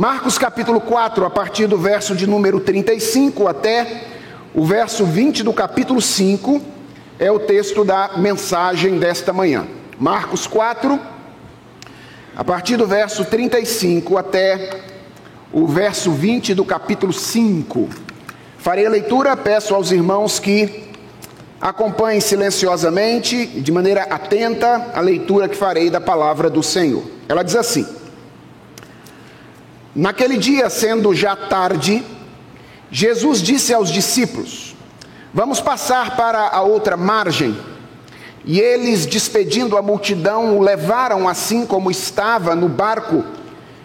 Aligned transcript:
Marcos 0.00 0.38
capítulo 0.38 0.80
4, 0.80 1.26
a 1.26 1.28
partir 1.28 1.66
do 1.66 1.76
verso 1.76 2.16
de 2.16 2.26
número 2.26 2.58
35 2.58 3.46
até 3.46 4.04
o 4.54 4.64
verso 4.64 5.04
20 5.04 5.42
do 5.42 5.52
capítulo 5.52 6.00
5, 6.00 6.58
é 7.18 7.30
o 7.30 7.38
texto 7.38 7.84
da 7.84 8.12
mensagem 8.16 8.98
desta 8.98 9.30
manhã. 9.30 9.66
Marcos 9.98 10.46
4, 10.46 10.98
a 12.34 12.42
partir 12.42 12.78
do 12.78 12.86
verso 12.86 13.26
35 13.26 14.16
até 14.16 14.70
o 15.52 15.66
verso 15.66 16.10
20 16.12 16.54
do 16.54 16.64
capítulo 16.64 17.12
5. 17.12 17.86
Farei 18.56 18.86
a 18.86 18.90
leitura, 18.90 19.36
peço 19.36 19.74
aos 19.74 19.92
irmãos 19.92 20.38
que 20.38 20.88
acompanhem 21.60 22.22
silenciosamente, 22.22 23.44
de 23.44 23.70
maneira 23.70 24.04
atenta, 24.04 24.92
a 24.94 25.00
leitura 25.02 25.46
que 25.46 25.58
farei 25.58 25.90
da 25.90 26.00
palavra 26.00 26.48
do 26.48 26.62
Senhor. 26.62 27.04
Ela 27.28 27.42
diz 27.42 27.54
assim: 27.54 27.99
Naquele 29.94 30.36
dia, 30.36 30.70
sendo 30.70 31.12
já 31.14 31.34
tarde, 31.34 32.04
Jesus 32.90 33.42
disse 33.42 33.74
aos 33.74 33.90
discípulos: 33.90 34.76
Vamos 35.34 35.60
passar 35.60 36.16
para 36.16 36.48
a 36.48 36.62
outra 36.62 36.96
margem. 36.96 37.56
E 38.44 38.58
eles, 38.58 39.04
despedindo 39.04 39.76
a 39.76 39.82
multidão, 39.82 40.56
o 40.56 40.62
levaram 40.62 41.28
assim 41.28 41.66
como 41.66 41.90
estava 41.90 42.54
no 42.54 42.68
barco 42.68 43.24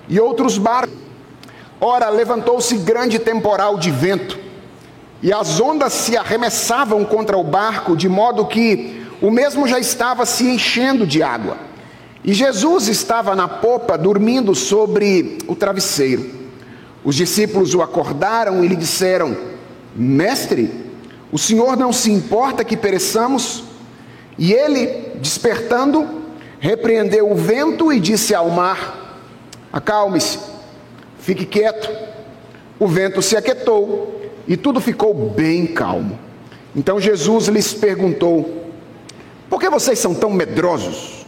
e 0.08 0.20
outros 0.20 0.58
barcos. 0.58 0.96
Ora, 1.82 2.10
levantou-se 2.10 2.78
grande 2.78 3.20
temporal 3.20 3.78
de 3.78 3.92
vento, 3.92 4.40
e 5.22 5.34
as 5.34 5.60
ondas 5.60 5.92
se 5.92 6.16
arremessavam 6.16 7.04
contra 7.04 7.38
o 7.38 7.44
barco, 7.44 7.98
de 7.98 8.08
modo 8.08 8.46
que 8.46 9.06
o 9.22 9.30
mesmo 9.30 9.68
já 9.68 9.78
estava 9.78 10.26
se 10.26 10.48
enchendo 10.48 11.06
de 11.06 11.22
água. 11.22 11.58
E 12.26 12.34
Jesus 12.34 12.88
estava 12.88 13.36
na 13.36 13.48
popa, 13.48 13.96
dormindo 13.96 14.56
sobre 14.56 15.38
o 15.48 15.56
travesseiro. 15.56 16.28
Os 17.04 17.16
discípulos 17.16 17.76
o 17.76 17.84
acordaram 17.84 18.66
e 18.66 18.68
lhe 18.68 18.76
disseram: 18.76 19.38
Mestre, 19.96 20.72
o 21.32 21.38
senhor 21.38 21.78
não 21.78 21.94
se 21.94 22.12
importa 22.12 22.66
que 22.66 22.76
pereçamos? 22.76 23.64
E 24.40 24.54
ele, 24.54 25.12
despertando, 25.22 26.24
repreendeu 26.60 27.32
o 27.32 27.36
vento 27.36 27.94
e 27.94 28.00
disse 28.00 28.34
ao 28.34 28.50
mar: 28.50 29.22
Acalme-se, 29.72 30.40
fique 31.20 31.46
quieto. 31.46 31.88
O 32.80 32.88
vento 32.88 33.22
se 33.22 33.38
aquietou 33.38 34.32
e 34.48 34.58
tudo 34.58 34.82
ficou 34.82 35.14
bem 35.14 35.68
calmo. 35.68 36.18
Então 36.76 37.00
Jesus 37.00 37.50
lhes 37.50 37.72
perguntou: 37.72 38.66
Por 39.48 39.60
que 39.60 39.70
vocês 39.70 40.00
são 40.00 40.16
tão 40.16 40.32
medrosos? 40.32 41.25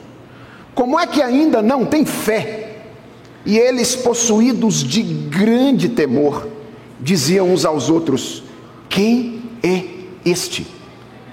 Como 0.78 1.00
é 1.00 1.08
que 1.08 1.23
ainda 1.23 1.59
não 1.59 1.83
têm 1.83 2.06
fé? 2.06 2.70
E 3.44 3.58
eles, 3.58 3.95
possuídos 3.95 4.83
de 4.83 5.02
grande 5.02 5.89
temor, 5.89 6.47
diziam 7.00 7.52
uns 7.52 7.66
aos 7.66 7.89
outros: 7.89 8.44
Quem 8.88 9.42
é 9.64 9.86
este? 10.23 10.67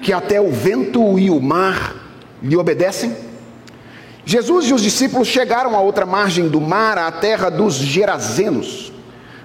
Que 0.00 0.14
até 0.14 0.40
o 0.40 0.50
vento 0.50 1.18
e 1.18 1.28
o 1.28 1.42
mar 1.42 1.94
lhe 2.42 2.56
obedecem? 2.56 3.14
Jesus 4.24 4.70
e 4.70 4.72
os 4.72 4.80
discípulos 4.80 5.28
chegaram 5.28 5.76
à 5.76 5.80
outra 5.80 6.06
margem 6.06 6.48
do 6.48 6.58
mar, 6.58 6.96
à 6.96 7.12
terra 7.12 7.50
dos 7.50 7.74
Gerazenos. 7.74 8.94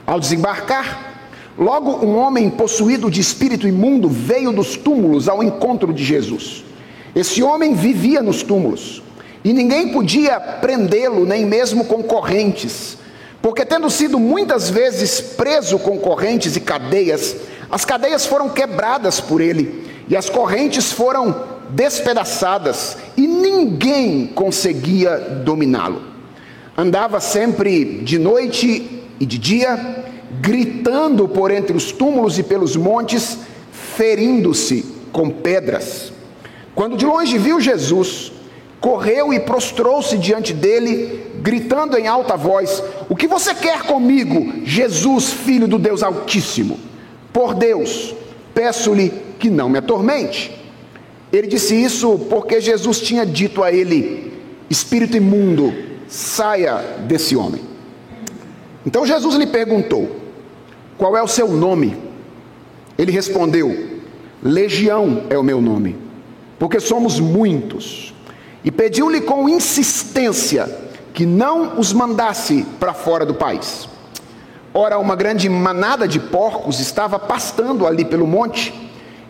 Ao 0.07 0.17
desembarcar, 0.17 1.25
logo 1.57 2.05
um 2.05 2.15
homem 2.15 2.49
possuído 2.49 3.11
de 3.11 3.19
espírito 3.19 3.67
imundo 3.67 4.07
veio 4.07 4.53
dos 4.53 4.77
túmulos 4.77 5.27
ao 5.27 5.43
encontro 5.43 5.91
de 5.91 6.05
Jesus. 6.05 6.63
Esse 7.13 7.43
homem 7.43 7.73
vivia 7.73 8.21
nos 8.21 8.43
túmulos 8.43 9.03
e 9.43 9.53
ninguém 9.53 9.89
podia 9.89 10.39
prendê-lo, 10.39 11.25
nem 11.25 11.45
mesmo 11.45 11.85
com 11.85 12.03
correntes, 12.03 12.97
porque, 13.41 13.65
tendo 13.65 13.89
sido 13.89 14.19
muitas 14.19 14.69
vezes 14.69 15.21
preso 15.21 15.79
com 15.79 15.97
correntes 15.97 16.55
e 16.55 16.59
cadeias, 16.59 17.35
as 17.71 17.85
cadeias 17.85 18.25
foram 18.25 18.49
quebradas 18.49 19.21
por 19.21 19.39
ele 19.39 19.87
e 20.09 20.17
as 20.17 20.29
correntes 20.29 20.91
foram 20.91 21.59
despedaçadas, 21.69 22.97
e 23.15 23.27
ninguém 23.27 24.25
conseguia 24.27 25.17
dominá-lo. 25.45 26.01
Andava 26.75 27.19
sempre 27.19 28.01
de 28.01 28.17
noite 28.17 29.03
e 29.19 29.25
de 29.25 29.37
dia, 29.37 30.03
gritando 30.41 31.27
por 31.27 31.51
entre 31.51 31.77
os 31.77 31.91
túmulos 31.91 32.39
e 32.39 32.43
pelos 32.43 32.75
montes, 32.75 33.37
ferindo-se 33.71 34.83
com 35.11 35.29
pedras. 35.29 36.11
Quando 36.73 36.97
de 36.97 37.05
longe 37.05 37.37
viu 37.37 37.61
Jesus, 37.61 38.31
correu 38.79 39.33
e 39.33 39.39
prostrou-se 39.39 40.17
diante 40.17 40.53
dele, 40.53 41.31
gritando 41.41 41.97
em 41.97 42.07
alta 42.07 42.35
voz: 42.35 42.83
O 43.09 43.15
que 43.15 43.27
você 43.27 43.53
quer 43.53 43.83
comigo, 43.83 44.53
Jesus, 44.63 45.31
filho 45.31 45.67
do 45.67 45.77
Deus 45.77 46.03
Altíssimo? 46.03 46.79
Por 47.31 47.53
Deus, 47.53 48.15
peço-lhe 48.53 49.11
que 49.37 49.49
não 49.49 49.69
me 49.69 49.77
atormente. 49.77 50.57
Ele 51.31 51.47
disse 51.47 51.75
isso 51.75 52.17
porque 52.29 52.59
Jesus 52.59 53.01
tinha 53.01 53.25
dito 53.25 53.63
a 53.63 53.71
ele: 53.71 54.33
Espírito 54.69 55.17
imundo, 55.17 55.73
saia 56.07 56.77
desse 57.07 57.35
homem. 57.35 57.61
Então 58.85 59.05
Jesus 59.05 59.35
lhe 59.35 59.47
perguntou: 59.47 60.15
Qual 60.97 61.15
é 61.15 61.21
o 61.21 61.27
seu 61.27 61.49
nome? 61.49 61.95
Ele 62.97 63.11
respondeu: 63.11 63.99
Legião 64.41 65.23
é 65.29 65.37
o 65.37 65.43
meu 65.43 65.61
nome, 65.61 65.95
porque 66.57 66.79
somos 66.79 67.19
muitos 67.19 68.13
e 68.63 68.71
pediu-lhe 68.71 69.21
com 69.21 69.47
insistência 69.47 70.69
que 71.13 71.25
não 71.25 71.79
os 71.79 71.91
mandasse 71.93 72.65
para 72.79 72.93
fora 72.93 73.25
do 73.25 73.33
país. 73.33 73.87
Ora, 74.73 74.99
uma 74.99 75.15
grande 75.15 75.49
manada 75.49 76.07
de 76.07 76.19
porcos 76.19 76.79
estava 76.79 77.17
pastando 77.17 77.87
ali 77.87 78.05
pelo 78.05 78.27
monte, 78.27 78.73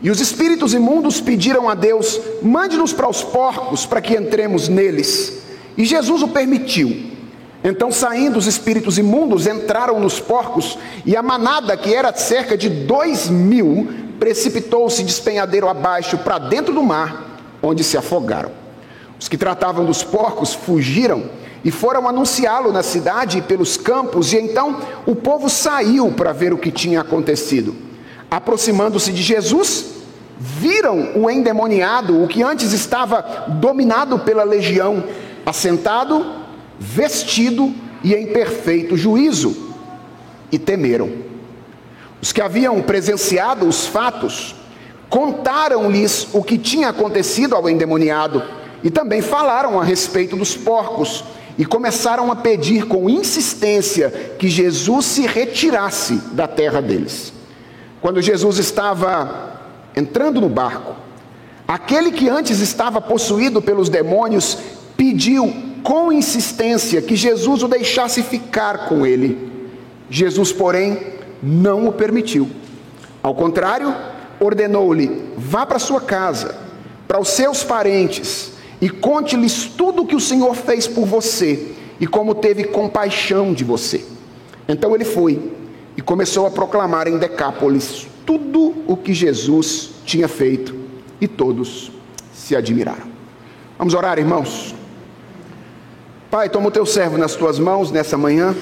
e 0.01 0.09
os 0.09 0.19
espíritos 0.19 0.73
imundos 0.73 1.19
pediram 1.19 1.69
a 1.69 1.75
Deus: 1.75 2.19
mande-nos 2.41 2.93
para 2.93 3.09
os 3.09 3.23
porcos, 3.23 3.85
para 3.85 4.01
que 4.01 4.15
entremos 4.15 4.67
neles. 4.67 5.41
E 5.77 5.85
Jesus 5.85 6.21
o 6.21 6.27
permitiu. 6.27 7.09
Então, 7.63 7.91
saindo 7.91 8.39
os 8.39 8.47
espíritos 8.47 8.97
imundos, 8.97 9.45
entraram 9.45 9.99
nos 9.99 10.19
porcos, 10.19 10.77
e 11.05 11.15
a 11.15 11.21
manada, 11.21 11.75
que 11.75 11.93
era 11.93 12.13
cerca 12.13 12.57
de 12.57 12.69
dois 12.69 13.29
mil, 13.29 13.87
precipitou-se 14.19 15.03
despenhadeiro 15.03 15.67
abaixo 15.67 16.17
para 16.19 16.37
dentro 16.37 16.73
do 16.73 16.83
mar, 16.83 17.39
onde 17.61 17.83
se 17.83 17.97
afogaram. 17.97 18.51
Os 19.19 19.27
que 19.27 19.37
tratavam 19.37 19.85
dos 19.85 20.01
porcos 20.01 20.53
fugiram 20.53 21.29
e 21.63 21.71
foram 21.71 22.07
anunciá-lo 22.07 22.71
na 22.71 22.81
cidade 22.81 23.39
e 23.39 23.41
pelos 23.41 23.75
campos, 23.75 24.31
e 24.31 24.37
então 24.37 24.77
o 25.05 25.13
povo 25.13 25.49
saiu 25.49 26.09
para 26.11 26.31
ver 26.31 26.53
o 26.53 26.57
que 26.57 26.71
tinha 26.71 27.01
acontecido. 27.01 27.75
Aproximando-se 28.31 29.11
de 29.11 29.21
Jesus, 29.21 29.85
viram 30.39 31.09
o 31.15 31.29
endemoniado, 31.29 32.23
o 32.23 32.27
que 32.27 32.41
antes 32.41 32.71
estava 32.71 33.21
dominado 33.59 34.19
pela 34.19 34.43
legião, 34.43 35.03
assentado, 35.45 36.25
vestido 36.79 37.73
e 38.01 38.13
em 38.13 38.27
perfeito 38.27 38.95
juízo, 38.95 39.73
e 40.49 40.57
temeram. 40.57 41.11
Os 42.21 42.31
que 42.31 42.41
haviam 42.41 42.81
presenciado 42.81 43.67
os 43.67 43.85
fatos 43.85 44.55
contaram-lhes 45.09 46.27
o 46.31 46.41
que 46.41 46.57
tinha 46.57 46.89
acontecido 46.89 47.55
ao 47.55 47.69
endemoniado 47.69 48.58
e 48.83 48.89
também 48.89 49.21
falaram 49.21 49.79
a 49.79 49.83
respeito 49.83 50.35
dos 50.35 50.55
porcos 50.55 51.23
e 51.57 51.65
começaram 51.65 52.31
a 52.31 52.35
pedir 52.35 52.85
com 52.85 53.09
insistência 53.09 54.09
que 54.39 54.47
Jesus 54.47 55.05
se 55.05 55.27
retirasse 55.27 56.15
da 56.31 56.47
terra 56.47 56.81
deles. 56.81 57.33
Quando 58.01 58.21
Jesus 58.21 58.57
estava 58.57 59.59
entrando 59.95 60.39
no 60.39 60.47
barco, 60.47 60.95
aquele 61.67 62.11
que 62.11 62.29
antes 62.29 62.61
estava 62.61 63.01
possuído 63.01 63.61
pelos 63.61 63.89
demônios 63.89 64.57
pediu 64.95 65.53
com 65.83 66.13
insistência 66.13 67.01
que 67.01 67.15
Jesus 67.15 67.61
o 67.61 67.67
deixasse 67.67 68.23
ficar 68.23 68.87
com 68.87 69.05
ele. 69.05 69.49
Jesus, 70.09 70.53
porém, 70.53 70.97
não 71.43 71.87
o 71.87 71.91
permitiu. 71.91 72.49
Ao 73.21 73.35
contrário, 73.35 73.93
ordenou-lhe: 74.39 75.33
vá 75.37 75.65
para 75.65 75.77
sua 75.77 75.99
casa, 75.99 76.55
para 77.05 77.19
os 77.19 77.27
seus 77.29 77.63
parentes 77.63 78.58
e 78.81 78.89
conte-lhes 78.89 79.65
tudo 79.65 80.03
o 80.03 80.05
que 80.05 80.15
o 80.15 80.19
Senhor 80.19 80.55
fez 80.55 80.87
por 80.87 81.05
você 81.05 81.73
e 81.99 82.07
como 82.07 82.35
teve 82.35 82.63
compaixão 82.63 83.53
de 83.53 83.63
você. 83.63 84.05
Então 84.67 84.95
ele 84.95 85.05
foi 85.05 85.51
e 85.97 86.01
começou 86.01 86.45
a 86.45 86.51
proclamar 86.51 87.07
em 87.07 87.17
Decápolis 87.17 88.07
tudo 88.25 88.75
o 88.87 88.95
que 88.95 89.13
Jesus 89.13 89.91
tinha 90.05 90.27
feito 90.27 90.75
e 91.19 91.27
todos 91.27 91.91
se 92.33 92.55
admiraram. 92.55 93.07
Vamos 93.77 93.93
orar, 93.93 94.17
irmãos. 94.17 94.75
Pai, 96.29 96.47
toma 96.47 96.67
o 96.67 96.71
teu 96.71 96.85
servo 96.85 97.17
nas 97.17 97.35
tuas 97.35 97.57
mãos 97.57 97.91
nessa 97.91 98.17
manhã 98.17 98.55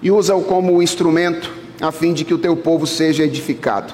e 0.00 0.10
usa-o 0.10 0.42
como 0.42 0.80
instrumento 0.82 1.52
a 1.80 1.92
fim 1.92 2.12
de 2.12 2.24
que 2.24 2.34
o 2.34 2.38
teu 2.38 2.56
povo 2.56 2.86
seja 2.86 3.24
edificado. 3.24 3.92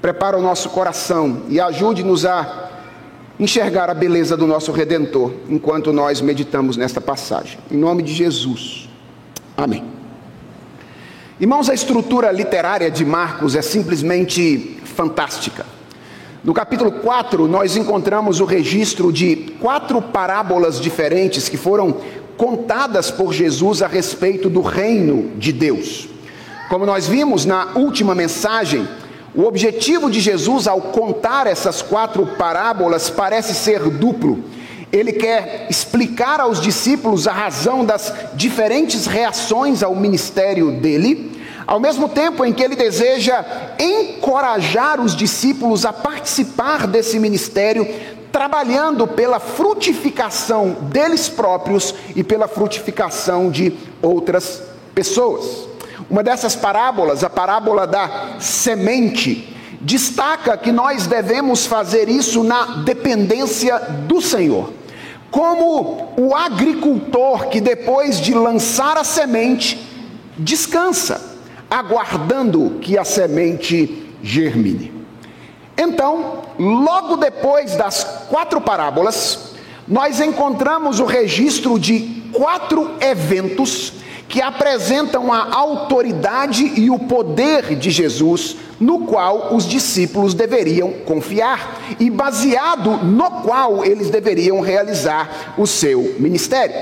Prepara 0.00 0.38
o 0.38 0.42
nosso 0.42 0.68
coração 0.68 1.42
e 1.48 1.58
ajude-nos 1.58 2.26
a 2.26 2.70
enxergar 3.38 3.90
a 3.90 3.94
beleza 3.94 4.36
do 4.36 4.46
nosso 4.46 4.72
Redentor 4.72 5.32
enquanto 5.48 5.92
nós 5.92 6.20
meditamos 6.20 6.76
nesta 6.76 7.00
passagem. 7.00 7.58
Em 7.70 7.76
nome 7.76 8.02
de 8.02 8.12
Jesus. 8.12 8.88
Amém. 9.56 9.84
Irmãos, 11.40 11.68
a 11.68 11.74
estrutura 11.74 12.30
literária 12.30 12.90
de 12.90 13.04
Marcos 13.04 13.56
é 13.56 13.62
simplesmente 13.62 14.78
fantástica. 14.84 15.66
No 16.44 16.54
capítulo 16.54 16.92
4, 16.92 17.48
nós 17.48 17.76
encontramos 17.76 18.38
o 18.38 18.44
registro 18.44 19.12
de 19.12 19.54
quatro 19.60 20.00
parábolas 20.00 20.80
diferentes 20.80 21.48
que 21.48 21.56
foram 21.56 21.96
contadas 22.36 23.10
por 23.10 23.32
Jesus 23.32 23.82
a 23.82 23.86
respeito 23.86 24.48
do 24.48 24.60
reino 24.60 25.32
de 25.36 25.52
Deus. 25.52 26.08
Como 26.68 26.86
nós 26.86 27.06
vimos 27.06 27.44
na 27.44 27.72
última 27.74 28.14
mensagem, 28.14 28.86
o 29.34 29.42
objetivo 29.44 30.08
de 30.08 30.20
Jesus 30.20 30.68
ao 30.68 30.80
contar 30.80 31.46
essas 31.46 31.82
quatro 31.82 32.24
parábolas 32.38 33.10
parece 33.10 33.52
ser 33.52 33.80
duplo. 33.90 34.44
Ele 34.92 35.12
quer 35.12 35.66
explicar 35.68 36.38
aos 36.38 36.60
discípulos 36.60 37.26
a 37.26 37.32
razão 37.32 37.84
das 37.84 38.14
diferentes 38.34 39.06
reações 39.06 39.82
ao 39.82 39.96
ministério 39.96 40.80
dele, 40.80 41.32
ao 41.66 41.80
mesmo 41.80 42.08
tempo 42.08 42.44
em 42.44 42.52
que 42.52 42.62
ele 42.62 42.76
deseja 42.76 43.44
encorajar 43.76 45.00
os 45.00 45.16
discípulos 45.16 45.84
a 45.84 45.92
participar 45.92 46.86
desse 46.86 47.18
ministério, 47.18 47.88
trabalhando 48.30 49.04
pela 49.04 49.40
frutificação 49.40 50.76
deles 50.82 51.28
próprios 51.28 51.92
e 52.14 52.22
pela 52.22 52.46
frutificação 52.46 53.50
de 53.50 53.72
outras 54.00 54.62
pessoas. 54.94 55.73
Uma 56.08 56.22
dessas 56.22 56.54
parábolas, 56.54 57.24
a 57.24 57.30
parábola 57.30 57.86
da 57.86 58.36
semente, 58.38 59.56
destaca 59.80 60.56
que 60.56 60.72
nós 60.72 61.06
devemos 61.06 61.66
fazer 61.66 62.08
isso 62.08 62.42
na 62.42 62.82
dependência 62.84 63.78
do 64.06 64.20
Senhor. 64.20 64.72
Como 65.30 66.12
o 66.16 66.34
agricultor 66.34 67.48
que 67.48 67.60
depois 67.60 68.20
de 68.20 68.34
lançar 68.34 68.96
a 68.96 69.04
semente, 69.04 69.78
descansa, 70.36 71.20
aguardando 71.70 72.78
que 72.80 72.96
a 72.98 73.04
semente 73.04 74.12
germine. 74.22 74.92
Então, 75.76 76.42
logo 76.58 77.16
depois 77.16 77.74
das 77.76 78.04
quatro 78.28 78.60
parábolas, 78.60 79.54
nós 79.88 80.20
encontramos 80.20 81.00
o 81.00 81.04
registro 81.04 81.78
de 81.78 82.22
quatro 82.32 82.92
eventos 83.00 84.03
que 84.34 84.42
apresentam 84.42 85.32
a 85.32 85.54
autoridade 85.54 86.64
e 86.74 86.90
o 86.90 86.98
poder 86.98 87.76
de 87.76 87.88
Jesus, 87.88 88.56
no 88.80 89.06
qual 89.06 89.54
os 89.54 89.64
discípulos 89.64 90.34
deveriam 90.34 90.90
confiar 91.04 91.80
e 92.00 92.10
baseado 92.10 92.96
no 93.04 93.30
qual 93.42 93.84
eles 93.84 94.10
deveriam 94.10 94.58
realizar 94.58 95.54
o 95.56 95.68
seu 95.68 96.16
ministério. 96.18 96.74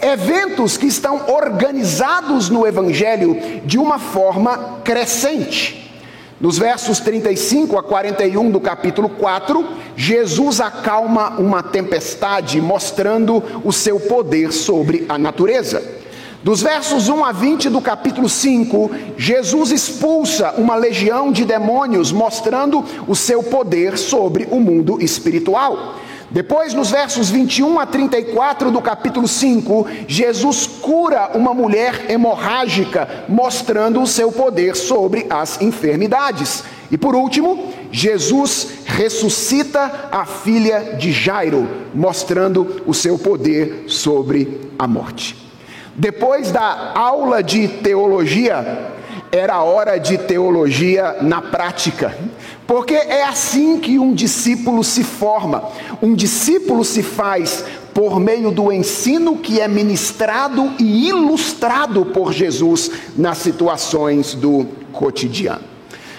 Eventos 0.00 0.78
que 0.78 0.86
estão 0.86 1.26
organizados 1.28 2.48
no 2.48 2.66
Evangelho 2.66 3.60
de 3.66 3.76
uma 3.76 3.98
forma 3.98 4.78
crescente. 4.82 5.92
Nos 6.40 6.56
versos 6.56 6.98
35 6.98 7.78
a 7.78 7.82
41 7.82 8.50
do 8.50 8.58
capítulo 8.58 9.10
4, 9.10 9.68
Jesus 9.94 10.62
acalma 10.62 11.38
uma 11.38 11.62
tempestade, 11.62 12.58
mostrando 12.58 13.42
o 13.62 13.70
seu 13.70 14.00
poder 14.00 14.50
sobre 14.50 15.04
a 15.10 15.18
natureza. 15.18 15.95
Dos 16.46 16.62
versos 16.62 17.08
1 17.08 17.24
a 17.24 17.32
20 17.32 17.68
do 17.70 17.80
capítulo 17.80 18.28
5, 18.28 18.88
Jesus 19.16 19.72
expulsa 19.72 20.54
uma 20.56 20.76
legião 20.76 21.32
de 21.32 21.44
demônios, 21.44 22.12
mostrando 22.12 22.84
o 23.08 23.16
seu 23.16 23.42
poder 23.42 23.98
sobre 23.98 24.46
o 24.52 24.60
mundo 24.60 25.02
espiritual. 25.02 25.96
Depois, 26.30 26.72
nos 26.72 26.88
versos 26.88 27.30
21 27.30 27.80
a 27.80 27.84
34 27.84 28.70
do 28.70 28.80
capítulo 28.80 29.26
5, 29.26 29.88
Jesus 30.06 30.68
cura 30.68 31.32
uma 31.34 31.52
mulher 31.52 32.08
hemorrágica, 32.08 33.24
mostrando 33.28 34.00
o 34.00 34.06
seu 34.06 34.30
poder 34.30 34.76
sobre 34.76 35.26
as 35.28 35.60
enfermidades. 35.60 36.62
E 36.92 36.96
por 36.96 37.16
último, 37.16 37.72
Jesus 37.90 38.68
ressuscita 38.84 40.10
a 40.12 40.24
filha 40.24 40.94
de 40.96 41.10
Jairo, 41.10 41.68
mostrando 41.92 42.84
o 42.86 42.94
seu 42.94 43.18
poder 43.18 43.86
sobre 43.88 44.70
a 44.78 44.86
morte. 44.86 45.45
Depois 45.98 46.50
da 46.50 46.92
aula 46.94 47.42
de 47.42 47.68
teologia, 47.68 48.92
era 49.32 49.62
hora 49.62 49.98
de 49.98 50.18
teologia 50.18 51.16
na 51.22 51.40
prática, 51.40 52.16
porque 52.66 52.94
é 52.94 53.24
assim 53.24 53.78
que 53.78 53.98
um 53.98 54.12
discípulo 54.12 54.84
se 54.84 55.02
forma. 55.02 55.64
Um 56.02 56.14
discípulo 56.14 56.84
se 56.84 57.02
faz 57.02 57.64
por 57.94 58.20
meio 58.20 58.50
do 58.50 58.70
ensino 58.70 59.38
que 59.38 59.58
é 59.58 59.66
ministrado 59.66 60.70
e 60.78 61.08
ilustrado 61.08 62.04
por 62.04 62.30
Jesus 62.30 62.90
nas 63.16 63.38
situações 63.38 64.34
do 64.34 64.66
cotidiano. 64.92 65.64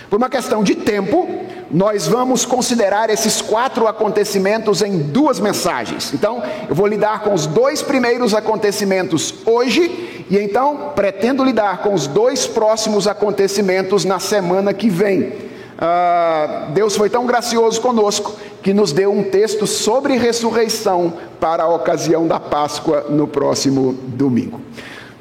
Por 0.10 0.18
uma 0.18 0.30
questão 0.30 0.64
de 0.64 0.74
tempo, 0.74 1.28
nós 1.70 2.08
vamos 2.08 2.46
considerar 2.46 3.10
esses 3.10 3.42
quatro 3.42 3.88
acontecimentos 3.88 4.82
em 4.82 4.98
duas 4.98 5.40
mensagens. 5.40 6.14
Então, 6.14 6.42
eu 6.70 6.76
vou 6.76 6.88
lidar 6.88 7.22
com 7.22 7.34
os 7.34 7.46
dois 7.46 7.82
primeiros 7.82 8.34
acontecimentos 8.34 9.34
hoje, 9.46 10.26
e 10.30 10.38
então 10.38 10.92
pretendo 10.96 11.44
lidar 11.44 11.80
com 11.80 11.94
os 11.94 12.08
dois 12.08 12.48
próximos 12.48 13.08
acontecimentos 13.08 14.06
na 14.06 14.20
semana 14.20 14.74
que 14.74 14.90
vem. 14.90 15.34
Ah, 15.80 16.70
Deus 16.74 16.96
foi 16.96 17.10
tão 17.10 17.26
gracioso 17.26 17.80
conosco 17.82 18.36
que 18.64 18.74
nos 18.74 18.92
deu 18.92 19.12
um 19.12 19.24
texto 19.24 19.68
sobre 19.68 20.18
ressurreição 20.18 21.14
para 21.40 21.64
a 21.64 21.70
ocasião 21.70 22.28
da 22.28 22.40
Páscoa 22.40 23.06
no 23.10 23.28
próximo 23.28 23.94
domingo. 23.94 24.60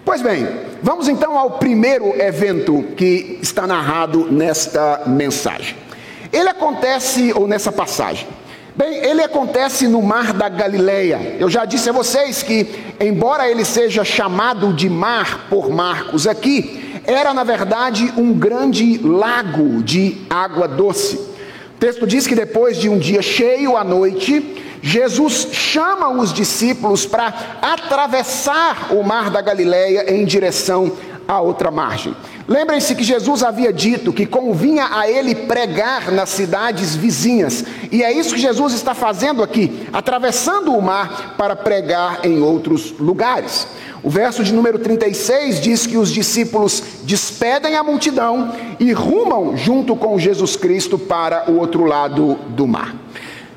Pois 0.05 0.23
bem, 0.23 0.49
vamos 0.83 1.09
então 1.09 1.37
ao 1.37 1.53
primeiro 1.53 2.21
evento 2.21 2.83
que 2.97 3.39
está 3.43 3.67
narrado 3.67 4.31
nesta 4.31 5.03
mensagem. 5.07 5.86
Ele 6.33 6.49
acontece, 6.49 7.33
ou 7.35 7.47
nessa 7.47 7.71
passagem, 7.71 8.27
bem, 8.75 8.97
ele 9.05 9.23
acontece 9.23 9.87
no 9.87 10.03
mar 10.03 10.33
da 10.33 10.49
Galileia. 10.49 11.37
Eu 11.39 11.49
já 11.49 11.65
disse 11.65 11.89
a 11.91 11.93
vocês 11.93 12.43
que, 12.43 12.95
embora 13.01 13.51
ele 13.51 13.65
seja 13.65 14.05
chamado 14.05 14.73
de 14.73 14.89
mar 14.89 15.47
por 15.49 15.71
Marcos 15.71 16.27
aqui, 16.27 17.01
era 17.05 17.33
na 17.33 17.45
verdade 17.45 18.13
um 18.17 18.33
grande 18.33 18.99
lago 18.99 19.83
de 19.83 20.19
água 20.29 20.67
doce. 20.67 21.17
O 21.17 21.79
texto 21.79 22.07
diz 22.07 22.27
que 22.27 22.35
depois 22.35 22.79
de 22.79 22.89
um 22.89 22.99
dia 22.99 23.23
cheio 23.23 23.77
à 23.77 23.85
noite, 23.85 24.63
Jesus 24.83 25.49
chama 25.53 26.09
os 26.09 26.33
discípulos 26.33 27.07
para 27.07 27.59
atravessar 27.61 28.93
o 28.93 29.03
mar 29.03 29.31
da 29.31 29.41
Galileia 29.41 30.13
em 30.15 30.25
direção 30.25 30.93
à 31.27 31.41
outra 31.41 31.71
margem. 31.71 32.15
Lembrem-se 32.49 32.95
que 32.95 33.03
Jesus 33.03 33.43
havia 33.43 33.73
dito 33.73 34.13
que 34.13 34.27
convinha 34.27 34.89
a 34.93 35.11
ele 35.11 35.35
pregar 35.35 36.13
nas 36.13 36.29
cidades 36.31 36.95
vizinhas, 36.95 37.65
e 37.91 38.03
é 38.03 38.13
isso 38.13 38.35
que 38.35 38.41
Jesus 38.41 38.73
está 38.73 38.95
fazendo 38.95 39.43
aqui, 39.43 39.87
atravessando 39.93 40.73
o 40.73 40.83
mar 40.83 41.35
para 41.37 41.57
pregar 41.57 42.25
em 42.25 42.41
outros 42.41 42.95
lugares. 42.99 43.67
O 44.03 44.11
verso 44.11 44.45
de 44.45 44.53
número 44.53 44.79
36 44.79 45.61
diz 45.61 45.87
que 45.87 45.97
os 45.97 46.13
discípulos 46.13 46.83
despedem 47.03 47.77
a 47.77 47.83
multidão 47.83 48.53
e 48.79 48.93
rumam 48.93 49.57
junto 49.57 49.97
com 49.97 50.19
Jesus 50.19 50.55
Cristo 50.55 50.99
para 50.99 51.51
o 51.51 51.59
outro 51.59 51.85
lado 51.85 52.37
do 52.51 52.67
mar. 52.67 52.95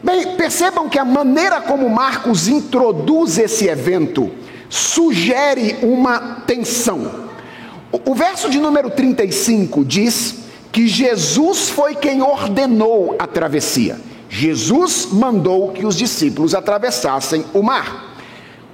Bem, 0.02 0.36
percebam 0.38 0.90
que 0.90 0.98
a 0.98 1.06
maneira 1.06 1.62
como 1.62 1.90
Marcos 1.90 2.48
introduz 2.48 3.38
esse 3.38 3.68
evento 3.68 4.32
sugere 4.70 5.78
uma 5.82 6.42
tensão. 6.48 7.29
O 7.92 8.14
verso 8.14 8.50
de 8.50 8.60
número 8.60 8.92
35 8.92 9.84
diz 9.84 10.36
que 10.72 10.88
Jesus 10.88 11.70
foi 11.70 11.96
quem 11.96 12.22
ordenou 12.22 13.16
a 13.18 13.26
travessia. 13.26 14.00
Jesus 14.30 15.08
mandou 15.12 15.72
que 15.72 15.86
os 15.86 15.96
discípulos 15.96 16.54
atravessassem 16.54 17.44
o 17.52 17.64
mar. 17.64 18.16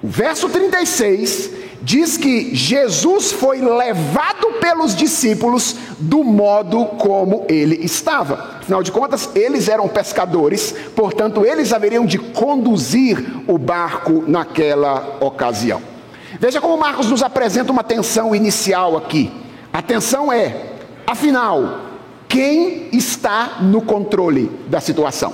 O 0.03 0.07
verso 0.07 0.49
36 0.49 1.49
diz 1.81 2.17
que 2.17 2.53
Jesus 2.53 3.31
foi 3.31 3.61
levado 3.61 4.53
pelos 4.59 4.93
discípulos 4.93 5.75
do 5.97 6.23
modo 6.23 6.85
como 6.97 7.45
ele 7.47 7.85
estava. 7.85 8.57
Afinal 8.59 8.83
de 8.83 8.91
contas, 8.91 9.29
eles 9.33 9.69
eram 9.69 9.87
pescadores, 9.87 10.75
portanto, 10.93 11.45
eles 11.45 11.71
haveriam 11.71 12.05
de 12.05 12.17
conduzir 12.17 13.23
o 13.47 13.57
barco 13.57 14.25
naquela 14.27 15.17
ocasião. 15.21 15.94
Veja 16.39 16.59
como 16.61 16.77
Marcos 16.77 17.09
nos 17.09 17.23
apresenta 17.23 17.71
uma 17.71 17.83
tensão 17.83 18.35
inicial 18.35 18.97
aqui. 18.97 19.31
A 19.71 19.81
tensão 19.81 20.31
é, 20.31 20.73
afinal, 21.05 21.81
quem 22.27 22.89
está 22.91 23.57
no 23.61 23.81
controle 23.81 24.51
da 24.67 24.79
situação? 24.79 25.33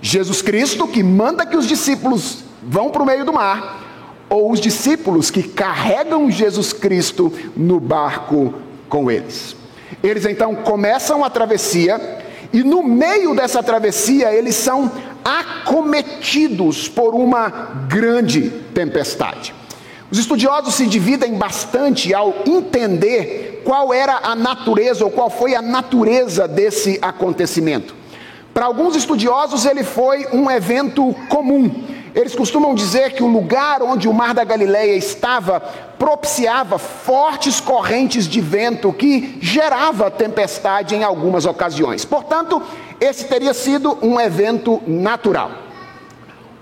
Jesus 0.00 0.42
Cristo, 0.42 0.86
que 0.86 1.02
manda 1.02 1.46
que 1.46 1.56
os 1.56 1.66
discípulos 1.66 2.44
vão 2.62 2.90
para 2.90 3.02
o 3.02 3.06
meio 3.06 3.24
do 3.24 3.32
mar, 3.32 3.84
ou 4.28 4.50
os 4.50 4.60
discípulos 4.60 5.30
que 5.30 5.42
carregam 5.42 6.30
Jesus 6.30 6.72
Cristo 6.72 7.32
no 7.56 7.80
barco 7.80 8.54
com 8.88 9.10
eles? 9.10 9.56
Eles 10.02 10.26
então 10.26 10.54
começam 10.54 11.24
a 11.24 11.30
travessia, 11.30 12.18
e 12.52 12.62
no 12.62 12.82
meio 12.82 13.34
dessa 13.34 13.62
travessia 13.62 14.32
eles 14.32 14.54
são 14.54 14.90
acometidos 15.24 16.88
por 16.88 17.14
uma 17.14 17.48
grande 17.88 18.50
tempestade. 18.72 19.54
Os 20.10 20.18
estudiosos 20.18 20.74
se 20.74 20.86
dividem 20.86 21.34
bastante 21.34 22.14
ao 22.14 22.32
entender 22.46 23.62
qual 23.64 23.92
era 23.92 24.20
a 24.22 24.36
natureza 24.36 25.04
ou 25.04 25.10
qual 25.10 25.28
foi 25.28 25.54
a 25.54 25.62
natureza 25.62 26.46
desse 26.46 26.98
acontecimento. 27.02 27.94
Para 28.54 28.66
alguns 28.66 28.94
estudiosos, 28.94 29.66
ele 29.66 29.82
foi 29.82 30.28
um 30.32 30.50
evento 30.50 31.14
comum. 31.28 31.84
Eles 32.14 32.34
costumam 32.34 32.74
dizer 32.74 33.12
que 33.12 33.22
o 33.22 33.26
lugar 33.26 33.82
onde 33.82 34.08
o 34.08 34.14
Mar 34.14 34.32
da 34.32 34.44
Galileia 34.44 34.96
estava 34.96 35.60
propiciava 35.98 36.78
fortes 36.78 37.60
correntes 37.60 38.26
de 38.26 38.40
vento 38.40 38.92
que 38.92 39.38
gerava 39.42 40.10
tempestade 40.10 40.94
em 40.94 41.04
algumas 41.04 41.44
ocasiões. 41.44 42.06
Portanto, 42.06 42.62
esse 42.98 43.24
teria 43.24 43.52
sido 43.52 43.98
um 44.00 44.18
evento 44.18 44.82
natural. 44.86 45.50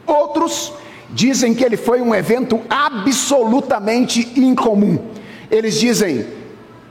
Outros 0.04 0.72
dizem 1.14 1.54
que 1.54 1.64
ele 1.64 1.76
foi 1.76 2.02
um 2.02 2.14
evento 2.14 2.60
absolutamente 2.68 4.32
incomum. 4.36 4.98
Eles 5.50 5.78
dizem: 5.78 6.26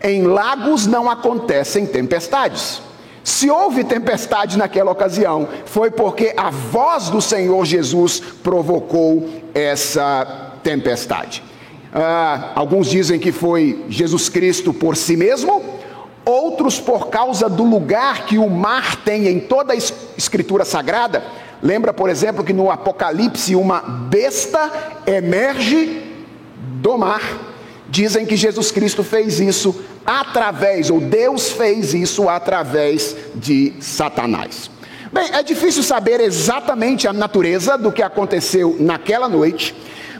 em 0.01 0.23
lagos 0.23 0.87
não 0.87 1.11
acontecem 1.11 1.85
tempestades. 1.85 2.81
Se 3.23 3.49
houve 3.49 3.83
tempestade 3.83 4.57
naquela 4.57 4.91
ocasião, 4.91 5.47
foi 5.65 5.91
porque 5.91 6.33
a 6.35 6.49
voz 6.49 7.09
do 7.09 7.21
Senhor 7.21 7.63
Jesus 7.65 8.19
provocou 8.19 9.29
essa 9.53 10.57
tempestade. 10.61 11.41
Ah, 11.93 12.51
alguns 12.55 12.89
dizem 12.89 13.19
que 13.19 13.31
foi 13.31 13.85
Jesus 13.87 14.27
Cristo 14.27 14.73
por 14.73 14.97
si 14.97 15.15
mesmo, 15.15 15.63
outros 16.25 16.79
por 16.79 17.07
causa 17.07 17.47
do 17.47 17.63
lugar 17.63 18.25
que 18.25 18.37
o 18.37 18.49
mar 18.49 18.97
tem 18.97 19.27
em 19.27 19.39
toda 19.39 19.73
a 19.73 19.77
Escritura 20.17 20.65
Sagrada. 20.65 21.23
Lembra, 21.63 21.93
por 21.93 22.09
exemplo, 22.09 22.43
que 22.43 22.51
no 22.51 22.69
Apocalipse 22.69 23.55
uma 23.55 23.79
besta 23.79 24.69
emerge 25.07 26.03
do 26.57 26.97
mar. 26.97 27.21
Dizem 27.87 28.25
que 28.25 28.35
Jesus 28.35 28.69
Cristo 28.69 29.01
fez 29.01 29.39
isso 29.39 29.73
através, 30.05 30.89
ou 30.89 30.99
Deus 30.99 31.51
fez 31.51 31.93
isso 31.93 32.27
através 32.27 33.15
de 33.33 33.73
Satanás. 33.79 34.69
Bem, 35.09 35.29
é 35.31 35.41
difícil 35.41 35.83
saber 35.83 36.19
exatamente 36.19 37.07
a 37.07 37.13
natureza 37.13 37.77
do 37.77 37.93
que 37.93 38.01
aconteceu 38.01 38.75
naquela 38.79 39.29
noite, 39.29 39.73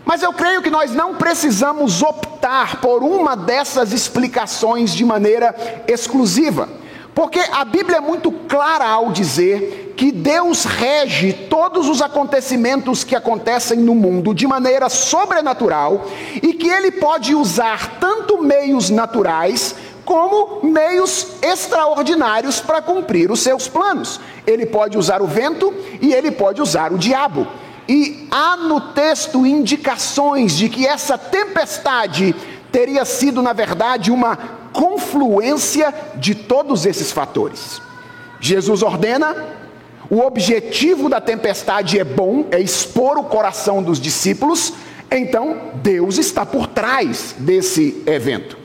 mas 0.05 0.23
eu 0.23 0.31
creio 0.31 0.62
que 0.62 0.69
nós 0.69 0.91
não 0.91 1.15
precisamos 1.15 2.01
optar 2.01 2.79
por 2.79 3.03
uma 3.03 3.35
dessas 3.35 3.91
explicações 3.91 4.93
de 4.93 5.03
maneira 5.03 5.53
exclusiva. 5.89 6.69
Porque 7.13 7.39
a 7.39 7.65
Bíblia 7.65 7.97
é 7.97 8.01
muito 8.01 8.31
clara 8.31 8.85
ao 8.85 9.12
dizer 9.12 9.82
que 9.95 10.12
Deus 10.12 10.65
rege 10.65 11.33
todos 11.33 11.88
os 11.88 12.01
acontecimentos 12.01 13.03
que 13.03 13.15
acontecem 13.15 13.77
no 13.77 13.93
mundo 13.93 14.33
de 14.33 14.47
maneira 14.47 14.89
sobrenatural 14.89 16.05
e 16.41 16.53
que 16.53 16.67
Ele 16.69 16.91
pode 16.91 17.35
usar 17.35 18.00
tanto 18.00 18.41
meios 18.41 18.89
naturais 18.89 19.75
como 20.05 20.59
meios 20.63 21.27
extraordinários 21.41 22.59
para 22.59 22.81
cumprir 22.81 23.31
os 23.31 23.39
seus 23.39 23.67
planos. 23.67 24.19
Ele 24.45 24.65
pode 24.65 24.97
usar 24.97 25.21
o 25.21 25.27
vento 25.27 25.73
e 26.01 26.13
ele 26.13 26.31
pode 26.31 26.62
usar 26.62 26.91
o 26.91 26.97
diabo. 26.97 27.47
E 27.88 28.27
há 28.31 28.57
no 28.57 28.79
texto 28.79 29.45
indicações 29.45 30.53
de 30.57 30.69
que 30.69 30.85
essa 30.85 31.17
tempestade 31.17 32.35
teria 32.71 33.05
sido, 33.05 33.41
na 33.41 33.53
verdade, 33.53 34.12
uma 34.12 34.38
confluência 34.71 35.93
de 36.15 36.33
todos 36.33 36.85
esses 36.85 37.12
fatores. 37.12 37.81
Jesus 38.39 38.81
ordena, 38.81 39.35
o 40.13 40.20
objetivo 40.20 41.10
da 41.10 41.20
tempestade 41.20 41.98
é 41.98 42.03
bom, 42.03 42.46
é 42.51 42.60
expor 42.60 43.17
o 43.17 43.24
coração 43.24 43.82
dos 43.82 44.00
discípulos, 44.00 44.72
então 45.10 45.58
Deus 45.82 46.20
está 46.20 46.46
por 46.46 46.67
trás 46.67 47.34
desse 47.39 48.03
evento. 48.05 48.55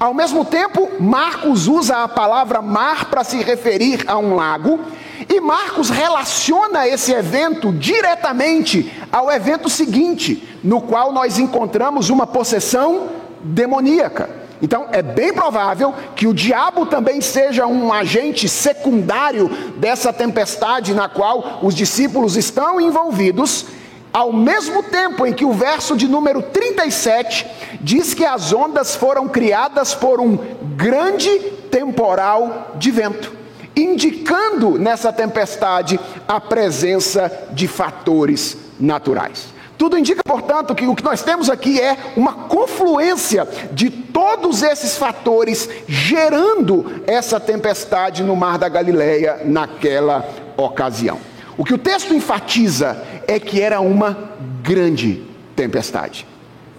Ao 0.00 0.14
mesmo 0.14 0.46
tempo, 0.46 0.92
Marcos 0.98 1.68
usa 1.68 2.04
a 2.04 2.08
palavra 2.08 2.62
mar 2.62 3.10
para 3.10 3.22
se 3.22 3.36
referir 3.42 4.02
a 4.06 4.16
um 4.16 4.34
lago, 4.34 4.80
e 5.28 5.42
Marcos 5.42 5.90
relaciona 5.90 6.88
esse 6.88 7.12
evento 7.12 7.70
diretamente 7.70 8.90
ao 9.12 9.30
evento 9.30 9.68
seguinte, 9.68 10.42
no 10.64 10.80
qual 10.80 11.12
nós 11.12 11.38
encontramos 11.38 12.08
uma 12.08 12.26
possessão 12.26 13.10
demoníaca. 13.42 14.43
Então 14.62 14.86
é 14.92 15.02
bem 15.02 15.32
provável 15.32 15.92
que 16.14 16.26
o 16.26 16.34
diabo 16.34 16.86
também 16.86 17.20
seja 17.20 17.66
um 17.66 17.92
agente 17.92 18.48
secundário 18.48 19.48
dessa 19.76 20.12
tempestade 20.12 20.94
na 20.94 21.08
qual 21.08 21.60
os 21.62 21.74
discípulos 21.74 22.36
estão 22.36 22.80
envolvidos, 22.80 23.66
ao 24.12 24.32
mesmo 24.32 24.82
tempo 24.82 25.26
em 25.26 25.32
que 25.32 25.44
o 25.44 25.52
verso 25.52 25.96
de 25.96 26.06
número 26.06 26.40
37 26.40 27.46
diz 27.80 28.14
que 28.14 28.24
as 28.24 28.52
ondas 28.52 28.94
foram 28.94 29.28
criadas 29.28 29.92
por 29.92 30.20
um 30.20 30.38
grande 30.76 31.30
temporal 31.70 32.72
de 32.76 32.92
vento, 32.92 33.32
indicando 33.74 34.78
nessa 34.78 35.12
tempestade 35.12 35.98
a 36.28 36.40
presença 36.40 37.48
de 37.50 37.66
fatores 37.66 38.56
naturais. 38.78 39.53
Tudo 39.76 39.98
indica, 39.98 40.22
portanto, 40.24 40.74
que 40.74 40.86
o 40.86 40.94
que 40.94 41.02
nós 41.02 41.22
temos 41.22 41.50
aqui 41.50 41.80
é 41.80 41.96
uma 42.16 42.32
confluência 42.32 43.46
de 43.72 43.90
todos 43.90 44.62
esses 44.62 44.96
fatores 44.96 45.68
gerando 45.88 47.02
essa 47.06 47.40
tempestade 47.40 48.22
no 48.22 48.36
mar 48.36 48.56
da 48.56 48.68
Galileia 48.68 49.40
naquela 49.44 50.28
ocasião. 50.56 51.18
O 51.56 51.64
que 51.64 51.74
o 51.74 51.78
texto 51.78 52.14
enfatiza 52.14 52.96
é 53.26 53.38
que 53.38 53.60
era 53.60 53.80
uma 53.80 54.30
grande 54.62 55.22
tempestade. 55.54 56.26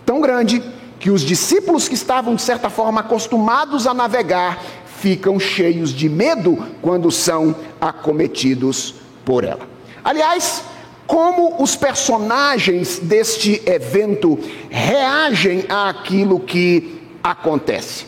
Tão 0.05 0.21
grande 0.21 0.63
que 0.99 1.09
os 1.09 1.21
discípulos 1.21 1.87
que 1.87 1.95
estavam 1.95 2.35
de 2.35 2.41
certa 2.41 2.69
forma 2.69 3.01
acostumados 3.01 3.85
a 3.87 3.93
navegar 3.93 4.61
ficam 4.97 5.39
cheios 5.39 5.91
de 5.91 6.09
medo 6.09 6.57
quando 6.81 7.11
são 7.11 7.55
acometidos 7.79 8.95
por 9.23 9.43
ela. 9.43 9.67
Aliás, 10.03 10.63
como 11.07 11.61
os 11.61 11.75
personagens 11.75 12.99
deste 12.99 13.61
evento 13.65 14.39
reagem 14.69 15.65
àquilo 15.69 16.39
que 16.39 17.01
acontece. 17.23 18.05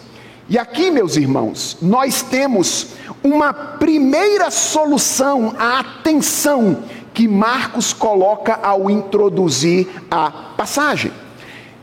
E 0.49 0.57
aqui, 0.57 0.89
meus 0.89 1.17
irmãos, 1.17 1.77
nós 1.81 2.21
temos 2.21 2.87
uma 3.23 3.53
primeira 3.53 4.49
solução 4.49 5.53
à 5.59 5.79
atenção 5.79 6.83
que 7.13 7.27
Marcos 7.27 7.93
coloca 7.93 8.59
ao 8.61 8.89
introduzir 8.89 9.87
a 10.09 10.29
passagem. 10.55 11.11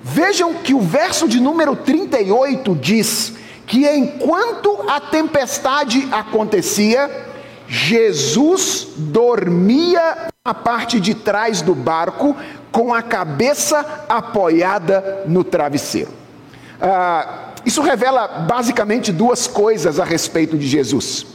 Vejam 0.02 0.54
que 0.54 0.72
o 0.72 0.80
verso 0.80 1.28
de 1.28 1.40
número 1.40 1.76
38 1.76 2.74
diz 2.76 3.34
que 3.66 3.88
enquanto 3.88 4.84
a 4.88 5.00
tempestade 5.00 6.08
acontecia, 6.12 7.10
Jesus 7.66 8.88
dormia 8.96 10.28
a 10.44 10.54
parte 10.54 11.00
de 11.00 11.14
trás 11.14 11.62
do 11.62 11.74
barco 11.74 12.36
com 12.70 12.92
a 12.92 13.02
cabeça 13.02 14.04
apoiada 14.08 15.22
no 15.26 15.42
travesseiro. 15.42 16.10
Ah, 16.80 17.52
isso 17.64 17.80
revela 17.80 18.26
basicamente 18.26 19.12
duas 19.12 19.46
coisas 19.46 19.98
a 19.98 20.04
respeito 20.04 20.58
de 20.58 20.66
Jesus. 20.66 21.26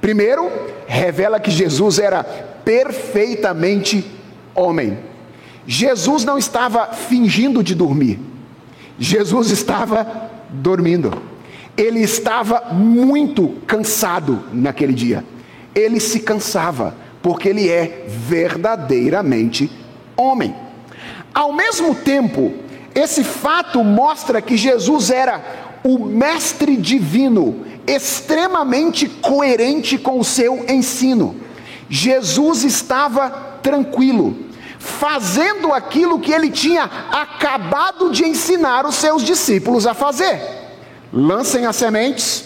Primeiro, 0.00 0.50
revela 0.86 1.40
que 1.40 1.50
Jesus 1.50 1.98
era 1.98 2.22
perfeitamente 2.24 4.04
homem. 4.54 4.98
Jesus 5.66 6.24
não 6.24 6.36
estava 6.36 6.88
fingindo 6.88 7.62
de 7.62 7.74
dormir, 7.74 8.18
Jesus 8.98 9.50
estava 9.50 10.30
dormindo. 10.50 11.22
Ele 11.76 12.00
estava 12.00 12.72
muito 12.74 13.48
cansado 13.66 14.42
naquele 14.52 14.92
dia. 14.92 15.24
Ele 15.74 16.00
se 16.00 16.20
cansava 16.20 16.94
porque 17.22 17.48
ele 17.48 17.68
é 17.68 18.06
verdadeiramente 18.08 19.70
homem. 20.16 20.54
Ao 21.32 21.52
mesmo 21.52 21.94
tempo, 21.94 22.52
esse 22.94 23.22
fato 23.22 23.82
mostra 23.84 24.42
que 24.42 24.56
Jesus 24.56 25.10
era 25.10 25.42
o 25.82 25.98
mestre 25.98 26.76
divino, 26.76 27.64
extremamente 27.86 29.08
coerente 29.08 29.96
com 29.96 30.18
o 30.18 30.24
seu 30.24 30.64
ensino. 30.68 31.36
Jesus 31.88 32.64
estava 32.64 33.30
tranquilo, 33.62 34.36
fazendo 34.78 35.72
aquilo 35.72 36.20
que 36.20 36.32
ele 36.32 36.50
tinha 36.50 36.84
acabado 36.84 38.10
de 38.10 38.24
ensinar 38.24 38.86
os 38.86 38.96
seus 38.96 39.22
discípulos 39.22 39.86
a 39.86 39.94
fazer: 39.94 40.40
lancem 41.12 41.66
as 41.66 41.76
sementes 41.76 42.44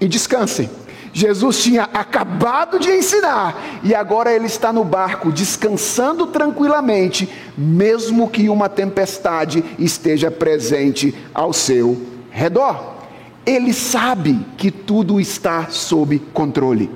e 0.00 0.08
descansem. 0.08 0.68
Jesus 1.12 1.62
tinha 1.62 1.84
acabado 1.92 2.78
de 2.78 2.90
ensinar 2.90 3.80
e 3.82 3.94
agora 3.94 4.32
ele 4.32 4.46
está 4.46 4.72
no 4.72 4.82
barco 4.82 5.30
descansando 5.30 6.26
tranquilamente, 6.28 7.28
mesmo 7.56 8.30
que 8.30 8.48
uma 8.48 8.68
tempestade 8.68 9.62
esteja 9.78 10.30
presente 10.30 11.14
ao 11.34 11.52
seu 11.52 12.00
redor. 12.30 12.94
Ele 13.44 13.74
sabe 13.74 14.40
que 14.56 14.70
tudo 14.70 15.20
está 15.20 15.68
sob 15.68 16.18
controle. 16.32 16.90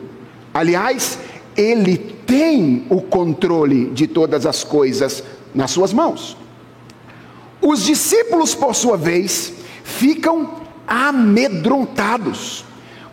Aliás, 0.54 1.18
ele 1.56 1.98
tem 1.98 2.86
o 2.88 3.02
controle 3.02 3.90
de 3.90 4.06
todas 4.06 4.46
as 4.46 4.64
coisas 4.64 5.22
nas 5.54 5.70
suas 5.70 5.92
mãos. 5.92 6.36
Os 7.60 7.84
discípulos, 7.84 8.54
por 8.54 8.74
sua 8.74 8.96
vez, 8.96 9.52
ficam 9.82 10.50
amedrontados, 10.86 12.64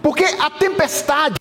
porque 0.03 0.25
a 0.25 0.49
tempestade 0.51 1.37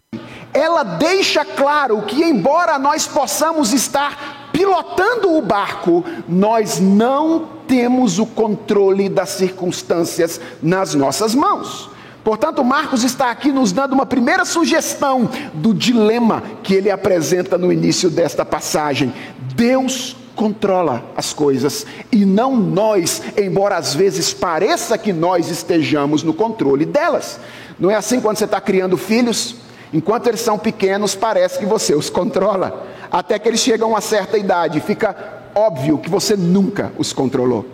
ela 0.55 0.85
deixa 0.85 1.45
claro 1.45 2.03
que, 2.03 2.23
embora 2.23 2.79
nós 2.79 3.07
possamos 3.07 3.73
estar 3.73 4.51
pilotando 4.53 5.37
o 5.37 5.43
barco, 5.43 6.05
nós 6.29 6.79
não 6.79 7.49
temos 7.67 8.19
o 8.19 8.27
controle 8.27 9.09
das 9.09 9.31
circunstâncias 9.31 10.41
nas 10.63 10.95
nossas 10.95 11.35
mãos. 11.35 11.91
Portanto, 12.23 12.63
Marcos 12.63 13.03
está 13.03 13.31
aqui 13.31 13.51
nos 13.51 13.73
dando 13.73 13.95
uma 13.95 14.07
primeira 14.07 14.45
sugestão 14.45 15.29
do 15.55 15.75
dilema 15.75 16.43
que 16.63 16.75
ele 16.75 16.91
apresenta 16.91 17.59
no 17.59 17.73
início 17.73 18.09
desta 18.09 18.45
passagem. 18.45 19.13
Deus 19.57 20.17
controla 20.37 21.05
as 21.17 21.33
coisas 21.33 21.87
e 22.11 22.25
não 22.25 22.57
nós, 22.57 23.23
embora 23.37 23.77
às 23.77 23.95
vezes 23.95 24.33
pareça 24.33 24.97
que 24.97 25.13
nós 25.13 25.49
estejamos 25.51 26.23
no 26.23 26.33
controle 26.33 26.85
delas. 26.85 27.41
Não 27.79 27.91
é 27.91 27.95
assim 27.95 28.21
quando 28.21 28.39
você 28.39 28.45
está 28.45 28.61
criando 28.61 28.97
filhos? 28.97 29.57
Enquanto 29.93 30.27
eles 30.27 30.41
são 30.41 30.59
pequenos, 30.59 31.15
parece 31.15 31.59
que 31.59 31.67
você 31.67 31.95
os 31.95 32.09
controla, 32.09 32.87
até 33.11 33.39
que 33.39 33.49
eles 33.49 33.61
chegam 33.61 33.89
a 33.89 33.91
uma 33.93 34.01
certa 34.01 34.39
idade, 34.39 34.81
fica 34.81 35.15
óbvio 35.55 35.99
que 35.99 36.09
você 36.09 36.35
nunca 36.35 36.93
os 36.97 37.13
controlou. 37.13 37.67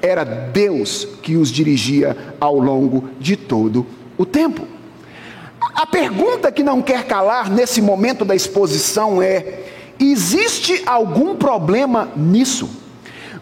Era 0.00 0.22
Deus 0.22 1.08
que 1.22 1.36
os 1.36 1.50
dirigia 1.50 2.16
ao 2.38 2.58
longo 2.58 3.08
de 3.18 3.36
todo 3.36 3.86
o 4.16 4.24
tempo. 4.24 4.66
A 5.74 5.86
pergunta 5.86 6.52
que 6.52 6.62
não 6.62 6.80
quer 6.80 7.04
calar 7.06 7.50
nesse 7.50 7.80
momento 7.80 8.24
da 8.24 8.36
exposição 8.36 9.20
é: 9.20 9.64
existe 9.98 10.82
algum 10.86 11.34
problema 11.34 12.10
nisso? 12.14 12.68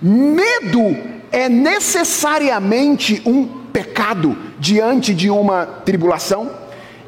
Medo 0.01 0.97
é 1.31 1.49
necessariamente 1.49 3.21
um 3.27 3.62
pecado 3.73 4.37
diante 4.59 5.15
de 5.15 5.31
uma 5.31 5.67
tribulação? 5.67 6.51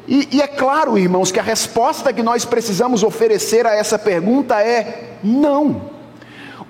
E, 0.07 0.27
e, 0.31 0.41
é 0.41 0.47
claro, 0.47 0.97
irmãos, 0.97 1.31
que 1.31 1.39
a 1.39 1.43
resposta 1.43 2.13
que 2.13 2.21
nós 2.21 2.45
precisamos 2.45 3.03
oferecer 3.03 3.65
a 3.65 3.73
essa 3.73 3.97
pergunta 3.97 4.61
é 4.61 5.15
não. 5.23 5.93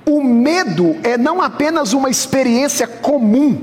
O 0.05 0.23
medo 0.23 0.95
é 1.03 1.17
não 1.17 1.41
apenas 1.41 1.91
uma 1.91 2.09
experiência 2.09 2.87
comum, 2.87 3.61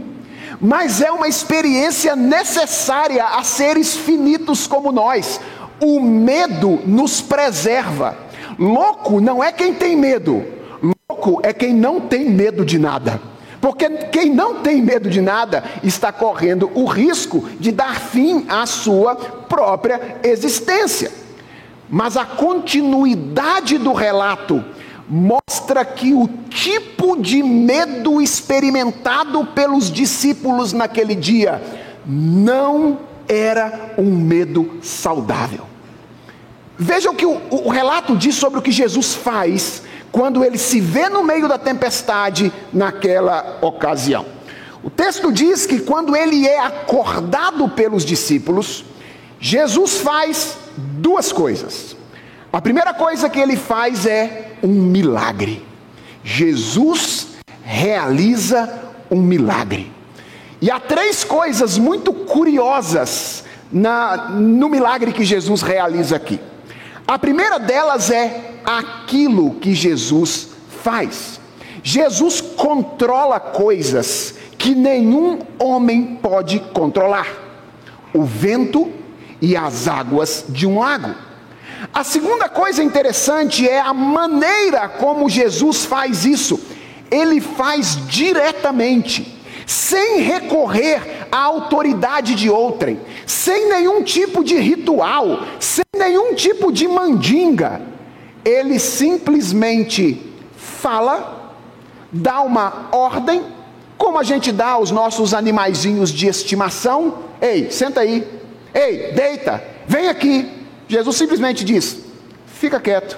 mas 0.60 1.00
é 1.00 1.10
uma 1.10 1.28
experiência 1.28 2.14
necessária 2.14 3.24
a 3.24 3.42
seres 3.42 3.96
finitos 3.96 4.66
como 4.66 4.92
nós. 4.92 5.40
O 5.80 6.00
medo 6.00 6.80
nos 6.84 7.20
preserva. 7.20 8.16
Louco 8.58 9.20
não 9.20 9.42
é 9.42 9.50
quem 9.50 9.72
tem 9.72 9.96
medo, 9.96 10.44
louco 11.08 11.40
é 11.42 11.52
quem 11.52 11.72
não 11.72 12.00
tem 12.00 12.28
medo 12.28 12.64
de 12.64 12.78
nada. 12.78 13.31
Porque 13.62 13.88
quem 14.10 14.28
não 14.28 14.56
tem 14.56 14.82
medo 14.82 15.08
de 15.08 15.20
nada 15.20 15.62
está 15.84 16.10
correndo 16.10 16.68
o 16.74 16.84
risco 16.84 17.48
de 17.60 17.70
dar 17.70 17.94
fim 17.94 18.44
à 18.48 18.66
sua 18.66 19.14
própria 19.14 20.18
existência. 20.24 21.12
Mas 21.88 22.16
a 22.16 22.24
continuidade 22.24 23.78
do 23.78 23.92
relato 23.92 24.64
mostra 25.08 25.84
que 25.84 26.12
o 26.12 26.28
tipo 26.50 27.16
de 27.16 27.40
medo 27.40 28.20
experimentado 28.20 29.46
pelos 29.54 29.92
discípulos 29.92 30.72
naquele 30.72 31.14
dia 31.14 31.62
não 32.04 32.98
era 33.28 33.94
um 33.96 34.10
medo 34.16 34.80
saudável. 34.82 35.66
Vejam 36.76 37.14
que 37.14 37.24
o, 37.26 37.40
o 37.48 37.68
relato 37.68 38.16
diz 38.16 38.34
sobre 38.34 38.58
o 38.58 38.62
que 38.62 38.72
Jesus 38.72 39.14
faz 39.14 39.84
quando 40.12 40.44
ele 40.44 40.58
se 40.58 40.78
vê 40.78 41.08
no 41.08 41.24
meio 41.24 41.48
da 41.48 41.58
tempestade 41.58 42.52
naquela 42.72 43.58
ocasião. 43.62 44.26
O 44.84 44.90
texto 44.90 45.32
diz 45.32 45.64
que 45.64 45.80
quando 45.80 46.14
ele 46.14 46.46
é 46.46 46.60
acordado 46.60 47.68
pelos 47.70 48.04
discípulos, 48.04 48.84
Jesus 49.40 49.98
faz 49.98 50.58
duas 50.76 51.32
coisas. 51.32 51.96
A 52.52 52.60
primeira 52.60 52.92
coisa 52.92 53.30
que 53.30 53.40
ele 53.40 53.56
faz 53.56 54.04
é 54.04 54.52
um 54.62 54.68
milagre. 54.68 55.64
Jesus 56.22 57.28
realiza 57.64 58.68
um 59.10 59.20
milagre. 59.20 59.90
E 60.60 60.70
há 60.70 60.78
três 60.78 61.24
coisas 61.24 61.78
muito 61.78 62.12
curiosas 62.12 63.44
na, 63.72 64.28
no 64.28 64.68
milagre 64.68 65.12
que 65.12 65.24
Jesus 65.24 65.62
realiza 65.62 66.16
aqui. 66.16 66.38
A 67.06 67.18
primeira 67.18 67.58
delas 67.58 68.10
é 68.10 68.51
aquilo 68.64 69.54
que 69.54 69.74
Jesus 69.74 70.48
faz. 70.82 71.40
Jesus 71.82 72.40
controla 72.40 73.40
coisas 73.40 74.34
que 74.58 74.74
nenhum 74.74 75.40
homem 75.58 76.18
pode 76.22 76.60
controlar: 76.72 77.26
o 78.14 78.22
vento 78.22 78.90
e 79.40 79.56
as 79.56 79.88
águas 79.88 80.44
de 80.48 80.66
um 80.66 80.78
lago. 80.78 81.14
A 81.92 82.04
segunda 82.04 82.48
coisa 82.48 82.82
interessante 82.82 83.68
é 83.68 83.80
a 83.80 83.92
maneira 83.92 84.88
como 84.88 85.28
Jesus 85.28 85.84
faz 85.84 86.24
isso. 86.24 86.60
Ele 87.10 87.40
faz 87.40 87.98
diretamente, 88.06 89.36
sem 89.66 90.20
recorrer 90.20 91.26
à 91.30 91.38
autoridade 91.38 92.36
de 92.36 92.48
outrem, 92.48 93.00
sem 93.26 93.68
nenhum 93.68 94.02
tipo 94.02 94.44
de 94.44 94.56
ritual, 94.56 95.40
sem 95.58 95.84
nenhum 95.98 96.34
tipo 96.34 96.72
de 96.72 96.86
mandinga 96.86 97.91
ele 98.44 98.78
simplesmente 98.78 100.20
fala, 100.56 101.54
dá 102.10 102.40
uma 102.40 102.88
ordem, 102.92 103.42
como 103.96 104.18
a 104.18 104.22
gente 104.22 104.50
dá 104.50 104.70
aos 104.70 104.90
nossos 104.90 105.32
animaizinhos 105.32 106.10
de 106.10 106.26
estimação: 106.26 107.18
ei, 107.40 107.70
senta 107.70 108.00
aí, 108.00 108.26
ei, 108.74 109.12
deita, 109.12 109.62
vem 109.86 110.08
aqui. 110.08 110.50
Jesus 110.88 111.16
simplesmente 111.16 111.64
diz: 111.64 111.98
fica 112.46 112.80
quieto. 112.80 113.16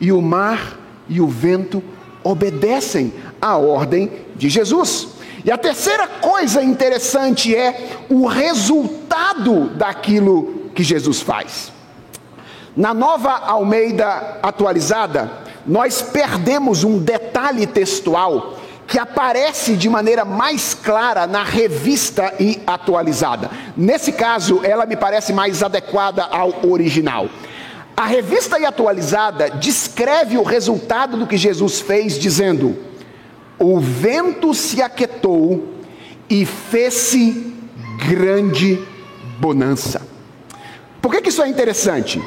E 0.00 0.12
o 0.12 0.20
mar 0.20 0.78
e 1.08 1.20
o 1.20 1.26
vento 1.26 1.82
obedecem 2.22 3.12
à 3.40 3.56
ordem 3.56 4.10
de 4.36 4.48
Jesus. 4.48 5.08
E 5.44 5.50
a 5.50 5.56
terceira 5.56 6.06
coisa 6.06 6.62
interessante 6.62 7.54
é 7.54 7.98
o 8.08 8.26
resultado 8.26 9.70
daquilo 9.70 10.70
que 10.74 10.82
Jesus 10.82 11.20
faz. 11.20 11.72
Na 12.80 12.94
nova 12.94 13.32
Almeida 13.32 14.38
atualizada, 14.42 15.30
nós 15.66 16.00
perdemos 16.00 16.82
um 16.82 16.98
detalhe 16.98 17.66
textual 17.66 18.56
que 18.86 18.98
aparece 18.98 19.76
de 19.76 19.86
maneira 19.86 20.24
mais 20.24 20.72
clara 20.72 21.26
na 21.26 21.44
revista 21.44 22.32
e 22.40 22.58
atualizada. 22.66 23.50
Nesse 23.76 24.12
caso, 24.12 24.62
ela 24.64 24.86
me 24.86 24.96
parece 24.96 25.30
mais 25.30 25.62
adequada 25.62 26.24
ao 26.24 26.66
original. 26.66 27.28
A 27.94 28.06
revista 28.06 28.58
e 28.58 28.64
atualizada 28.64 29.50
descreve 29.50 30.38
o 30.38 30.42
resultado 30.42 31.18
do 31.18 31.26
que 31.26 31.36
Jesus 31.36 31.82
fez, 31.82 32.18
dizendo: 32.18 32.78
O 33.58 33.78
vento 33.78 34.54
se 34.54 34.80
aquietou 34.80 35.68
e 36.30 36.46
fez-se 36.46 37.54
grande 38.08 38.82
bonança. 39.38 40.00
Por 41.02 41.10
que, 41.10 41.20
que 41.20 41.28
isso 41.28 41.42
é 41.42 41.48
interessante? 41.48 42.22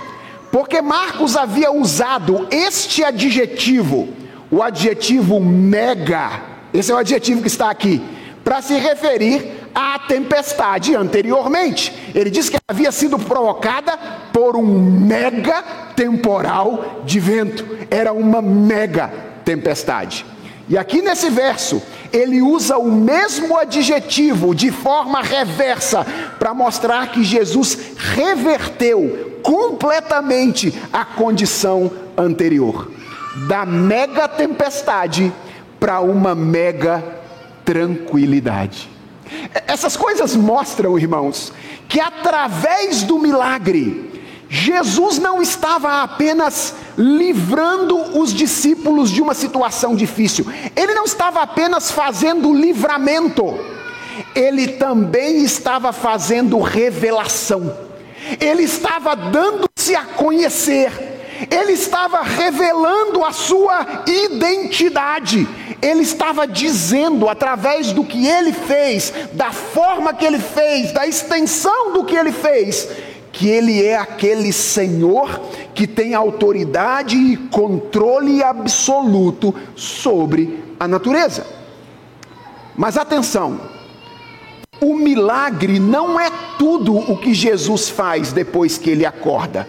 Porque 0.53 0.83
Marcos 0.83 1.35
havia 1.35 1.71
usado 1.71 2.47
este 2.51 3.03
adjetivo, 3.03 4.07
o 4.51 4.61
adjetivo 4.61 5.39
mega, 5.39 6.43
esse 6.71 6.91
é 6.91 6.93
o 6.93 6.99
adjetivo 6.99 7.41
que 7.41 7.47
está 7.47 7.71
aqui, 7.71 7.99
para 8.43 8.61
se 8.61 8.75
referir 8.75 9.67
à 9.73 9.97
tempestade 9.97 10.95
anteriormente. 10.95 11.91
Ele 12.13 12.29
diz 12.29 12.49
que 12.49 12.57
havia 12.67 12.91
sido 12.91 13.17
provocada 13.17 13.97
por 14.31 14.55
um 14.55 14.63
mega 14.63 15.63
temporal 15.95 17.01
de 17.03 17.19
vento, 17.19 17.65
era 17.89 18.13
uma 18.13 18.39
mega 18.39 19.11
tempestade. 19.43 20.23
E 20.69 20.77
aqui 20.77 21.01
nesse 21.01 21.29
verso, 21.29 21.81
ele 22.11 22.41
usa 22.41 22.77
o 22.77 22.91
mesmo 22.91 23.57
adjetivo 23.57 24.55
de 24.55 24.71
forma 24.71 25.21
reversa 25.21 26.05
para 26.39 26.53
mostrar 26.53 27.11
que 27.11 27.23
Jesus 27.23 27.77
reverteu 27.97 29.39
completamente 29.43 30.73
a 30.91 31.03
condição 31.03 31.91
anterior 32.17 32.89
da 33.47 33.65
mega 33.65 34.27
tempestade 34.27 35.33
para 35.79 35.99
uma 35.99 36.35
mega 36.35 37.03
tranquilidade. 37.65 38.89
Essas 39.67 39.97
coisas 39.97 40.35
mostram, 40.35 40.97
irmãos, 40.97 41.51
que 41.89 41.99
através 41.99 43.03
do 43.03 43.17
milagre, 43.19 44.12
Jesus 44.55 45.17
não 45.17 45.41
estava 45.41 46.03
apenas 46.03 46.75
livrando 46.95 48.19
os 48.19 48.31
discípulos 48.31 49.09
de 49.09 49.19
uma 49.19 49.33
situação 49.33 49.95
difícil, 49.95 50.45
ele 50.75 50.93
não 50.93 51.05
estava 51.05 51.41
apenas 51.41 51.89
fazendo 51.89 52.53
livramento, 52.53 53.57
ele 54.35 54.73
também 54.73 55.43
estava 55.43 55.91
fazendo 55.91 56.59
revelação. 56.59 57.75
Ele 58.39 58.61
estava 58.61 59.15
dando-se 59.15 59.95
a 59.95 60.05
conhecer, 60.05 60.91
ele 61.49 61.71
estava 61.71 62.21
revelando 62.21 63.25
a 63.25 63.31
sua 63.31 64.03
identidade, 64.05 65.47
ele 65.81 66.03
estava 66.03 66.45
dizendo, 66.45 67.27
através 67.27 67.91
do 67.91 68.03
que 68.03 68.27
ele 68.27 68.53
fez, 68.53 69.11
da 69.33 69.51
forma 69.51 70.13
que 70.13 70.23
ele 70.23 70.39
fez, 70.39 70.91
da 70.91 71.07
extensão 71.07 71.91
do 71.91 72.05
que 72.05 72.15
ele 72.15 72.31
fez, 72.31 72.87
que 73.33 73.49
ele 73.49 73.83
é 73.83 73.97
aquele 73.97 74.53
Senhor 74.53 75.41
que 75.73 75.87
tem 75.87 76.13
autoridade 76.13 77.17
e 77.17 77.35
controle 77.35 78.43
absoluto 78.43 79.53
sobre 79.75 80.63
a 80.79 80.87
natureza. 80.87 81.43
Mas 82.77 82.95
atenção, 82.95 83.59
o 84.79 84.95
milagre 84.95 85.79
não 85.79 86.19
é 86.19 86.29
tudo 86.59 86.95
o 86.95 87.17
que 87.17 87.33
Jesus 87.33 87.89
faz 87.89 88.31
depois 88.31 88.77
que 88.77 88.91
ele 88.91 89.05
acorda. 89.05 89.67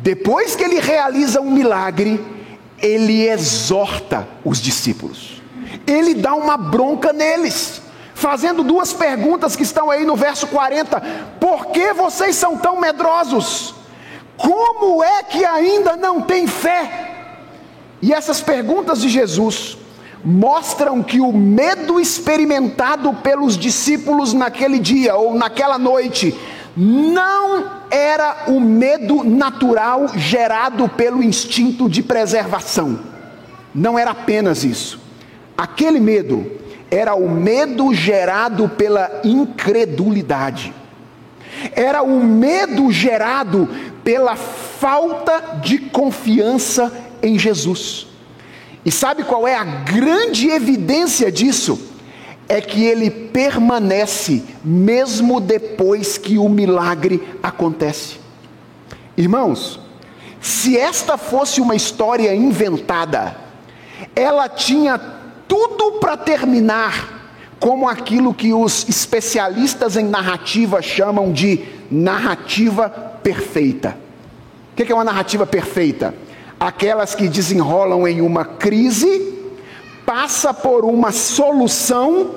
Depois 0.00 0.54
que 0.54 0.62
ele 0.62 0.78
realiza 0.78 1.40
um 1.40 1.50
milagre, 1.50 2.24
ele 2.78 3.28
exorta 3.28 4.28
os 4.44 4.60
discípulos, 4.60 5.42
ele 5.84 6.14
dá 6.14 6.34
uma 6.34 6.56
bronca 6.56 7.12
neles, 7.12 7.81
fazendo 8.22 8.62
duas 8.62 8.92
perguntas 8.92 9.56
que 9.56 9.64
estão 9.64 9.90
aí 9.90 10.06
no 10.06 10.14
verso 10.14 10.46
40: 10.46 11.00
Por 11.40 11.66
que 11.66 11.92
vocês 11.92 12.36
são 12.36 12.56
tão 12.56 12.80
medrosos? 12.80 13.74
Como 14.36 15.02
é 15.02 15.24
que 15.24 15.44
ainda 15.44 15.96
não 15.96 16.22
têm 16.22 16.46
fé? 16.46 17.10
E 18.00 18.12
essas 18.12 18.40
perguntas 18.40 19.00
de 19.00 19.08
Jesus 19.08 19.76
mostram 20.24 21.02
que 21.02 21.20
o 21.20 21.32
medo 21.32 21.98
experimentado 21.98 23.12
pelos 23.14 23.58
discípulos 23.58 24.32
naquele 24.32 24.78
dia 24.78 25.16
ou 25.16 25.34
naquela 25.34 25.76
noite 25.76 26.38
não 26.76 27.70
era 27.90 28.44
o 28.46 28.60
medo 28.60 29.24
natural 29.24 30.08
gerado 30.16 30.88
pelo 30.88 31.22
instinto 31.22 31.88
de 31.88 32.02
preservação. 32.02 33.00
Não 33.74 33.98
era 33.98 34.12
apenas 34.12 34.64
isso. 34.64 35.00
Aquele 35.56 36.00
medo 36.00 36.61
era 36.92 37.14
o 37.14 37.26
medo 37.26 37.94
gerado 37.94 38.68
pela 38.68 39.22
incredulidade. 39.24 40.74
Era 41.74 42.02
o 42.02 42.22
medo 42.22 42.92
gerado 42.92 43.66
pela 44.04 44.36
falta 44.36 45.60
de 45.62 45.78
confiança 45.78 46.92
em 47.22 47.38
Jesus. 47.38 48.06
E 48.84 48.90
sabe 48.90 49.24
qual 49.24 49.48
é 49.48 49.54
a 49.54 49.64
grande 49.64 50.50
evidência 50.50 51.32
disso? 51.32 51.88
é 52.48 52.60
que 52.60 52.84
ele 52.84 53.10
permanece 53.10 54.42
mesmo 54.62 55.40
depois 55.40 56.18
que 56.18 56.36
o 56.36 56.50
milagre 56.50 57.26
acontece. 57.42 58.18
Irmãos, 59.16 59.80
se 60.38 60.76
esta 60.76 61.16
fosse 61.16 61.62
uma 61.62 61.74
história 61.74 62.34
inventada, 62.34 63.36
ela 64.14 64.50
tinha 64.50 65.21
tudo 65.48 65.92
para 66.00 66.16
terminar 66.16 67.20
como 67.58 67.88
aquilo 67.88 68.34
que 68.34 68.52
os 68.52 68.88
especialistas 68.88 69.96
em 69.96 70.04
narrativa 70.04 70.82
chamam 70.82 71.32
de 71.32 71.60
narrativa 71.90 72.88
perfeita. 72.88 73.96
O 74.72 74.74
que 74.74 74.90
é 74.90 74.94
uma 74.94 75.04
narrativa 75.04 75.46
perfeita? 75.46 76.14
Aquelas 76.58 77.14
que 77.14 77.28
desenrolam 77.28 78.06
em 78.08 78.20
uma 78.20 78.44
crise, 78.44 79.32
passa 80.04 80.52
por 80.52 80.84
uma 80.84 81.12
solução 81.12 82.32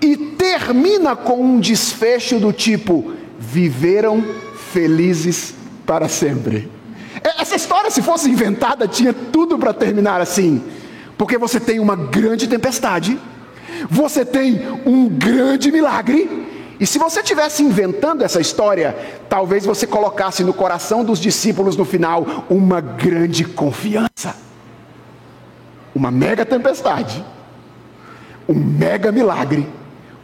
e 0.00 0.16
termina 0.16 1.14
com 1.14 1.42
um 1.42 1.60
desfecho 1.60 2.38
do 2.38 2.52
tipo: 2.52 3.12
viveram 3.38 4.24
felizes 4.72 5.54
para 5.84 6.08
sempre. 6.08 6.70
Essa 7.38 7.56
história, 7.56 7.90
se 7.90 8.00
fosse 8.00 8.30
inventada, 8.30 8.88
tinha 8.88 9.12
tudo 9.12 9.58
para 9.58 9.74
terminar 9.74 10.20
assim, 10.20 10.62
porque 11.20 11.36
você 11.36 11.60
tem 11.60 11.78
uma 11.78 11.94
grande 11.94 12.48
tempestade, 12.48 13.20
você 13.90 14.24
tem 14.24 14.58
um 14.86 15.06
grande 15.06 15.70
milagre, 15.70 16.48
e 16.80 16.86
se 16.86 16.98
você 16.98 17.22
tivesse 17.22 17.62
inventando 17.62 18.22
essa 18.22 18.40
história, 18.40 18.96
talvez 19.28 19.66
você 19.66 19.86
colocasse 19.86 20.42
no 20.42 20.54
coração 20.54 21.04
dos 21.04 21.18
discípulos 21.18 21.76
no 21.76 21.84
final 21.84 22.46
uma 22.48 22.80
grande 22.80 23.44
confiança, 23.44 24.34
uma 25.94 26.10
mega 26.10 26.46
tempestade, 26.46 27.22
um 28.48 28.54
mega 28.54 29.12
milagre 29.12 29.68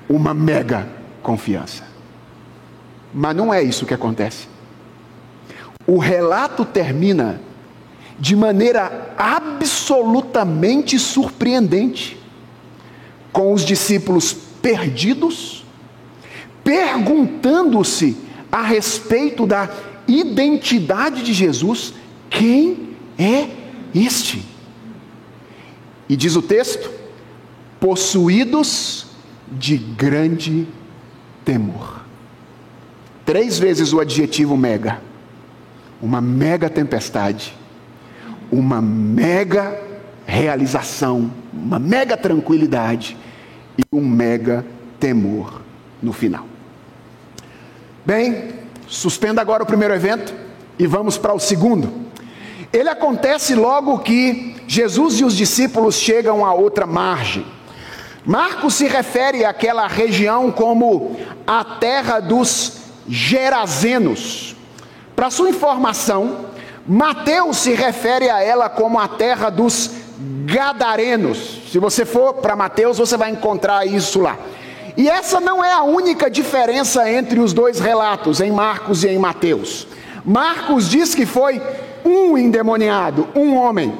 uma 0.08 0.32
mega 0.32 0.88
confiança. 1.22 1.84
Mas 3.12 3.36
não 3.36 3.52
é 3.52 3.62
isso 3.62 3.84
que 3.84 3.92
acontece. 3.92 4.48
O 5.86 5.98
relato 5.98 6.64
termina 6.64 7.38
de 8.18 8.34
maneira 8.34 9.14
absolutamente 9.18 10.98
surpreendente, 10.98 12.16
com 13.32 13.52
os 13.52 13.64
discípulos 13.64 14.32
perdidos, 14.62 15.64
perguntando-se 16.64 18.16
a 18.50 18.62
respeito 18.62 19.46
da 19.46 19.70
identidade 20.08 21.22
de 21.22 21.32
Jesus: 21.32 21.92
quem 22.30 22.96
é 23.18 23.48
este? 23.94 24.42
E 26.08 26.16
diz 26.16 26.36
o 26.36 26.42
texto: 26.42 26.90
possuídos 27.78 29.06
de 29.50 29.76
grande 29.76 30.66
temor. 31.44 32.04
Três 33.24 33.58
vezes 33.58 33.92
o 33.92 34.00
adjetivo 34.00 34.56
mega. 34.56 35.00
Uma 36.00 36.20
mega 36.20 36.68
tempestade, 36.68 37.54
uma 38.50 38.80
mega 38.80 39.78
realização, 40.26 41.30
uma 41.52 41.78
mega 41.78 42.16
tranquilidade 42.16 43.16
e 43.78 43.82
um 43.92 44.04
mega 44.04 44.64
temor 44.98 45.62
no 46.02 46.12
final. 46.12 46.46
Bem, 48.04 48.50
suspenda 48.86 49.40
agora 49.40 49.62
o 49.62 49.66
primeiro 49.66 49.94
evento 49.94 50.34
e 50.78 50.86
vamos 50.86 51.18
para 51.18 51.34
o 51.34 51.40
segundo. 51.40 52.06
Ele 52.72 52.88
acontece 52.88 53.54
logo 53.54 53.98
que 54.00 54.56
Jesus 54.66 55.20
e 55.20 55.24
os 55.24 55.36
discípulos 55.36 55.96
chegam 55.96 56.44
a 56.44 56.52
outra 56.52 56.86
margem. 56.86 57.44
Marcos 58.24 58.74
se 58.74 58.88
refere 58.88 59.44
àquela 59.44 59.86
região 59.86 60.50
como 60.50 61.16
a 61.46 61.64
terra 61.64 62.18
dos 62.18 62.78
Gerazenos. 63.08 64.56
Para 65.14 65.30
sua 65.30 65.48
informação, 65.48 66.46
Mateus 66.88 67.58
se 67.58 67.72
refere 67.72 68.30
a 68.30 68.42
ela 68.42 68.68
como 68.68 68.98
a 68.98 69.08
terra 69.08 69.50
dos 69.50 69.90
Gadarenos. 70.44 71.62
Se 71.70 71.78
você 71.78 72.04
for 72.04 72.34
para 72.34 72.54
Mateus, 72.54 72.98
você 72.98 73.16
vai 73.16 73.30
encontrar 73.30 73.86
isso 73.86 74.20
lá. 74.20 74.36
E 74.96 75.08
essa 75.08 75.40
não 75.40 75.62
é 75.62 75.72
a 75.72 75.82
única 75.82 76.30
diferença 76.30 77.10
entre 77.10 77.40
os 77.40 77.52
dois 77.52 77.80
relatos, 77.80 78.40
em 78.40 78.50
Marcos 78.50 79.04
e 79.04 79.08
em 79.08 79.18
Mateus. 79.18 79.86
Marcos 80.24 80.88
diz 80.88 81.14
que 81.14 81.26
foi 81.26 81.60
um 82.04 82.38
endemoniado, 82.38 83.28
um 83.34 83.56
homem, 83.56 83.92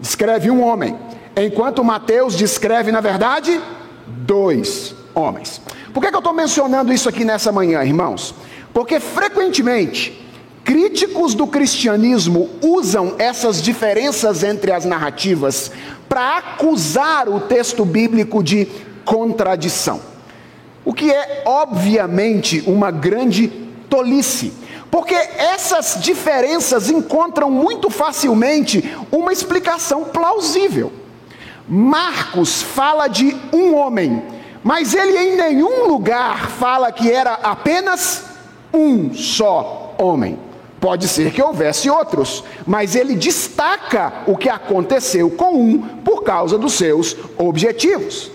descreve 0.00 0.50
um 0.50 0.62
homem 0.62 0.96
enquanto 1.36 1.84
Mateus 1.84 2.34
descreve, 2.34 2.90
na 2.90 3.00
verdade, 3.00 3.60
dois 4.06 4.94
homens. 5.14 5.60
Por 5.92 6.02
que, 6.02 6.08
que 6.08 6.14
eu 6.14 6.20
estou 6.20 6.32
mencionando 6.32 6.92
isso 6.92 7.08
aqui 7.08 7.24
nessa 7.24 7.52
manhã, 7.52 7.82
irmãos? 7.84 8.34
Porque 8.72 9.00
frequentemente 9.00 10.27
críticos 10.68 11.34
do 11.34 11.46
cristianismo 11.46 12.50
usam 12.60 13.14
essas 13.18 13.62
diferenças 13.62 14.42
entre 14.42 14.70
as 14.70 14.84
narrativas 14.84 15.70
para 16.06 16.36
acusar 16.36 17.26
o 17.26 17.40
texto 17.40 17.86
bíblico 17.86 18.42
de 18.42 18.68
contradição. 19.02 19.98
O 20.84 20.92
que 20.92 21.10
é, 21.10 21.42
obviamente, 21.46 22.62
uma 22.66 22.90
grande 22.90 23.48
tolice. 23.88 24.52
Porque 24.90 25.14
essas 25.14 26.02
diferenças 26.02 26.90
encontram 26.90 27.50
muito 27.50 27.88
facilmente 27.88 28.94
uma 29.10 29.32
explicação 29.32 30.04
plausível. 30.04 30.92
Marcos 31.66 32.60
fala 32.60 33.08
de 33.08 33.34
um 33.54 33.74
homem, 33.74 34.22
mas 34.62 34.92
ele 34.92 35.16
em 35.16 35.34
nenhum 35.34 35.86
lugar 35.86 36.50
fala 36.50 36.92
que 36.92 37.10
era 37.10 37.32
apenas 37.42 38.22
um 38.70 39.14
só 39.14 39.94
homem. 39.98 40.47
Pode 40.80 41.08
ser 41.08 41.32
que 41.32 41.42
houvesse 41.42 41.90
outros, 41.90 42.44
mas 42.66 42.94
ele 42.94 43.16
destaca 43.16 44.22
o 44.26 44.36
que 44.36 44.48
aconteceu 44.48 45.30
com 45.30 45.60
um 45.60 45.78
por 45.78 46.22
causa 46.22 46.56
dos 46.56 46.74
seus 46.74 47.16
objetivos. 47.36 48.30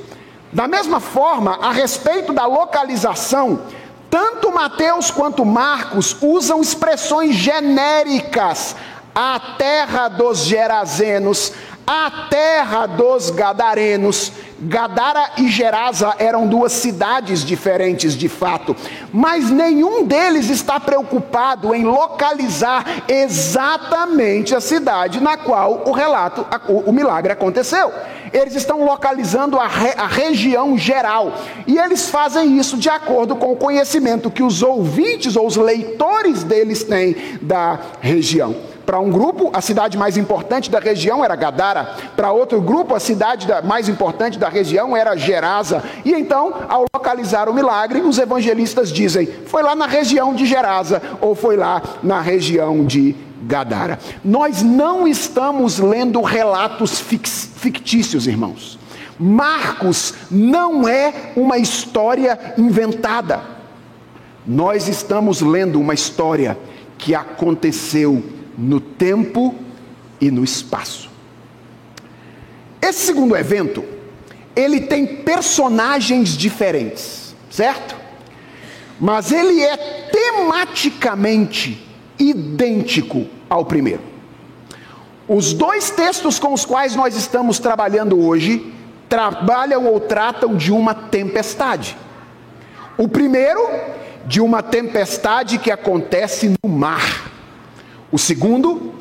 Da 0.51 0.67
mesma 0.67 0.99
forma, 0.99 1.57
a 1.61 1.71
respeito 1.71 2.33
da 2.33 2.45
localização, 2.45 3.61
tanto 4.09 4.51
Mateus 4.51 5.09
quanto 5.09 5.45
Marcos 5.45 6.15
usam 6.21 6.61
expressões 6.61 7.35
genéricas. 7.35 8.75
A 9.15 9.39
terra 9.57 10.07
dos 10.07 10.39
Gerazenos, 10.39 11.53
a 11.85 12.27
terra 12.29 12.85
dos 12.85 13.29
Gadarenos. 13.29 14.31
Gadara 14.65 15.31
e 15.37 15.49
Gerasa 15.49 16.15
eram 16.17 16.47
duas 16.47 16.71
cidades 16.71 17.43
diferentes 17.43 18.15
de 18.15 18.29
fato, 18.29 18.73
mas 19.11 19.49
nenhum 19.49 20.05
deles 20.05 20.49
está 20.49 20.79
preocupado 20.79 21.75
em 21.75 21.83
localizar 21.83 23.03
exatamente 23.09 24.55
a 24.55 24.61
cidade 24.61 25.19
na 25.19 25.35
qual 25.35 25.83
o 25.85 25.91
relato, 25.91 26.45
o 26.85 26.93
milagre 26.93 27.33
aconteceu. 27.33 27.91
eles 28.31 28.55
estão 28.55 28.83
localizando 28.85 29.59
a, 29.59 29.67
re, 29.67 29.93
a 29.97 30.07
região 30.07 30.77
geral. 30.77 31.33
E 31.67 31.77
eles 31.77 32.09
fazem 32.09 32.57
isso 32.57 32.77
de 32.77 32.89
acordo 32.89 33.35
com 33.35 33.51
o 33.51 33.57
conhecimento 33.57 34.31
que 34.31 34.41
os 34.41 34.63
ouvintes 34.63 35.35
ou 35.35 35.45
os 35.45 35.57
leitores 35.57 36.43
deles 36.43 36.83
têm 36.83 37.15
da 37.41 37.79
região. 38.01 38.72
Para 38.85 38.99
um 38.99 39.09
grupo, 39.09 39.49
a 39.53 39.61
cidade 39.61 39.97
mais 39.97 40.17
importante 40.17 40.69
da 40.69 40.79
região 40.79 41.23
era 41.23 41.35
Gadara. 41.35 41.95
Para 42.15 42.31
outro 42.31 42.61
grupo, 42.61 42.93
a 42.93 42.99
cidade 42.99 43.47
mais 43.63 43.87
importante 43.87 44.37
da 44.37 44.49
região 44.49 44.95
era 44.95 45.15
Gerasa. 45.15 45.83
E 46.03 46.11
então, 46.11 46.53
ao 46.67 46.85
localizar 46.93 47.47
o 47.47 47.53
milagre, 47.53 48.01
os 48.01 48.17
evangelistas 48.17 48.91
dizem: 48.91 49.25
foi 49.45 49.63
lá 49.63 49.73
na 49.73 49.87
região 49.87 50.33
de 50.35 50.45
Gerasa 50.45 51.01
ou 51.21 51.33
foi 51.33 51.55
lá 51.55 51.81
na 52.03 52.19
região 52.19 52.85
de 52.85 53.15
Gadara. 53.43 53.99
Nós 54.23 54.61
não 54.61 55.07
estamos 55.07 55.79
lendo 55.79 56.21
relatos 56.21 56.99
fictícios, 56.99 58.27
irmãos. 58.27 58.77
Marcos 59.17 60.13
não 60.29 60.87
é 60.87 61.31
uma 61.35 61.57
história 61.57 62.37
inventada. 62.57 63.41
Nós 64.45 64.89
estamos 64.89 65.39
lendo 65.39 65.79
uma 65.79 65.93
história 65.93 66.57
que 66.97 67.15
aconteceu 67.15 68.21
no 68.57 68.79
tempo 68.79 69.55
e 70.19 70.29
no 70.31 70.43
espaço. 70.43 71.09
Esse 72.81 73.05
segundo 73.05 73.35
evento, 73.35 73.83
ele 74.55 74.81
tem 74.81 75.05
personagens 75.05 76.37
diferentes, 76.37 77.35
certo? 77.49 77.95
Mas 78.99 79.31
ele 79.31 79.61
é 79.61 79.77
tematicamente 80.11 81.87
idêntico 82.19 83.25
ao 83.49 83.65
primeiro. 83.65 84.01
Os 85.27 85.53
dois 85.53 85.89
textos 85.89 86.37
com 86.37 86.53
os 86.53 86.65
quais 86.65 86.95
nós 86.95 87.15
estamos 87.15 87.57
trabalhando 87.57 88.19
hoje 88.19 88.73
trabalham 89.07 89.85
ou 89.85 89.99
tratam 89.99 90.55
de 90.55 90.71
uma 90.71 90.93
tempestade. 90.93 91.97
O 92.97 93.07
primeiro, 93.07 93.61
de 94.25 94.41
uma 94.41 94.61
tempestade 94.61 95.57
que 95.57 95.71
acontece 95.71 96.53
no 96.63 96.69
mar. 96.69 97.32
O 98.13 98.17
segundo, 98.19 98.93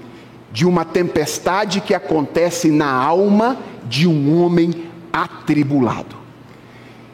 de 0.50 0.64
uma 0.66 0.86
tempestade 0.86 1.82
que 1.82 1.92
acontece 1.92 2.70
na 2.70 2.90
alma 2.90 3.58
de 3.86 4.08
um 4.08 4.42
homem 4.42 4.86
atribulado. 5.12 6.16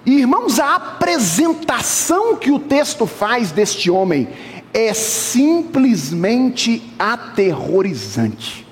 Irmãos, 0.07 0.61
a 0.61 0.77
apresentação 0.77 2.37
que 2.37 2.53
o 2.53 2.61
texto 2.61 3.05
faz 3.05 3.51
deste 3.51 3.91
homem 3.91 4.29
é 4.73 4.95
simplesmente 4.95 6.85
aterrorizante. 6.97 8.65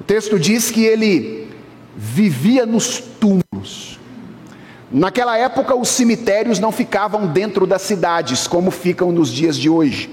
O 0.00 0.04
texto 0.04 0.38
diz 0.38 0.70
que 0.70 0.84
ele 0.84 1.48
vivia 1.96 2.64
nos 2.64 3.00
túmulos. 3.00 3.98
Naquela 4.88 5.36
época, 5.36 5.74
os 5.74 5.88
cemitérios 5.88 6.60
não 6.60 6.70
ficavam 6.70 7.26
dentro 7.26 7.66
das 7.66 7.82
cidades, 7.82 8.46
como 8.46 8.70
ficam 8.70 9.10
nos 9.10 9.32
dias 9.32 9.58
de 9.58 9.68
hoje. 9.68 10.08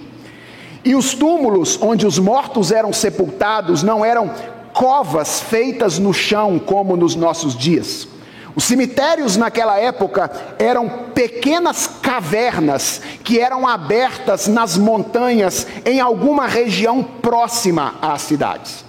E 0.86 0.94
os 0.94 1.16
túmulos 1.16 1.80
onde 1.82 2.06
os 2.06 2.20
mortos 2.20 2.72
eram 2.72 2.94
sepultados 2.94 3.82
não 3.82 4.06
eram 4.06 4.30
covas 4.72 5.40
feitas 5.40 5.98
no 5.98 6.14
chão 6.14 6.60
como 6.60 6.96
nos 6.96 7.16
nossos 7.16 7.58
dias. 7.58 8.08
Os 8.56 8.64
cemitérios 8.64 9.36
naquela 9.36 9.78
época 9.80 10.32
eram 10.60 10.88
pequenas 11.14 11.88
cavernas 11.88 13.02
que 13.24 13.40
eram 13.40 13.68
abertas 13.68 14.48
nas 14.48 14.78
montanhas 14.78 15.66
em 15.84 16.00
alguma 16.00 16.48
região 16.48 17.04
próxima 17.04 17.96
às 18.02 18.22
cidades. 18.22 18.85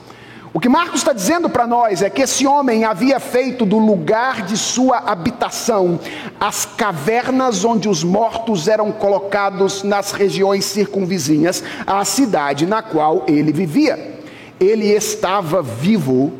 O 0.57 0.59
que 0.59 0.71
Marcos 0.71 1.01
está 1.01 1.13
dizendo 1.13 1.51
para 1.51 1.67
nós 1.67 2.01
é 2.01 2.09
que 2.09 2.23
esse 2.23 2.47
homem 2.47 2.87
havia 2.87 3.21
feito 3.21 3.67
do 3.67 3.77
lugar 3.77 4.41
de 4.41 4.57
sua 4.57 4.97
habitação 5.01 6.01
as 6.41 6.65
cavernas 6.65 7.63
onde 7.63 7.91
os 7.91 8.03
mortos 8.03 8.67
eram 8.67 8.91
colocados 8.91 9.83
nas 9.83 10.13
regiões 10.13 10.65
circunvizinhas 10.65 11.63
à 11.87 12.03
cidade 12.07 12.65
na 12.65 12.81
qual 12.81 13.27
ele 13.29 13.53
vivia. 13.53 14.19
Ele 14.59 14.87
estava 14.87 15.61
vivo, 15.61 16.33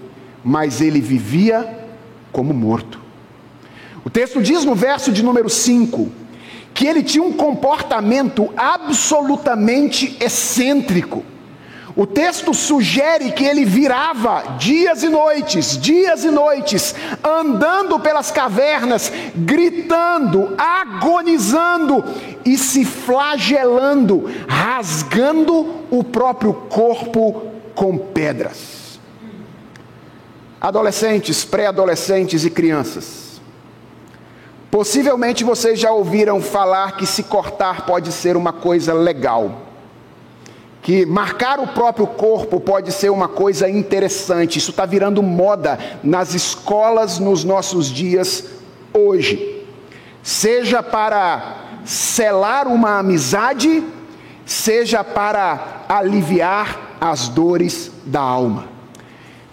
mas 0.43 0.81
ele 0.81 1.03
vivia 1.03 1.79
como 2.33 2.55
morto. 2.55 2.99
O 4.03 4.09
texto 4.09 4.41
diz 4.41 4.65
no 4.65 4.75
verso 4.75 5.13
de 5.13 5.23
número 5.23 5.51
5 5.51 6.11
que 6.73 6.87
ele 6.87 7.03
tinha 7.03 7.23
um 7.23 7.35
comportamento 7.35 8.49
absolutamente 8.57 10.17
excêntrico. 10.19 11.23
O 11.97 12.07
texto 12.07 12.53
sugere 12.53 13.33
que 13.33 13.43
ele 13.43 13.65
virava 13.65 14.57
dias 14.59 15.03
e 15.03 15.09
noites, 15.09 15.79
dias 15.79 16.25
e 16.25 16.31
noites, 16.31 16.95
andando 17.25 17.99
pelas 17.99 18.31
cavernas, 18.31 19.11
gritando, 19.35 20.55
agonizando 20.59 22.05
e 22.45 22.59
se 22.59 22.85
flagelando, 22.85 24.31
rasgando 24.47 25.87
o 25.91 26.05
próprio 26.05 26.53
corpo 26.53 27.51
com 27.75 27.97
pedras. 27.97 29.01
Adolescentes, 30.61 31.47
pré-adolescentes 31.47 32.45
e 32.45 32.51
crianças. 32.51 33.41
Possivelmente 34.71 35.45
vocês 35.45 35.81
já 35.81 35.91
ouviram 35.93 36.43
falar 36.43 36.99
que 36.99 37.07
se 37.07 37.23
cortar 37.23 37.87
pode 37.87 38.13
ser 38.13 38.37
uma 38.37 38.53
coisa 38.53 38.93
legal 38.93 39.66
que 40.87 41.05
marcar 41.05 41.59
o 41.59 41.67
próprio 41.67 42.07
corpo 42.07 42.61
pode 42.61 42.93
ser 42.93 43.11
uma 43.11 43.27
coisa 43.27 43.69
interessante. 43.69 44.61
Isso 44.61 44.71
está 44.71 44.87
virando 44.87 45.21
moda 45.21 45.77
nas 46.01 46.33
escolas 46.33 47.19
nos 47.19 47.43
nossos 47.43 47.89
dias 47.89 48.45
hoje. 48.95 49.67
Seja 50.23 50.85
para 50.85 51.81
selar 51.85 52.69
uma 52.69 53.01
amizade, 53.01 53.83
seja 54.45 55.03
para 55.03 55.85
aliviar 55.89 56.97
as 57.01 57.27
dores 57.27 57.91
da 58.05 58.21
alma. 58.21 58.69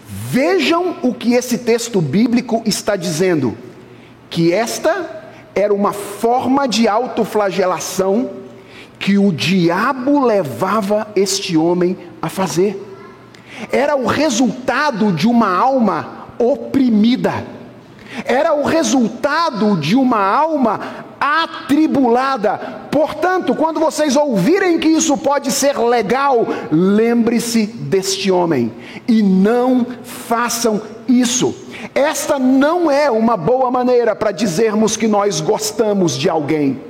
Vejam 0.06 0.98
o 1.02 1.12
que 1.12 1.34
esse 1.34 1.58
texto 1.58 2.00
bíblico 2.00 2.62
está 2.64 2.94
dizendo: 2.94 3.58
que 4.30 4.52
esta 4.52 5.24
era 5.52 5.74
uma 5.74 5.92
forma 5.92 6.68
de 6.68 6.86
autoflagelação 6.86 8.43
que 8.98 9.18
o 9.18 9.32
diabo 9.32 10.24
levava 10.24 11.08
este 11.14 11.56
homem 11.56 11.96
a 12.20 12.28
fazer. 12.28 12.80
Era 13.70 13.96
o 13.96 14.06
resultado 14.06 15.12
de 15.12 15.26
uma 15.26 15.54
alma 15.54 16.26
oprimida. 16.38 17.44
Era 18.24 18.54
o 18.54 18.62
resultado 18.64 19.76
de 19.76 19.96
uma 19.96 20.20
alma 20.20 20.80
atribulada. 21.20 22.58
Portanto, 22.90 23.54
quando 23.54 23.80
vocês 23.80 24.14
ouvirem 24.14 24.78
que 24.78 24.88
isso 24.88 25.16
pode 25.16 25.50
ser 25.50 25.76
legal, 25.78 26.46
lembre-se 26.70 27.66
deste 27.66 28.30
homem 28.30 28.72
e 29.08 29.22
não 29.22 29.86
façam 30.02 30.80
isso. 31.08 31.54
Esta 31.94 32.38
não 32.38 32.90
é 32.90 33.10
uma 33.10 33.36
boa 33.36 33.70
maneira 33.70 34.14
para 34.14 34.32
dizermos 34.32 34.96
que 34.96 35.08
nós 35.08 35.40
gostamos 35.40 36.16
de 36.16 36.28
alguém. 36.28 36.80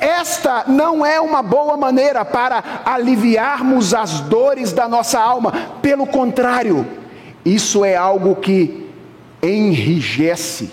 Esta 0.00 0.64
não 0.66 1.04
é 1.04 1.20
uma 1.20 1.42
boa 1.42 1.76
maneira 1.76 2.24
para 2.24 2.82
aliviarmos 2.84 3.94
as 3.94 4.20
dores 4.20 4.72
da 4.72 4.88
nossa 4.88 5.20
alma, 5.20 5.52
pelo 5.82 6.06
contrário, 6.06 6.86
isso 7.44 7.84
é 7.84 7.94
algo 7.94 8.36
que 8.36 8.88
enrijece, 9.42 10.70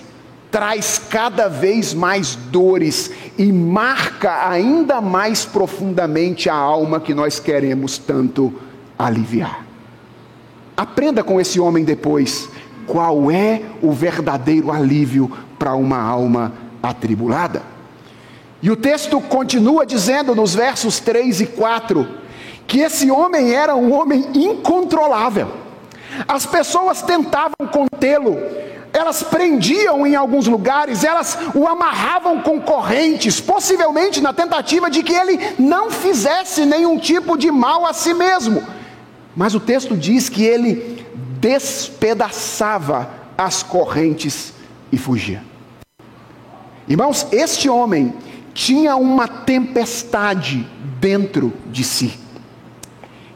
traz 0.49 1.01
cada 1.09 1.49
vez 1.49 1.93
mais 1.93 2.35
dores 2.35 3.11
e 3.37 3.51
marca 3.51 4.47
ainda 4.49 5.01
mais 5.01 5.43
profundamente 5.43 6.49
a 6.49 6.55
alma 6.55 6.99
que 6.99 7.13
nós 7.13 7.39
queremos 7.39 7.97
tanto 7.97 8.53
aliviar. 8.97 9.65
Aprenda 10.77 11.23
com 11.23 11.39
esse 11.39 11.59
homem 11.59 11.83
depois 11.83 12.49
qual 12.87 13.29
é 13.29 13.61
o 13.81 13.91
verdadeiro 13.91 14.71
alívio 14.71 15.31
para 15.59 15.75
uma 15.75 16.01
alma 16.01 16.53
atribulada. 16.81 17.61
E 18.61 18.69
o 18.69 18.75
texto 18.75 19.19
continua 19.19 19.85
dizendo 19.85 20.35
nos 20.35 20.53
versos 20.53 20.99
3 20.99 21.41
e 21.41 21.45
4 21.47 22.07
que 22.67 22.79
esse 22.79 23.09
homem 23.11 23.53
era 23.53 23.75
um 23.75 23.91
homem 23.91 24.29
incontrolável. 24.33 25.51
As 26.27 26.45
pessoas 26.45 27.01
tentavam 27.01 27.67
contê-lo, 27.71 28.37
elas 28.93 29.23
prendiam 29.23 30.05
em 30.05 30.15
alguns 30.15 30.47
lugares, 30.47 31.03
elas 31.03 31.37
o 31.55 31.67
amarravam 31.67 32.41
com 32.41 32.61
correntes, 32.61 33.41
possivelmente 33.41 34.21
na 34.21 34.31
tentativa 34.31 34.89
de 34.89 35.01
que 35.01 35.13
ele 35.13 35.39
não 35.57 35.89
fizesse 35.89 36.65
nenhum 36.65 36.97
tipo 36.97 37.37
de 37.37 37.49
mal 37.49 37.85
a 37.85 37.93
si 37.93 38.13
mesmo. 38.13 38.63
Mas 39.35 39.55
o 39.55 39.59
texto 39.59 39.97
diz 39.97 40.29
que 40.29 40.43
ele 40.43 41.05
despedaçava 41.39 43.09
as 43.37 43.63
correntes 43.63 44.53
e 44.91 44.97
fugia. 44.97 45.43
Irmãos, 46.87 47.25
este 47.31 47.69
homem 47.69 48.13
tinha 48.53 48.95
uma 48.95 49.27
tempestade 49.27 50.67
dentro 50.99 51.53
de 51.67 51.83
si. 51.83 52.19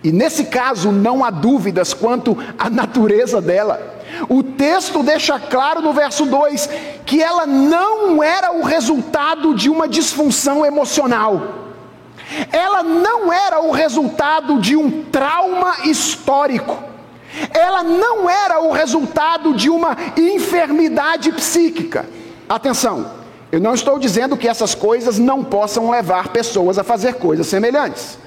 E 0.04 0.12
nesse 0.12 0.46
caso 0.46 0.92
não 0.92 1.24
há 1.24 1.32
dúvidas 1.32 1.94
quanto 1.94 2.38
à 2.60 2.70
natureza 2.70 3.42
dela. 3.42 3.96
O 4.30 4.44
texto 4.44 5.02
deixa 5.02 5.40
claro 5.40 5.82
no 5.82 5.94
verso 5.94 6.26
2 6.26 6.70
que 7.06 7.22
ela 7.22 7.46
não 7.48 8.24
era 8.24 8.52
o 8.52 8.64
resultado 8.64 9.56
de 9.56 9.70
uma 9.70 9.88
disfunção 9.88 10.66
emocional. 10.66 11.66
Ela 12.52 12.84
não 12.84 13.32
era 13.32 13.62
o 13.62 13.72
resultado 13.72 14.60
de 14.60 14.76
um 14.76 15.04
trauma 15.06 15.76
histórico. 15.86 16.84
Ela 17.52 17.84
não 17.84 18.30
era 18.30 18.60
o 18.62 18.72
resultado 18.72 19.54
de 19.54 19.70
uma 19.70 19.98
enfermidade 20.16 21.32
psíquica. 21.32 22.06
Atenção, 22.48 23.12
eu 23.56 23.62
não 23.62 23.74
estou 23.74 23.98
dizendo 23.98 24.36
que 24.36 24.50
essas 24.50 24.76
coisas 24.76 25.18
não 25.18 25.42
possam 25.42 25.90
levar 25.90 26.28
pessoas 26.28 26.78
a 26.78 26.84
fazer 26.84 27.14
coisas 27.14 27.48
semelhantes. 27.48 28.20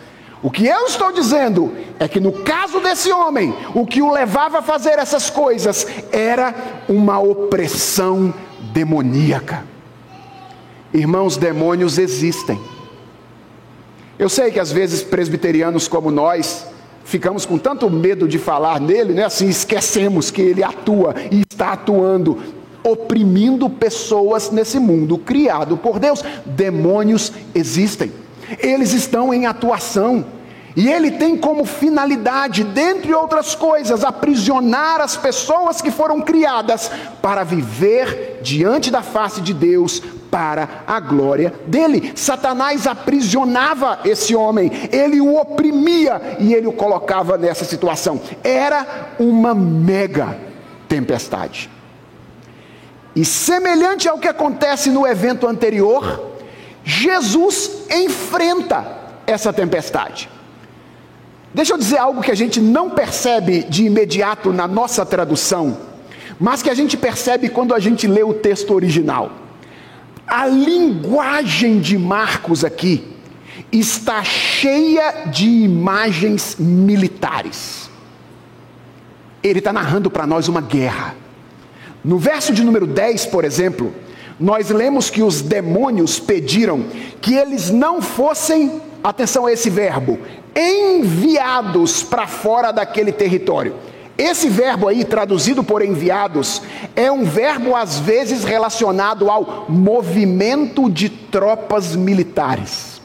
O 0.42 0.50
que 0.50 0.66
eu 0.66 0.86
estou 0.86 1.12
dizendo 1.12 1.70
é 2.00 2.08
que 2.08 2.18
no 2.18 2.32
caso 2.32 2.80
desse 2.80 3.12
homem, 3.12 3.54
o 3.74 3.84
que 3.84 4.00
o 4.00 4.10
levava 4.10 4.60
a 4.60 4.62
fazer 4.62 4.98
essas 4.98 5.28
coisas 5.28 5.86
era 6.10 6.54
uma 6.88 7.18
opressão 7.18 8.32
demoníaca. 8.72 9.66
Irmãos, 10.94 11.36
demônios 11.36 11.98
existem. 11.98 12.58
Eu 14.18 14.30
sei 14.30 14.50
que 14.50 14.58
às 14.58 14.72
vezes 14.72 15.02
presbiterianos 15.02 15.86
como 15.86 16.10
nós 16.10 16.68
ficamos 17.04 17.44
com 17.44 17.58
tanto 17.58 17.90
medo 17.90 18.26
de 18.26 18.38
falar 18.38 18.80
nele, 18.80 19.12
né? 19.12 19.24
Assim 19.24 19.50
esquecemos 19.50 20.30
que 20.30 20.40
ele 20.40 20.62
atua 20.62 21.14
e 21.30 21.42
está 21.42 21.72
atuando, 21.72 22.38
oprimindo 22.90 23.68
pessoas 23.68 24.50
nesse 24.50 24.78
mundo 24.78 25.18
criado 25.18 25.76
por 25.76 25.98
Deus. 25.98 26.22
Demônios 26.46 27.32
existem 27.54 28.12
eles 28.60 28.92
estão 28.92 29.34
em 29.34 29.46
atuação. 29.46 30.24
E 30.76 30.88
ele 30.88 31.10
tem 31.10 31.36
como 31.36 31.64
finalidade, 31.64 32.62
dentre 32.62 33.12
outras 33.12 33.54
coisas, 33.54 34.04
aprisionar 34.04 35.00
as 35.00 35.16
pessoas 35.16 35.82
que 35.82 35.90
foram 35.90 36.20
criadas 36.20 36.88
para 37.20 37.42
viver 37.42 38.38
diante 38.42 38.88
da 38.88 39.02
face 39.02 39.40
de 39.40 39.52
Deus 39.52 40.00
para 40.30 40.84
a 40.86 41.00
glória 41.00 41.52
dele. 41.66 42.12
Satanás 42.14 42.86
aprisionava 42.86 43.98
esse 44.04 44.36
homem, 44.36 44.70
ele 44.92 45.20
o 45.20 45.36
oprimia 45.36 46.36
e 46.38 46.54
ele 46.54 46.68
o 46.68 46.72
colocava 46.72 47.36
nessa 47.36 47.64
situação. 47.64 48.20
Era 48.44 49.14
uma 49.18 49.54
mega 49.56 50.38
tempestade. 50.88 51.68
E 53.18 53.24
semelhante 53.24 54.08
ao 54.08 54.16
que 54.16 54.28
acontece 54.28 54.90
no 54.90 55.04
evento 55.04 55.48
anterior, 55.48 56.36
Jesus 56.84 57.68
enfrenta 57.90 58.86
essa 59.26 59.52
tempestade. 59.52 60.30
Deixa 61.52 61.72
eu 61.74 61.78
dizer 61.78 61.98
algo 61.98 62.22
que 62.22 62.30
a 62.30 62.36
gente 62.36 62.60
não 62.60 62.90
percebe 62.90 63.64
de 63.64 63.86
imediato 63.86 64.52
na 64.52 64.68
nossa 64.68 65.04
tradução, 65.04 65.78
mas 66.38 66.62
que 66.62 66.70
a 66.70 66.74
gente 66.74 66.96
percebe 66.96 67.48
quando 67.48 67.74
a 67.74 67.80
gente 67.80 68.06
lê 68.06 68.22
o 68.22 68.32
texto 68.32 68.72
original. 68.72 69.32
A 70.24 70.46
linguagem 70.46 71.80
de 71.80 71.98
Marcos 71.98 72.64
aqui 72.64 73.16
está 73.72 74.22
cheia 74.22 75.26
de 75.26 75.48
imagens 75.48 76.54
militares. 76.56 77.90
Ele 79.42 79.58
está 79.58 79.72
narrando 79.72 80.08
para 80.08 80.24
nós 80.24 80.46
uma 80.46 80.60
guerra. 80.60 81.16
No 82.08 82.16
verso 82.16 82.54
de 82.54 82.64
número 82.64 82.86
10, 82.86 83.26
por 83.26 83.44
exemplo, 83.44 83.92
nós 84.40 84.70
lemos 84.70 85.10
que 85.10 85.22
os 85.22 85.42
demônios 85.42 86.18
pediram 86.18 86.86
que 87.20 87.34
eles 87.34 87.68
não 87.68 88.00
fossem, 88.00 88.80
atenção 89.04 89.44
a 89.44 89.52
esse 89.52 89.68
verbo, 89.68 90.18
enviados 90.56 92.02
para 92.02 92.26
fora 92.26 92.72
daquele 92.72 93.12
território. 93.12 93.74
Esse 94.16 94.48
verbo 94.48 94.88
aí, 94.88 95.04
traduzido 95.04 95.62
por 95.62 95.82
enviados, 95.82 96.62
é 96.96 97.12
um 97.12 97.24
verbo 97.24 97.76
às 97.76 97.98
vezes 97.98 98.42
relacionado 98.42 99.30
ao 99.30 99.66
movimento 99.68 100.88
de 100.88 101.10
tropas 101.10 101.94
militares. 101.94 103.02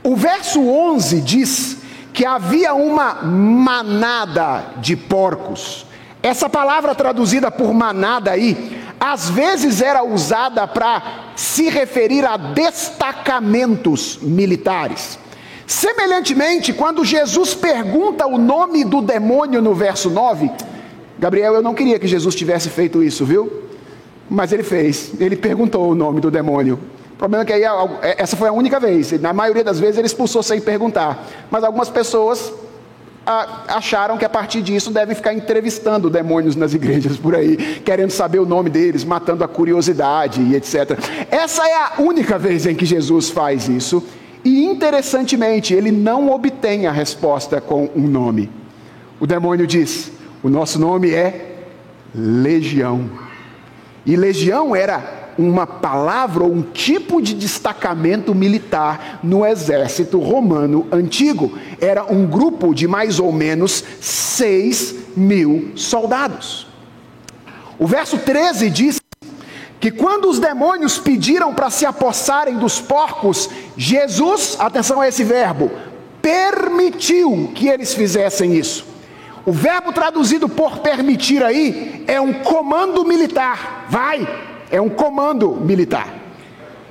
O 0.00 0.14
verso 0.14 0.64
11 0.64 1.20
diz 1.22 1.78
que 2.12 2.24
havia 2.24 2.72
uma 2.72 3.14
manada 3.14 4.66
de 4.76 4.94
porcos. 4.94 5.90
Essa 6.22 6.48
palavra 6.48 6.94
traduzida 6.94 7.50
por 7.50 7.74
manada 7.74 8.30
aí 8.30 8.80
às 9.00 9.28
vezes 9.28 9.82
era 9.82 10.04
usada 10.04 10.64
para 10.68 11.32
se 11.34 11.68
referir 11.68 12.24
a 12.24 12.36
destacamentos 12.36 14.20
militares. 14.22 15.18
Semelhantemente, 15.66 16.72
quando 16.72 17.04
Jesus 17.04 17.52
pergunta 17.52 18.26
o 18.26 18.38
nome 18.38 18.84
do 18.84 19.02
demônio 19.02 19.60
no 19.60 19.74
verso 19.74 20.08
9, 20.08 20.48
Gabriel, 21.18 21.54
eu 21.54 21.62
não 21.62 21.74
queria 21.74 21.98
que 21.98 22.06
Jesus 22.06 22.34
tivesse 22.36 22.68
feito 22.68 23.02
isso, 23.02 23.24
viu? 23.24 23.64
Mas 24.30 24.52
ele 24.52 24.62
fez, 24.62 25.12
ele 25.18 25.34
perguntou 25.34 25.90
o 25.90 25.94
nome 25.96 26.20
do 26.20 26.30
demônio. 26.30 26.78
O 27.14 27.16
problema 27.16 27.42
é 27.42 27.46
que 27.46 27.52
aí, 27.52 27.64
é, 28.02 28.22
essa 28.22 28.36
foi 28.36 28.48
a 28.48 28.52
única 28.52 28.78
vez, 28.78 29.12
na 29.20 29.32
maioria 29.32 29.64
das 29.64 29.80
vezes 29.80 29.98
ele 29.98 30.06
expulsou 30.06 30.44
sem 30.44 30.60
perguntar. 30.60 31.26
Mas 31.50 31.64
algumas 31.64 31.88
pessoas 31.88 32.52
acharam 33.24 34.18
que 34.18 34.24
a 34.24 34.28
partir 34.28 34.62
disso 34.62 34.90
devem 34.90 35.14
ficar 35.14 35.32
entrevistando 35.32 36.10
demônios 36.10 36.56
nas 36.56 36.74
igrejas 36.74 37.16
por 37.16 37.34
aí, 37.34 37.56
querendo 37.84 38.10
saber 38.10 38.40
o 38.40 38.46
nome 38.46 38.68
deles, 38.68 39.04
matando 39.04 39.44
a 39.44 39.48
curiosidade 39.48 40.42
e 40.42 40.56
etc. 40.56 40.98
Essa 41.30 41.66
é 41.66 41.74
a 41.74 41.92
única 41.98 42.38
vez 42.38 42.66
em 42.66 42.74
que 42.74 42.84
Jesus 42.84 43.30
faz 43.30 43.68
isso, 43.68 44.02
e 44.44 44.64
interessantemente, 44.64 45.72
ele 45.72 45.92
não 45.92 46.30
obtém 46.30 46.86
a 46.86 46.92
resposta 46.92 47.60
com 47.60 47.88
um 47.94 48.08
nome. 48.08 48.50
O 49.20 49.26
demônio 49.26 49.66
diz: 49.66 50.10
O 50.42 50.48
nosso 50.48 50.80
nome 50.80 51.12
é 51.12 51.52
Legião. 52.12 53.08
E 54.04 54.16
Legião 54.16 54.74
era 54.74 55.21
uma 55.38 55.66
palavra 55.66 56.44
ou 56.44 56.52
um 56.52 56.62
tipo 56.62 57.20
de 57.20 57.34
destacamento 57.34 58.34
militar 58.34 59.20
no 59.22 59.44
exército 59.44 60.18
romano 60.18 60.86
antigo. 60.92 61.58
Era 61.80 62.04
um 62.04 62.26
grupo 62.26 62.74
de 62.74 62.86
mais 62.86 63.18
ou 63.18 63.32
menos 63.32 63.84
6 64.00 64.94
mil 65.16 65.72
soldados. 65.74 66.66
O 67.78 67.86
verso 67.86 68.18
13 68.18 68.70
diz 68.70 69.00
que 69.80 69.90
quando 69.90 70.28
os 70.28 70.38
demônios 70.38 70.98
pediram 70.98 71.52
para 71.52 71.68
se 71.68 71.84
apossarem 71.84 72.56
dos 72.56 72.80
porcos, 72.80 73.50
Jesus, 73.76 74.56
atenção 74.60 75.00
a 75.00 75.08
esse 75.08 75.24
verbo, 75.24 75.70
permitiu 76.20 77.50
que 77.54 77.66
eles 77.66 77.92
fizessem 77.92 78.56
isso. 78.56 78.86
O 79.44 79.50
verbo 79.50 79.92
traduzido 79.92 80.48
por 80.48 80.78
permitir 80.78 81.42
aí 81.42 82.04
é 82.06 82.20
um 82.20 82.32
comando 82.32 83.04
militar. 83.04 83.86
Vai, 83.88 84.26
é 84.72 84.80
um 84.80 84.88
comando 84.88 85.50
militar. 85.50 86.12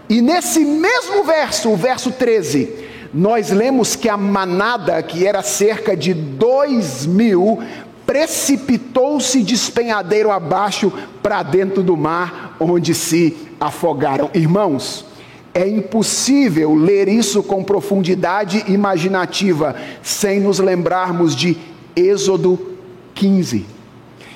E 0.07 0.21
nesse 0.21 0.63
mesmo 0.63 1.23
verso, 1.23 1.69
o 1.69 1.75
verso 1.75 2.11
13, 2.11 2.69
nós 3.13 3.49
lemos 3.49 3.95
que 3.95 4.07
a 4.07 4.15
manada, 4.15 5.01
que 5.01 5.25
era 5.25 5.41
cerca 5.41 5.97
de 5.97 6.13
dois 6.13 7.05
mil, 7.05 7.59
precipitou-se 8.05 9.41
despenhadeiro 9.41 10.29
abaixo 10.31 10.93
para 11.23 11.41
dentro 11.41 11.81
do 11.81 11.97
mar, 11.97 12.55
onde 12.59 12.93
se 12.93 13.35
afogaram. 13.59 14.29
Irmãos, 14.33 15.05
é 15.53 15.67
impossível 15.67 16.75
ler 16.75 17.07
isso 17.07 17.41
com 17.41 17.63
profundidade 17.63 18.63
imaginativa 18.67 19.75
sem 20.03 20.39
nos 20.39 20.59
lembrarmos 20.59 21.35
de 21.35 21.57
Êxodo 21.95 22.77
15 23.15 23.65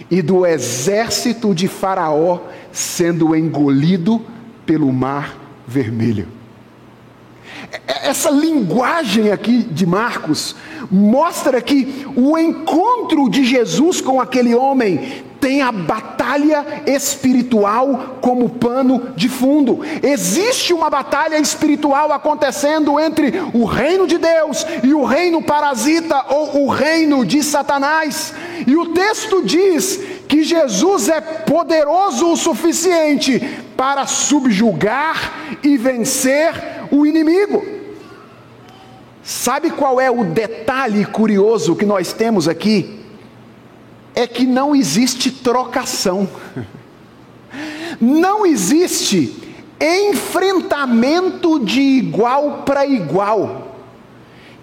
e 0.10 0.22
do 0.22 0.46
exército 0.46 1.54
de 1.54 1.68
Faraó 1.68 2.40
sendo 2.76 3.34
engolido 3.34 4.22
pelo 4.66 4.92
mar 4.92 5.38
vermelho. 5.66 6.28
Essa 7.88 8.30
linguagem 8.30 9.32
aqui 9.32 9.64
de 9.64 9.86
Marcos 9.86 10.58
mostra 10.92 11.62
que 11.62 12.06
o 12.18 12.38
encontro 12.38 13.30
de 13.30 13.46
Jesus 13.46 14.02
com 14.02 14.20
aquele 14.20 14.54
homem 14.54 15.24
tem 15.46 15.62
a 15.62 15.72
batalha 15.72 16.66
espiritual 16.88 18.18
como 18.20 18.50
pano 18.50 19.14
de 19.16 19.30
fundo. 19.30 19.82
Existe 20.02 20.74
uma 20.74 20.90
batalha 20.90 21.38
espiritual 21.38 22.12
acontecendo 22.12 23.00
entre 23.00 23.32
o 23.54 23.64
reino 23.64 24.08
de 24.08 24.18
Deus 24.18 24.66
e 24.82 24.92
o 24.92 25.06
reino 25.06 25.44
parasita 25.44 26.26
ou 26.30 26.64
o 26.64 26.68
reino 26.68 27.24
de 27.24 27.44
Satanás. 27.44 28.34
E 28.66 28.76
o 28.76 28.88
texto 28.88 29.44
diz 29.44 30.00
que 30.28 30.44
Jesus 30.44 31.10
é 31.10 31.22
poderoso 31.22 32.32
o 32.32 32.36
suficiente 32.36 33.40
para 33.78 34.08
subjugar 34.08 35.60
e 35.62 35.78
vencer 35.78 36.88
o 36.90 37.06
inimigo. 37.06 37.64
Sabe 39.22 39.70
qual 39.70 40.02
é 40.02 40.10
o 40.10 40.24
detalhe 40.24 41.06
curioso 41.06 41.76
que 41.76 41.86
nós 41.86 42.14
temos 42.14 42.48
aqui? 42.48 43.05
É 44.16 44.26
que 44.26 44.46
não 44.46 44.74
existe 44.74 45.30
trocação, 45.30 46.28
não 48.00 48.46
existe 48.46 49.46
enfrentamento 49.80 51.60
de 51.60 51.82
igual 51.82 52.64
para 52.66 52.86
igual. 52.86 53.76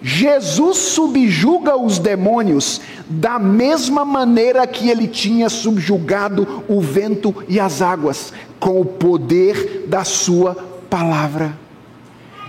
Jesus 0.04 0.78
subjuga 0.78 1.76
os 1.76 2.00
demônios 2.00 2.80
da 3.08 3.38
mesma 3.38 4.04
maneira 4.04 4.66
que 4.66 4.88
ele 4.88 5.06
tinha 5.06 5.48
subjugado 5.48 6.64
o 6.66 6.80
vento 6.80 7.32
e 7.48 7.60
as 7.60 7.80
águas, 7.80 8.32
com 8.58 8.80
o 8.80 8.84
poder 8.84 9.84
da 9.86 10.02
sua 10.02 10.56
palavra. 10.90 11.56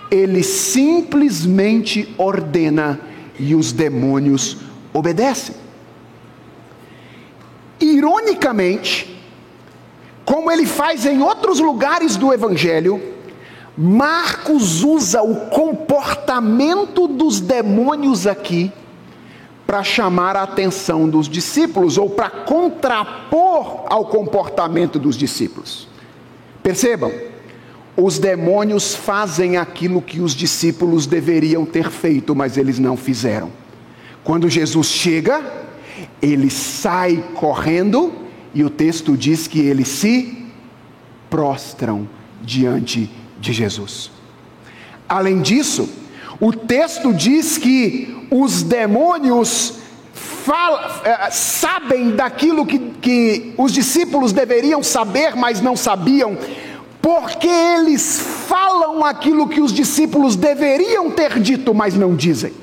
Ele 0.10 0.42
simplesmente 0.42 2.12
ordena 2.18 3.00
e 3.40 3.54
os 3.54 3.72
demônios 3.72 4.58
obedecem. 4.92 5.63
Ironicamente, 7.84 9.22
como 10.24 10.50
ele 10.50 10.66
faz 10.66 11.06
em 11.06 11.22
outros 11.22 11.60
lugares 11.60 12.16
do 12.16 12.34
Evangelho, 12.34 13.02
Marcos 13.78 14.84
usa 14.84 15.22
o 15.22 15.48
comportamento 15.48 17.10
dos 17.10 17.42
demônios 17.42 18.26
aqui 18.26 18.72
para 19.68 19.84
chamar 19.84 20.38
a 20.38 20.44
atenção 20.44 21.10
dos 21.10 21.28
discípulos 21.28 21.98
ou 21.98 22.10
para 22.10 22.30
contrapor 22.30 23.86
ao 23.88 24.06
comportamento 24.06 24.98
dos 24.98 25.18
discípulos. 25.18 25.88
Percebam, 26.62 27.12
os 27.98 28.18
demônios 28.18 28.96
fazem 28.96 29.58
aquilo 29.58 30.02
que 30.02 30.22
os 30.22 30.34
discípulos 30.34 31.06
deveriam 31.06 31.66
ter 31.66 31.90
feito, 31.90 32.34
mas 32.34 32.58
eles 32.58 32.80
não 32.80 32.96
fizeram. 32.96 33.52
Quando 34.24 34.50
Jesus 34.50 34.88
chega, 34.88 35.42
ele 36.24 36.50
sai 36.50 37.22
correndo 37.36 38.14
e 38.54 38.64
o 38.64 38.70
texto 38.70 39.18
diz 39.18 39.46
que 39.46 39.60
eles 39.60 39.90
se 39.90 40.48
prostram 41.30 42.08
diante 42.42 43.12
de 43.42 43.52
Jesus. 43.52 44.10
Além 45.08 45.42
disso, 45.42 45.90
o 46.40 46.54
texto 46.54 47.14
diz 47.14 47.58
que 47.58 48.26
os 48.32 48.64
demônios 48.64 49.80
fala, 50.14 51.02
é, 51.04 51.30
sabem 51.30 52.12
daquilo 52.12 52.66
que, 52.66 52.80
que 52.80 53.54
os 53.58 53.74
discípulos 53.74 54.32
deveriam 54.32 54.82
saber, 54.82 55.36
mas 55.36 55.60
não 55.60 55.76
sabiam, 55.76 56.38
porque 57.02 57.48
eles 57.50 58.20
falam 58.48 59.04
aquilo 59.04 59.50
que 59.50 59.60
os 59.60 59.74
discípulos 59.74 60.38
deveriam 60.38 61.12
ter 61.12 61.38
dito, 61.40 61.74
mas 61.74 61.96
não 61.96 62.16
dizem. 62.16 62.54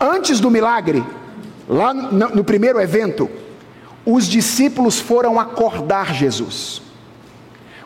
Antes 0.00 0.40
do 0.40 0.50
milagre, 0.50 1.04
lá 1.68 1.92
no, 1.92 2.28
no 2.28 2.44
primeiro 2.44 2.80
evento, 2.80 3.28
os 4.04 4.26
discípulos 4.26 5.00
foram 5.00 5.38
acordar 5.38 6.14
Jesus. 6.14 6.82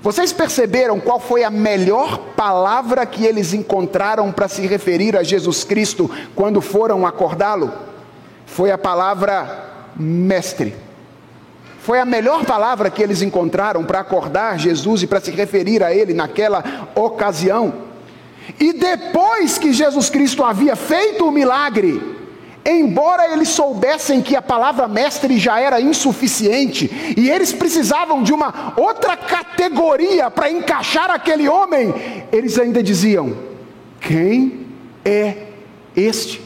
Vocês 0.02 0.32
perceberam 0.32 0.98
qual 0.98 1.20
foi 1.20 1.44
a 1.44 1.50
melhor 1.50 2.18
palavra 2.34 3.04
que 3.04 3.24
eles 3.24 3.52
encontraram 3.52 4.32
para 4.32 4.48
se 4.48 4.66
referir 4.66 5.16
a 5.16 5.22
Jesus 5.22 5.62
Cristo 5.62 6.10
quando 6.34 6.60
foram 6.60 7.06
acordá-lo? 7.06 7.70
Foi 8.46 8.70
a 8.70 8.78
palavra 8.78 9.92
mestre. 9.94 10.74
Foi 11.80 11.98
a 11.98 12.04
melhor 12.04 12.44
palavra 12.44 12.90
que 12.90 13.02
eles 13.02 13.20
encontraram 13.20 13.84
para 13.84 14.00
acordar 14.00 14.58
Jesus 14.58 15.02
e 15.02 15.06
para 15.06 15.20
se 15.20 15.30
referir 15.30 15.82
a 15.82 15.94
ele 15.94 16.14
naquela 16.14 16.88
ocasião. 16.94 17.72
E 18.58 18.72
depois 18.72 19.58
que 19.58 19.72
Jesus 19.72 20.08
Cristo 20.08 20.42
havia 20.42 20.76
feito 20.76 21.26
o 21.26 21.32
milagre, 21.32 22.19
Embora 22.64 23.32
eles 23.32 23.48
soubessem 23.48 24.20
que 24.20 24.36
a 24.36 24.42
palavra 24.42 24.86
mestre 24.86 25.38
já 25.38 25.58
era 25.58 25.80
insuficiente 25.80 27.14
e 27.16 27.30
eles 27.30 27.52
precisavam 27.52 28.22
de 28.22 28.32
uma 28.34 28.74
outra 28.76 29.16
categoria 29.16 30.30
para 30.30 30.50
encaixar 30.50 31.10
aquele 31.10 31.48
homem, 31.48 31.94
eles 32.30 32.58
ainda 32.58 32.82
diziam: 32.82 33.34
Quem 33.98 34.66
é 35.04 35.46
este? 35.96 36.42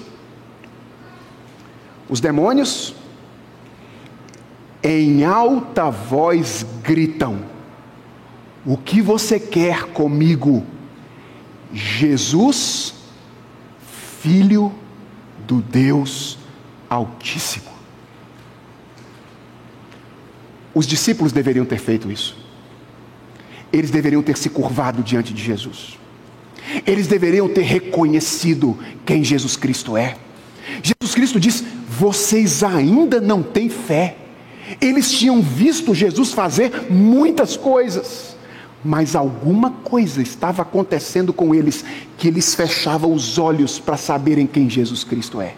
Os 2.08 2.20
demônios, 2.20 2.94
em 4.84 5.24
alta 5.24 5.90
voz, 5.90 6.64
gritam: 6.80 7.40
O 8.64 8.76
que 8.76 9.02
você 9.02 9.40
quer 9.40 9.86
comigo, 9.86 10.64
Jesus, 11.72 12.94
filho 14.20 14.68
de 14.68 14.83
do 15.46 15.60
Deus 15.60 16.38
Altíssimo. 16.88 17.72
Os 20.74 20.86
discípulos 20.86 21.32
deveriam 21.32 21.64
ter 21.64 21.78
feito 21.78 22.10
isso. 22.10 22.36
Eles 23.72 23.90
deveriam 23.90 24.22
ter 24.22 24.36
se 24.36 24.48
curvado 24.48 25.02
diante 25.02 25.32
de 25.32 25.42
Jesus. 25.42 25.98
Eles 26.86 27.06
deveriam 27.06 27.48
ter 27.48 27.62
reconhecido 27.62 28.78
quem 29.04 29.22
Jesus 29.22 29.56
Cristo 29.56 29.96
é. 29.96 30.16
Jesus 30.82 31.14
Cristo 31.14 31.40
diz: 31.40 31.64
Vocês 31.88 32.62
ainda 32.62 33.20
não 33.20 33.42
têm 33.42 33.68
fé. 33.68 34.16
Eles 34.80 35.12
tinham 35.12 35.42
visto 35.42 35.94
Jesus 35.94 36.32
fazer 36.32 36.90
muitas 36.90 37.56
coisas 37.56 38.33
mas 38.84 39.16
alguma 39.16 39.70
coisa 39.70 40.20
estava 40.20 40.62
acontecendo 40.62 41.32
com 41.32 41.54
eles 41.54 41.84
que 42.18 42.28
eles 42.28 42.54
fechavam 42.54 43.12
os 43.12 43.38
olhos 43.38 43.78
para 43.78 43.96
saberem 43.96 44.46
quem 44.46 44.68
Jesus 44.68 45.02
Cristo 45.02 45.40
é. 45.40 45.54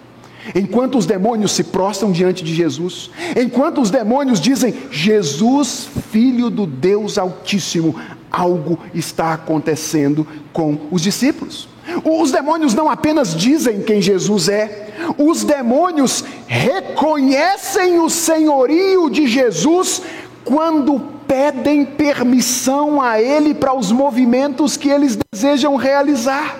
Enquanto 0.54 0.96
os 0.96 1.06
demônios 1.06 1.52
se 1.52 1.64
prostram 1.64 2.12
diante 2.12 2.44
de 2.44 2.54
Jesus, 2.54 3.10
enquanto 3.36 3.80
os 3.80 3.90
demônios 3.90 4.40
dizem 4.40 4.74
Jesus, 4.92 5.88
filho 6.12 6.50
do 6.50 6.66
Deus 6.66 7.18
Altíssimo, 7.18 7.96
algo 8.30 8.78
está 8.94 9.32
acontecendo 9.32 10.26
com 10.52 10.78
os 10.90 11.02
discípulos. 11.02 11.68
Os 12.04 12.30
demônios 12.30 12.74
não 12.74 12.90
apenas 12.90 13.34
dizem 13.34 13.80
quem 13.80 14.00
Jesus 14.00 14.48
é, 14.48 14.86
os 15.18 15.44
demônios 15.44 16.24
reconhecem 16.46 17.98
o 17.98 18.10
senhorio 18.10 19.08
de 19.08 19.26
Jesus 19.26 20.02
quando 20.44 21.15
pedem 21.26 21.84
permissão 21.84 23.00
a 23.00 23.20
Ele 23.20 23.54
para 23.54 23.74
os 23.74 23.90
movimentos 23.92 24.76
que 24.76 24.88
eles 24.88 25.18
desejam 25.32 25.76
realizar. 25.76 26.56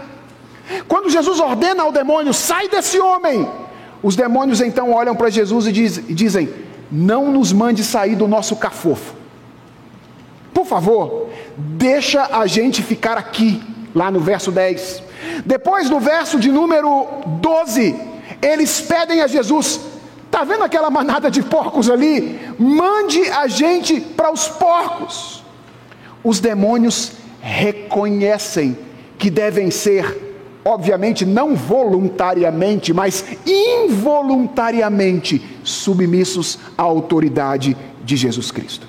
Quando 0.89 1.11
Jesus 1.11 1.41
ordena 1.41 1.83
ao 1.83 1.93
demônio, 1.93 2.35
sai 2.35 2.69
desse 2.69 2.99
homem, 2.99 3.49
os 4.03 4.17
demônios 4.17 4.61
então 4.61 4.93
olham 4.93 5.15
para 5.15 5.31
Jesus 5.31 5.67
e, 5.67 5.73
diz, 5.73 5.97
e 5.99 6.15
dizem: 6.15 6.49
Não 6.91 7.31
nos 7.31 7.53
mande 7.53 7.85
sair 7.85 8.17
do 8.17 8.27
nosso 8.27 8.57
cafofo. 8.57 9.15
Por 10.53 10.67
favor, 10.67 11.29
deixa 11.57 12.29
a 12.33 12.47
gente 12.47 12.83
ficar 12.83 13.17
aqui, 13.17 13.63
lá 13.95 14.11
no 14.11 14.21
verso 14.21 14.51
10. 14.51 15.03
Depois, 15.45 15.89
no 15.91 16.01
verso 16.01 16.39
de 16.39 16.51
número 16.51 17.07
12, 17.41 17.95
eles 18.43 18.81
pedem 18.81 19.21
a 19.23 19.27
Jesus: 19.27 19.81
Está 20.37 20.45
vendo 20.45 20.65
aquela 20.65 20.91
manada 20.91 21.31
de 21.31 21.43
porcos 21.43 21.89
ali? 21.89 22.39
Mande 22.59 23.23
a 23.23 23.47
gente 23.47 23.99
para 23.99 24.31
os 24.31 24.47
porcos. 24.47 25.43
Os 26.23 26.41
demônios 26.41 27.13
reconhecem 27.41 28.77
que 29.17 29.31
devem 29.31 29.71
ser, 29.71 30.37
obviamente, 30.63 31.25
não 31.25 31.57
voluntariamente, 31.57 32.93
mas 32.93 33.25
involuntariamente 33.47 35.43
submissos 35.65 36.59
à 36.77 36.83
autoridade 36.83 37.75
de 38.05 38.15
Jesus 38.15 38.51
Cristo. 38.51 38.87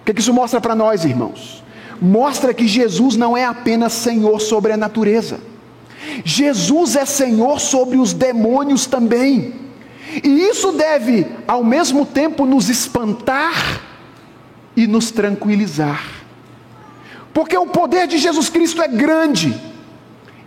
O 0.00 0.06
que, 0.06 0.14
que 0.14 0.20
isso 0.22 0.32
mostra 0.32 0.62
para 0.62 0.74
nós, 0.74 1.04
irmãos? 1.04 1.62
Mostra 2.00 2.54
que 2.54 2.66
Jesus 2.66 3.16
não 3.16 3.36
é 3.36 3.44
apenas 3.44 3.92
Senhor 3.92 4.40
sobre 4.40 4.72
a 4.72 4.78
natureza, 4.78 5.40
Jesus 6.24 6.96
é 6.96 7.04
Senhor 7.04 7.60
sobre 7.60 7.98
os 7.98 8.14
demônios 8.14 8.86
também. 8.86 9.68
E 10.22 10.28
isso 10.48 10.72
deve, 10.72 11.26
ao 11.46 11.62
mesmo 11.62 12.04
tempo, 12.04 12.44
nos 12.44 12.68
espantar 12.68 13.80
e 14.76 14.86
nos 14.86 15.10
tranquilizar. 15.10 16.04
Porque 17.32 17.56
o 17.56 17.66
poder 17.66 18.06
de 18.06 18.18
Jesus 18.18 18.48
Cristo 18.48 18.82
é 18.82 18.88
grande 18.88 19.54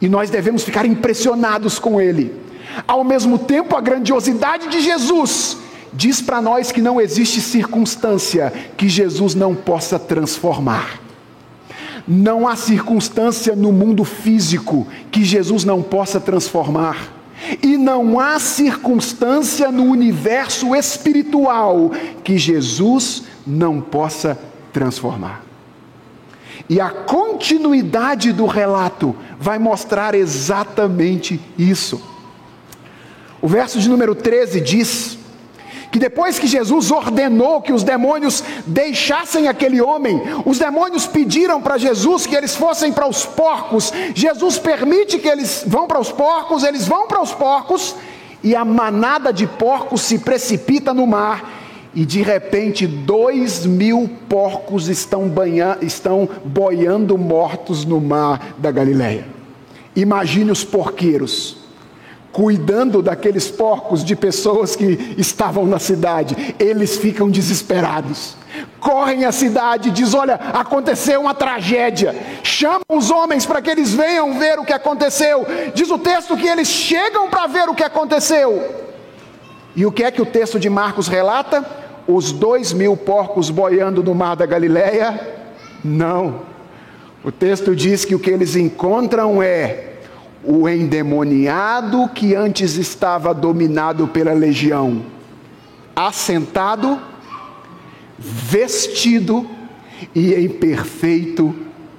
e 0.01 0.09
nós 0.09 0.29
devemos 0.29 0.63
ficar 0.63 0.85
impressionados 0.85 1.79
com 1.79 2.01
ele. 2.01 2.35
Ao 2.87 3.03
mesmo 3.03 3.37
tempo, 3.37 3.75
a 3.75 3.81
grandiosidade 3.81 4.67
de 4.67 4.81
Jesus 4.81 5.57
diz 5.93 6.21
para 6.21 6.41
nós 6.41 6.71
que 6.71 6.81
não 6.81 6.99
existe 6.99 7.39
circunstância 7.39 8.51
que 8.75 8.89
Jesus 8.89 9.35
não 9.35 9.55
possa 9.55 9.97
transformar. 9.97 10.99
Não 12.05 12.47
há 12.47 12.55
circunstância 12.55 13.55
no 13.55 13.71
mundo 13.71 14.03
físico 14.03 14.85
que 15.09 15.23
Jesus 15.23 15.63
não 15.63 15.81
possa 15.81 16.19
transformar. 16.19 16.97
E 17.61 17.77
não 17.77 18.19
há 18.19 18.39
circunstância 18.39 19.71
no 19.71 19.83
universo 19.83 20.75
espiritual 20.75 21.91
que 22.23 22.37
Jesus 22.37 23.23
não 23.45 23.81
possa 23.81 24.39
transformar. 24.71 25.43
E 26.69 26.79
a 26.79 26.89
continuidade 26.89 28.31
do 28.31 28.45
relato 28.45 29.15
vai 29.39 29.59
mostrar 29.59 30.15
exatamente 30.15 31.39
isso. 31.57 32.01
O 33.41 33.47
verso 33.47 33.79
de 33.79 33.89
número 33.89 34.15
13 34.15 34.61
diz 34.61 35.17
que 35.93 35.99
depois 35.99 36.39
que 36.39 36.47
Jesus 36.47 36.89
ordenou 36.89 37.61
que 37.61 37.71
os 37.71 37.83
demônios 37.83 38.43
deixassem 38.65 39.47
aquele 39.47 39.79
homem, 39.79 40.19
os 40.43 40.57
demônios 40.57 41.05
pediram 41.05 41.61
para 41.61 41.77
Jesus 41.77 42.25
que 42.25 42.35
eles 42.35 42.55
fossem 42.55 42.91
para 42.91 43.07
os 43.07 43.27
porcos. 43.27 43.93
Jesus 44.15 44.57
permite 44.57 45.19
que 45.19 45.27
eles 45.27 45.63
vão 45.67 45.85
para 45.85 45.99
os 45.99 46.11
porcos, 46.11 46.63
eles 46.63 46.87
vão 46.87 47.07
para 47.07 47.21
os 47.21 47.31
porcos, 47.31 47.95
e 48.41 48.55
a 48.55 48.65
manada 48.65 49.31
de 49.31 49.45
porcos 49.45 50.01
se 50.01 50.17
precipita 50.17 50.95
no 50.95 51.05
mar. 51.05 51.61
E 51.93 52.03
de 52.03 52.23
repente, 52.23 52.87
dois 52.87 53.63
mil 53.63 54.09
porcos 54.27 54.89
estão, 54.89 55.29
banha, 55.29 55.77
estão 55.79 56.27
boiando 56.43 57.19
mortos 57.19 57.85
no 57.85 58.01
mar 58.01 58.55
da 58.57 58.71
Galileia. 58.71 59.27
Imagine 59.95 60.49
os 60.49 60.63
porqueiros 60.63 61.62
cuidando 62.33 63.01
daqueles 63.01 63.49
porcos 63.49 64.03
de 64.03 64.15
pessoas 64.15 64.75
que 64.75 65.13
estavam 65.17 65.65
na 65.67 65.77
cidade. 65.77 66.55
Eles 66.59 66.97
ficam 66.97 67.29
desesperados. 67.29 68.35
Correm 68.79 69.23
à 69.23 69.31
cidade 69.31 69.91
diz: 69.91 70.13
"Olha, 70.13 70.35
aconteceu 70.35 71.21
uma 71.21 71.35
tragédia". 71.35 72.15
Chamam 72.41 72.81
os 72.89 73.11
homens 73.11 73.45
para 73.45 73.61
que 73.61 73.69
eles 73.69 73.93
venham 73.93 74.37
ver 74.37 74.59
o 74.59 74.65
que 74.65 74.73
aconteceu. 74.73 75.45
Diz 75.73 75.89
o 75.89 75.99
texto 75.99 76.35
que 76.35 76.47
eles 76.47 76.67
chegam 76.67 77.29
para 77.29 77.47
ver 77.47 77.69
o 77.69 77.75
que 77.75 77.83
aconteceu. 77.83 78.81
E 79.75 79.85
o 79.85 79.91
que 79.91 80.03
é 80.03 80.11
que 80.11 80.21
o 80.21 80.25
texto 80.25 80.59
de 80.59 80.69
Marcos 80.69 81.07
relata? 81.07 81.63
Os 82.07 82.31
dois 82.31 82.73
mil 82.73 82.97
porcos 82.97 83.49
boiando 83.49 84.03
no 84.03 84.13
mar 84.13 84.35
da 84.35 84.45
Galileia? 84.45 85.19
Não. 85.83 86.41
O 87.23 87.31
texto 87.31 87.75
diz 87.75 88.03
que 88.03 88.13
o 88.13 88.19
que 88.19 88.29
eles 88.29 88.55
encontram 88.55 89.41
é 89.41 89.92
o 90.43 90.67
endemoniado 90.67 92.07
que 92.09 92.35
antes 92.35 92.75
estava 92.75 93.33
dominado 93.33 94.07
pela 94.07 94.33
legião, 94.33 95.05
assentado, 95.95 96.99
vestido 98.17 99.49
e 100.13 100.33
em 100.33 100.49
perfeito 100.49 101.55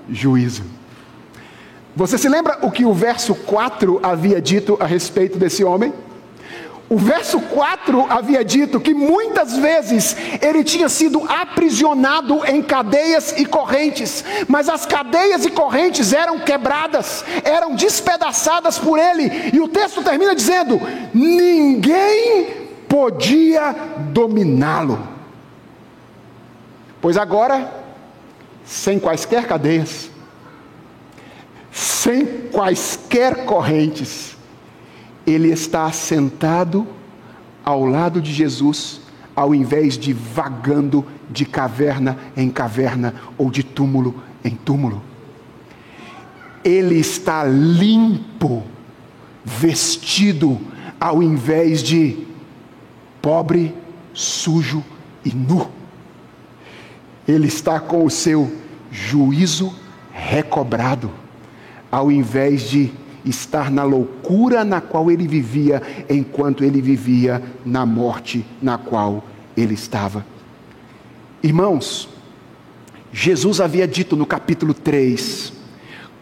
juízo. 0.09 0.62
Você 1.97 2.18
se 2.18 2.28
lembra 2.28 2.59
o 2.62 2.70
que 2.70 2.84
o 2.84 2.92
verso 2.92 3.34
4 3.34 4.01
havia 4.03 4.40
dito 4.42 4.76
a 4.80 4.86
respeito 4.86 5.38
desse 5.38 5.62
homem? 5.62 5.92
O 6.89 6.99
verso 6.99 7.41
4 7.41 8.07
havia 8.11 8.45
dito 8.45 8.78
que 8.78 8.93
muitas 8.93 9.57
vezes 9.57 10.14
ele 10.43 10.62
tinha 10.62 10.89
sido 10.89 11.24
aprisionado 11.30 12.45
em 12.45 12.62
cadeias 12.62 13.32
e 13.39 13.47
correntes, 13.47 14.22
mas 14.47 14.68
as 14.68 14.85
cadeias 14.85 15.47
e 15.47 15.51
correntes 15.51 16.12
eram 16.12 16.39
quebradas, 16.41 17.24
eram 17.43 17.74
despedaçadas 17.74 18.78
por 18.78 18.99
ele, 18.99 19.51
e 19.53 19.61
o 19.61 19.68
texto 19.68 20.03
termina 20.03 20.35
dizendo: 20.35 20.78
ninguém 21.14 22.68
podia 22.87 23.74
dominá-lo. 24.12 25.09
Pois 27.01 27.16
agora, 27.16 27.72
sem 28.64 29.01
quaisquer 29.01 29.47
cadeias, 29.47 30.11
sem 31.72 32.26
quaisquer 32.53 33.47
correntes, 33.47 34.34
ele 35.27 35.51
está 35.51 35.91
sentado 35.91 36.87
ao 37.64 37.85
lado 37.85 38.20
de 38.20 38.33
Jesus, 38.33 39.01
ao 39.35 39.55
invés 39.55 39.97
de 39.97 40.12
vagando 40.12 41.05
de 41.31 41.45
caverna 41.45 42.18
em 42.37 42.51
caverna 42.51 43.14
ou 43.39 43.51
de 43.51 43.62
túmulo 43.62 44.22
em 44.45 44.55
túmulo. 44.55 45.03
Ele 46.62 46.97
está 46.97 47.45
limpo, 47.45 48.62
vestido, 49.45 50.61
ao 51.01 51.22
invés 51.22 51.83
de 51.83 52.27
pobre, 53.20 53.75
sujo 54.12 54.85
e 55.25 55.35
nu. 55.35 55.68
Ele 57.27 57.49
está 57.49 57.81
com 57.81 58.05
o 58.05 58.11
seu 58.11 58.53
juízo 58.91 59.75
recobrado, 60.12 61.11
ao 61.91 62.12
invés 62.12 62.68
de 62.68 62.93
estar 63.25 63.70
na 63.70 63.85
loucura 63.85 64.64
na 64.64 64.81
qual 64.81 65.11
ele 65.11 65.27
vivia, 65.27 65.83
enquanto 66.09 66.64
ele 66.64 66.81
vivia 66.81 67.43
na 67.64 67.87
morte 67.87 68.45
na 68.61 68.77
qual 68.77 69.25
ele 69.57 69.75
estava. 69.75 70.25
Irmãos, 71.43 72.09
Jesus 73.12 73.61
havia 73.61 73.87
dito 73.87 74.16
no 74.16 74.27
capítulo 74.27 74.75
3, 74.75 75.53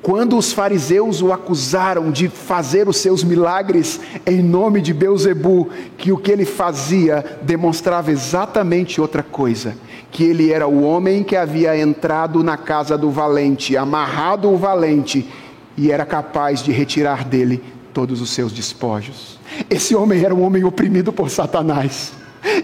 quando 0.02 0.36
os 0.36 0.52
fariseus 0.52 1.22
o 1.22 1.32
acusaram 1.32 2.10
de 2.10 2.28
fazer 2.28 2.88
os 2.88 2.96
seus 2.96 3.22
milagres 3.22 4.00
em 4.26 4.42
nome 4.42 4.80
de 4.80 4.92
Beuzebu, 4.92 5.70
que 5.96 6.10
o 6.10 6.18
que 6.18 6.32
ele 6.32 6.44
fazia 6.44 7.24
demonstrava 7.42 8.10
exatamente 8.10 9.00
outra 9.00 9.22
coisa, 9.22 9.76
que 10.10 10.24
ele 10.24 10.50
era 10.50 10.66
o 10.66 10.82
homem 10.82 11.22
que 11.22 11.36
havia 11.36 11.78
entrado 11.78 12.42
na 12.42 12.56
casa 12.56 12.98
do 12.98 13.10
valente, 13.10 13.76
amarrado 13.76 14.50
o 14.50 14.56
valente 14.56 15.28
e 15.76 15.90
era 15.90 16.04
capaz 16.04 16.62
de 16.62 16.72
retirar 16.72 17.24
dele 17.24 17.62
todos 17.92 18.20
os 18.20 18.30
seus 18.30 18.52
despojos. 18.52 19.38
Esse 19.68 19.94
homem 19.94 20.24
era 20.24 20.34
um 20.34 20.42
homem 20.42 20.64
oprimido 20.64 21.12
por 21.12 21.30
Satanás. 21.30 22.12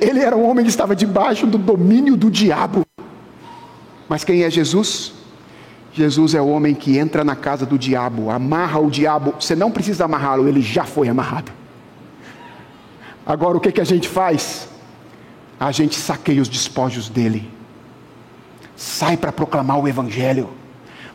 Ele 0.01 0.21
era 0.21 0.37
um 0.37 0.49
homem 0.49 0.65
que 0.65 0.71
estava 0.71 0.97
debaixo 0.97 1.47
do 1.47 1.59
domínio 1.59 2.17
do 2.17 2.31
diabo. 2.31 2.85
Mas 4.09 4.25
quem 4.25 4.43
é 4.43 4.51
Jesus? 4.51 5.13
Jesus 5.93 6.35
é 6.35 6.41
o 6.41 6.49
homem 6.49 6.75
que 6.75 6.97
entra 6.99 7.25
na 7.25 7.37
casa 7.37 7.67
do 7.67 7.79
diabo, 7.79 8.31
amarra 8.31 8.79
o 8.79 8.91
diabo. 8.91 9.35
Você 9.39 9.55
não 9.55 9.71
precisa 9.71 10.05
amarrá-lo, 10.05 10.49
ele 10.49 10.63
já 10.63 10.85
foi 10.85 11.09
amarrado. 11.09 11.53
Agora 13.27 13.57
o 13.57 13.61
que, 13.61 13.73
que 13.73 13.81
a 13.81 13.85
gente 13.85 14.09
faz? 14.09 14.69
A 15.61 15.71
gente 15.73 15.97
saqueia 15.97 16.41
os 16.41 16.49
despojos 16.49 17.09
dele, 17.09 17.51
sai 18.77 19.17
para 19.17 19.33
proclamar 19.33 19.79
o 19.79 19.89
Evangelho 19.89 20.49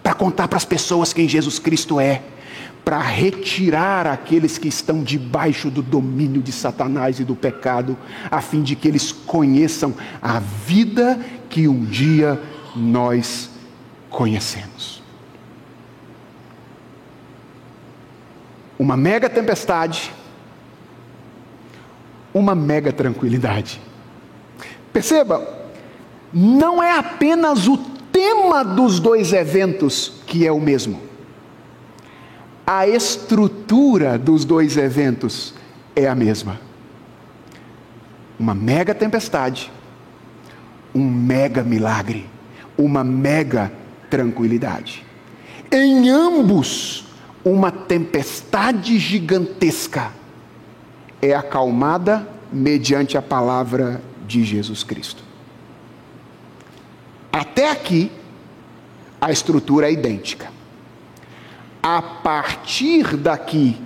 para 0.04 0.14
contar 0.14 0.50
para 0.50 0.58
as 0.58 0.66
pessoas 0.66 1.14
quem 1.14 1.28
Jesus 1.28 1.58
Cristo 1.58 2.00
é, 2.00 2.22
para 2.84 3.00
retirar 3.00 4.06
aqueles 4.06 4.58
que 4.58 4.68
estão 4.68 5.02
debaixo 5.02 5.72
do 5.72 5.82
domínio 5.82 6.42
de 6.42 6.52
Satanás 6.52 7.20
e 7.20 7.24
do 7.24 7.36
pecado, 7.36 7.98
a 8.30 8.42
fim 8.42 8.62
de 8.62 8.76
que 8.76 8.88
eles 8.88 9.14
conheçam 9.14 9.94
a 10.22 10.40
vida 10.40 11.18
que 11.50 11.68
um 11.68 11.86
dia 11.86 12.40
nós 12.76 13.50
conhecemos. 14.10 15.02
Uma 18.78 18.98
mega 18.98 19.30
tempestade, 19.30 20.12
uma 22.34 22.54
mega 22.54 22.92
tranquilidade. 22.92 23.80
Perceba, 24.92 25.48
não 26.34 26.84
é 26.84 26.98
apenas 26.98 27.68
o 27.68 27.93
tema 28.14 28.64
dos 28.64 29.00
dois 29.00 29.34
eventos 29.34 30.14
que 30.28 30.46
é 30.46 30.52
o 30.52 30.62
mesmo. 30.62 31.02
A 32.66 32.88
estrutura 32.88 34.18
dos 34.18 34.46
dois 34.46 34.78
eventos 34.78 35.54
é 35.96 36.08
a 36.08 36.16
mesma. 36.16 36.62
Uma 38.40 38.54
mega 38.54 38.94
tempestade, 38.94 39.72
um 40.94 41.04
mega 41.04 41.64
milagre, 41.64 42.30
uma 42.78 43.04
mega 43.04 43.72
tranquilidade. 44.10 45.04
Em 45.72 46.10
ambos, 46.10 47.08
uma 47.44 47.72
tempestade 47.72 49.00
gigantesca 49.00 50.12
é 51.22 51.34
acalmada 51.34 52.28
mediante 52.52 53.18
a 53.18 53.22
palavra 53.22 54.02
de 54.28 54.44
Jesus 54.44 54.84
Cristo. 54.84 55.23
Até 57.34 57.72
aqui, 57.72 58.12
a 59.20 59.32
estrutura 59.32 59.88
é 59.90 59.92
idêntica. 59.92 60.52
A 61.82 62.00
partir 62.00 63.18
daqui, 63.18 63.82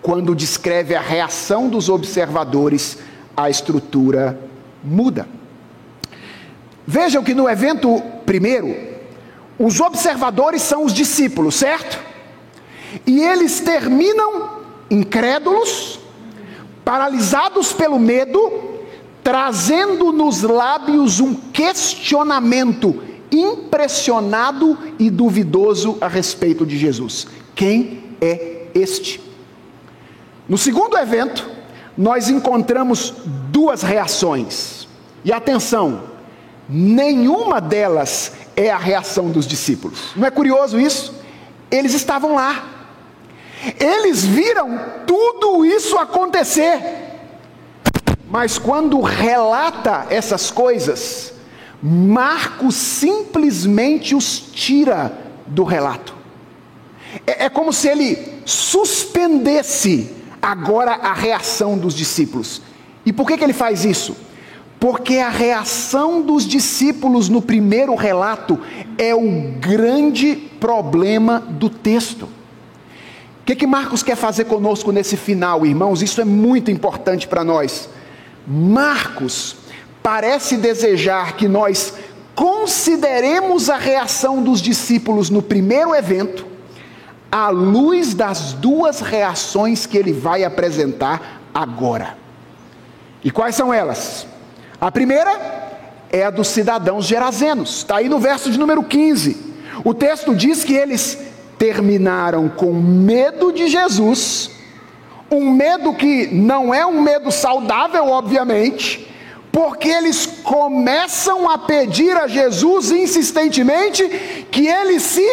quando 0.00 0.32
descreve 0.32 0.94
a 0.94 1.00
reação 1.00 1.68
dos 1.68 1.88
observadores, 1.88 2.98
a 3.36 3.50
estrutura 3.50 4.38
muda. 4.82 5.26
Vejam 6.86 7.24
que 7.24 7.34
no 7.34 7.48
evento 7.48 8.00
primeiro, 8.24 8.76
os 9.58 9.80
observadores 9.80 10.62
são 10.62 10.84
os 10.84 10.92
discípulos, 10.92 11.56
certo? 11.56 11.98
E 13.04 13.20
eles 13.20 13.58
terminam 13.58 14.60
incrédulos, 14.88 15.98
paralisados 16.84 17.72
pelo 17.72 17.98
medo, 17.98 18.38
trazendo 19.24 20.12
nos 20.12 20.42
lábios 20.42 21.18
um 21.18 21.34
questionamento 21.34 23.02
impressionado 23.32 24.78
e 24.98 25.10
duvidoso 25.10 25.96
a 26.00 26.06
respeito 26.06 26.66
de 26.66 26.76
Jesus: 26.76 27.26
quem 27.54 28.04
é 28.20 28.66
este? 28.74 29.20
No 30.46 30.58
segundo 30.58 30.98
evento, 30.98 31.50
nós 31.96 32.28
encontramos 32.28 33.14
duas 33.50 33.82
reações, 33.82 34.86
e 35.24 35.32
atenção, 35.32 36.02
nenhuma 36.68 37.62
delas 37.62 38.32
é 38.54 38.70
a 38.70 38.76
reação 38.76 39.30
dos 39.30 39.46
discípulos. 39.46 40.12
Não 40.14 40.26
é 40.26 40.30
curioso 40.30 40.78
isso? 40.78 41.14
Eles 41.70 41.94
estavam 41.94 42.34
lá, 42.34 42.62
eles 43.80 44.22
viram 44.22 44.78
tudo 45.06 45.64
isso 45.64 45.96
acontecer 45.96 47.13
Mas 48.34 48.58
quando 48.58 49.00
relata 49.00 50.06
essas 50.10 50.50
coisas, 50.50 51.32
Marcos 51.80 52.74
simplesmente 52.74 54.12
os 54.12 54.40
tira 54.40 55.16
do 55.46 55.62
relato. 55.62 56.12
É, 57.24 57.44
é 57.44 57.48
como 57.48 57.72
se 57.72 57.86
ele 57.86 58.18
suspendesse 58.44 60.10
agora 60.42 60.94
a 60.94 61.12
reação 61.12 61.78
dos 61.78 61.94
discípulos. 61.94 62.60
E 63.06 63.12
por 63.12 63.28
que, 63.28 63.38
que 63.38 63.44
ele 63.44 63.52
faz 63.52 63.84
isso? 63.84 64.16
Porque 64.80 65.18
a 65.18 65.28
reação 65.28 66.20
dos 66.20 66.44
discípulos 66.44 67.28
no 67.28 67.40
primeiro 67.40 67.94
relato 67.94 68.58
é 68.98 69.14
o 69.14 69.52
grande 69.60 70.34
problema 70.58 71.38
do 71.38 71.70
texto. 71.70 72.24
O 72.24 73.44
que, 73.46 73.54
que 73.54 73.64
Marcos 73.64 74.02
quer 74.02 74.16
fazer 74.16 74.46
conosco 74.46 74.90
nesse 74.90 75.16
final, 75.16 75.64
irmãos? 75.64 76.02
Isso 76.02 76.20
é 76.20 76.24
muito 76.24 76.68
importante 76.68 77.28
para 77.28 77.44
nós. 77.44 77.88
Marcos 78.46 79.56
parece 80.02 80.56
desejar 80.56 81.36
que 81.36 81.48
nós 81.48 81.94
consideremos 82.34 83.70
a 83.70 83.76
reação 83.76 84.42
dos 84.42 84.60
discípulos 84.60 85.30
no 85.30 85.40
primeiro 85.40 85.94
evento, 85.94 86.46
à 87.30 87.48
luz 87.48 88.14
das 88.14 88.52
duas 88.52 89.00
reações 89.00 89.86
que 89.86 89.96
ele 89.96 90.12
vai 90.12 90.44
apresentar 90.44 91.40
agora. 91.54 92.16
E 93.22 93.30
quais 93.30 93.54
são 93.54 93.72
elas? 93.72 94.26
A 94.80 94.90
primeira 94.90 95.64
é 96.10 96.24
a 96.24 96.30
dos 96.30 96.48
cidadãos 96.48 97.06
gerazenos, 97.06 97.78
está 97.78 97.96
aí 97.96 98.08
no 98.08 98.18
verso 98.18 98.50
de 98.50 98.58
número 98.58 98.82
15. 98.82 99.54
O 99.84 99.94
texto 99.94 100.34
diz 100.34 100.62
que 100.62 100.74
eles 100.74 101.18
terminaram 101.58 102.48
com 102.48 102.72
medo 102.72 103.52
de 103.52 103.68
Jesus, 103.68 104.50
um 105.36 105.50
medo 105.50 105.94
que 105.94 106.26
não 106.28 106.72
é 106.72 106.86
um 106.86 107.00
medo 107.00 107.30
saudável, 107.30 108.08
obviamente, 108.08 109.06
porque 109.52 109.88
eles 109.88 110.26
começam 110.42 111.48
a 111.48 111.58
pedir 111.58 112.16
a 112.16 112.26
Jesus 112.26 112.90
insistentemente 112.90 114.46
que 114.50 114.66
ele 114.66 114.98
se 114.98 115.26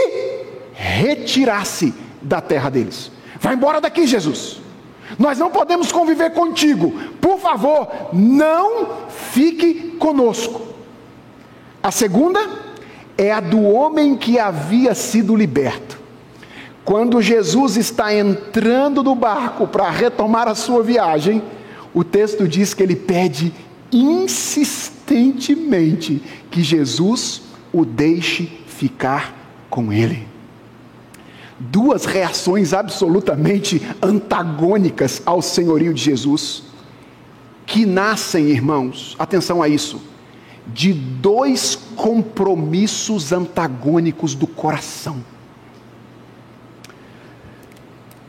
retirasse 0.74 1.94
da 2.22 2.42
terra 2.42 2.70
deles. 2.70 3.12
Vai 3.40 3.56
embora 3.56 3.82
daqui, 3.82 4.06
Jesus. 4.06 4.62
Nós 5.18 5.38
não 5.38 5.50
podemos 5.50 5.92
conviver 5.92 6.32
contigo. 6.32 6.92
Por 7.20 7.40
favor, 7.40 7.88
não 8.14 9.08
fique 9.10 9.96
conosco. 10.00 10.62
A 11.84 11.92
segunda 11.92 12.40
é 13.18 13.32
a 13.32 13.40
do 13.40 13.62
homem 13.64 14.16
que 14.16 14.40
havia 14.40 14.96
sido 14.96 15.36
liberto. 15.36 16.01
Quando 16.84 17.22
Jesus 17.22 17.78
está 17.78 18.12
entrando 18.14 19.02
no 19.04 19.16
barco 19.16 19.68
para 19.68 19.90
retomar 19.90 20.48
a 20.48 20.56
sua 20.56 20.82
viagem, 20.82 21.44
o 21.94 22.04
texto 22.04 22.48
diz 22.48 22.74
que 22.74 22.82
ele 22.82 22.96
pede 22.96 23.54
insistentemente 23.92 26.24
que 26.50 26.64
Jesus 26.64 27.44
o 27.72 27.86
deixe 27.86 28.46
ficar 28.66 29.36
com 29.70 29.94
ele 29.94 30.32
duas 31.70 32.06
reações 32.06 32.74
absolutamente 32.74 33.82
antagônicas 34.02 35.22
ao 35.26 35.42
senhorio 35.42 35.94
de 35.94 36.02
Jesus, 36.02 36.64
que 37.66 37.86
nascem, 37.86 38.46
irmãos, 38.46 39.16
atenção 39.20 39.62
a 39.62 39.70
isso, 39.70 40.02
de 40.68 40.94
dois 40.94 41.78
compromissos 41.96 43.32
antagônicos 43.32 44.34
do 44.34 44.48
coração. 44.48 45.24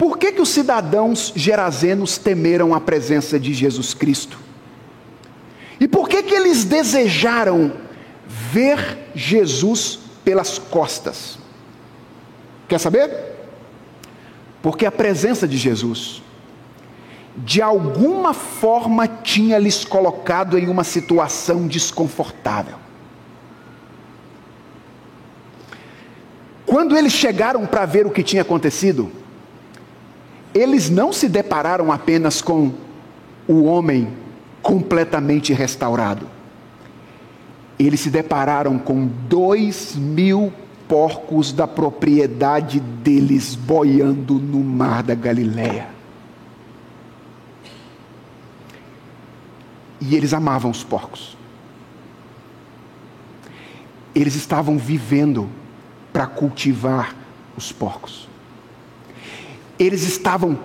Por 0.02 0.18
que, 0.18 0.32
que 0.32 0.42
os 0.42 0.48
cidadãos 0.48 1.32
gerazenos 1.36 2.18
temeram 2.18 2.74
a 2.74 2.80
presença 2.80 3.38
de 3.38 3.54
Jesus 3.54 3.94
Cristo? 3.94 4.36
E 5.78 5.86
por 5.86 6.08
que, 6.08 6.24
que 6.24 6.34
eles 6.34 6.64
desejaram 6.64 7.74
ver 8.26 9.12
Jesus 9.14 10.00
pelas 10.24 10.58
costas? 10.58 11.38
Quer 12.66 12.80
saber? 12.80 13.12
Porque 14.60 14.84
a 14.86 14.90
presença 14.90 15.46
de 15.46 15.56
Jesus, 15.56 16.20
de 17.36 17.62
alguma 17.62 18.34
forma, 18.34 19.06
tinha 19.06 19.56
lhes 19.56 19.84
colocado 19.84 20.58
em 20.58 20.68
uma 20.68 20.82
situação 20.82 21.68
desconfortável. 21.68 22.74
Quando 26.66 26.98
eles 26.98 27.12
chegaram 27.12 27.64
para 27.66 27.86
ver 27.86 28.04
o 28.04 28.10
que 28.10 28.24
tinha 28.24 28.42
acontecido, 28.42 29.21
eles 30.54 30.90
não 30.90 31.12
se 31.12 31.28
depararam 31.28 31.90
apenas 31.90 32.42
com 32.42 32.72
o 33.48 33.64
homem 33.64 34.08
completamente 34.62 35.52
restaurado. 35.52 36.26
Eles 37.78 38.00
se 38.00 38.10
depararam 38.10 38.78
com 38.78 39.06
dois 39.28 39.96
mil 39.96 40.52
porcos 40.86 41.52
da 41.52 41.66
propriedade 41.66 42.78
deles 42.78 43.54
boiando 43.54 44.34
no 44.34 44.62
mar 44.62 45.02
da 45.02 45.14
Galileia. 45.14 45.88
E 50.00 50.14
eles 50.14 50.34
amavam 50.34 50.70
os 50.70 50.84
porcos. 50.84 51.36
Eles 54.14 54.34
estavam 54.34 54.76
vivendo 54.76 55.48
para 56.12 56.26
cultivar 56.26 57.16
os 57.56 57.72
porcos. 57.72 58.28
Eles 59.82 60.04
estavam 60.04 60.56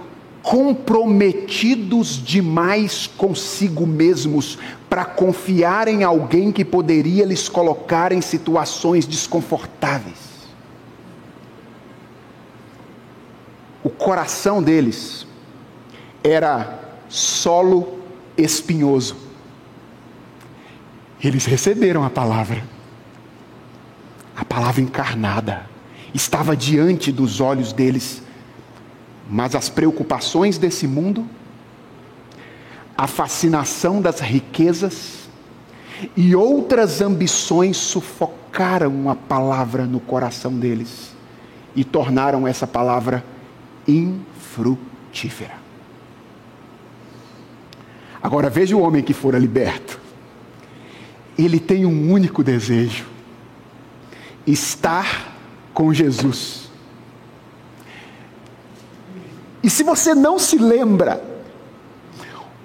comprometidos 0.44 2.24
demais 2.24 3.08
consigo 3.08 3.88
mesmos 3.88 4.60
para 4.88 5.04
confiar 5.04 5.88
em 5.88 6.04
alguém 6.04 6.52
que 6.52 6.64
poderia 6.64 7.26
lhes 7.26 7.50
colocar 7.50 8.12
em 8.12 8.22
situações 8.22 9.08
desconfortáveis. 9.08 10.16
O 13.84 13.90
coração 13.90 14.62
deles 14.62 15.26
era 16.24 16.80
solo 17.10 18.00
espinhoso. 18.38 19.16
Eles 21.24 21.46
receberam 21.46 22.04
a 22.04 22.10
palavra, 22.10 22.64
a 24.36 24.46
palavra 24.46 24.82
encarnada, 24.82 25.68
estava 26.14 26.56
diante 26.56 27.12
dos 27.12 27.42
olhos 27.42 27.74
deles, 27.74 28.22
mas 29.30 29.56
as 29.56 29.70
preocupações 29.70 30.58
desse 30.58 30.88
mundo 30.88 31.28
a 32.98 33.06
fascinação 33.06 34.02
das 34.02 34.20
riquezas 34.20 35.30
e 36.16 36.36
outras 36.36 37.00
ambições 37.00 37.78
sufocaram 37.78 39.08
a 39.08 39.16
palavra 39.16 39.86
no 39.86 40.00
coração 40.00 40.58
deles 40.58 41.16
e 41.76 41.84
tornaram 41.84 42.48
essa 42.48 42.66
palavra 42.66 43.24
infrutífera. 43.88 45.54
Agora 48.22 48.50
veja 48.50 48.76
o 48.76 48.82
homem 48.82 49.04
que 49.04 49.14
fora 49.14 49.38
liberto. 49.38 50.00
Ele 51.38 51.60
tem 51.60 51.86
um 51.86 52.12
único 52.12 52.44
desejo: 52.44 53.06
estar 54.46 55.36
com 55.72 55.94
Jesus. 55.94 56.67
E 59.64 59.70
se 59.70 59.84
você 59.84 60.14
não 60.14 60.38
se 60.38 60.58
lembra 60.58 61.22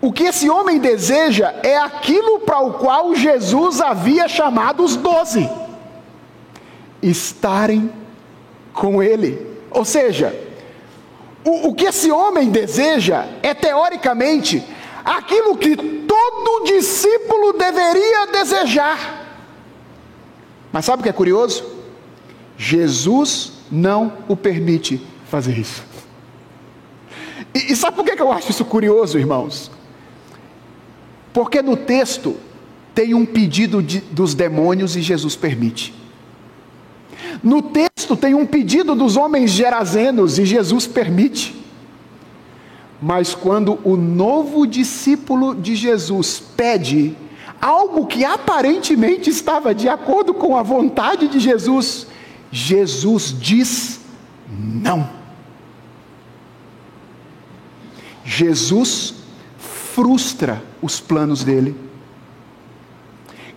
o 0.02 0.12
que 0.12 0.24
esse 0.24 0.50
homem 0.50 0.80
deseja 0.80 1.54
é 1.62 1.76
aquilo 1.76 2.40
para 2.40 2.58
o 2.58 2.72
qual 2.72 3.14
Jesus 3.14 3.80
havia 3.80 4.28
chamado 4.28 4.82
os 4.82 4.96
doze: 4.96 5.48
estarem 7.00 7.92
com 8.72 9.00
ele. 9.00 9.46
Ou 9.70 9.84
seja, 9.84 10.34
o, 11.44 11.68
o 11.68 11.74
que 11.74 11.84
esse 11.84 12.10
homem 12.10 12.50
deseja 12.50 13.26
é, 13.44 13.54
teoricamente, 13.54 14.62
aquilo 15.04 15.56
que 15.56 15.76
todo 15.76 16.64
discípulo 16.64 17.52
deveria 17.52 18.26
desejar. 18.26 19.20
Mas 20.72 20.84
sabe 20.84 21.00
o 21.00 21.02
que 21.04 21.08
é 21.08 21.12
curioso? 21.12 21.64
Jesus 22.56 23.52
não 23.70 24.12
o 24.26 24.36
permite 24.36 25.00
fazer 25.30 25.56
isso. 25.56 25.91
E, 27.54 27.72
e 27.72 27.76
sabe 27.76 27.96
por 27.96 28.04
que 28.04 28.20
eu 28.20 28.32
acho 28.32 28.50
isso 28.50 28.64
curioso, 28.64 29.18
irmãos? 29.18 29.70
Porque 31.32 31.62
no 31.62 31.76
texto 31.76 32.36
tem 32.94 33.14
um 33.14 33.24
pedido 33.24 33.82
de, 33.82 34.00
dos 34.00 34.34
demônios 34.34 34.96
e 34.96 35.02
Jesus 35.02 35.34
permite. 35.34 35.94
No 37.42 37.62
texto 37.62 38.16
tem 38.16 38.34
um 38.34 38.46
pedido 38.46 38.94
dos 38.94 39.16
homens 39.16 39.50
gerazenos 39.50 40.38
e 40.38 40.44
Jesus 40.44 40.86
permite. 40.86 41.60
Mas 43.00 43.34
quando 43.34 43.78
o 43.82 43.96
novo 43.96 44.66
discípulo 44.66 45.54
de 45.54 45.74
Jesus 45.74 46.40
pede 46.56 47.16
algo 47.60 48.06
que 48.06 48.24
aparentemente 48.24 49.30
estava 49.30 49.74
de 49.74 49.88
acordo 49.88 50.34
com 50.34 50.56
a 50.56 50.62
vontade 50.62 51.28
de 51.28 51.40
Jesus, 51.40 52.06
Jesus 52.50 53.34
diz 53.38 54.00
não. 54.48 55.21
Jesus 58.34 59.14
frustra 59.58 60.62
os 60.80 60.98
planos 60.98 61.44
dele 61.44 61.76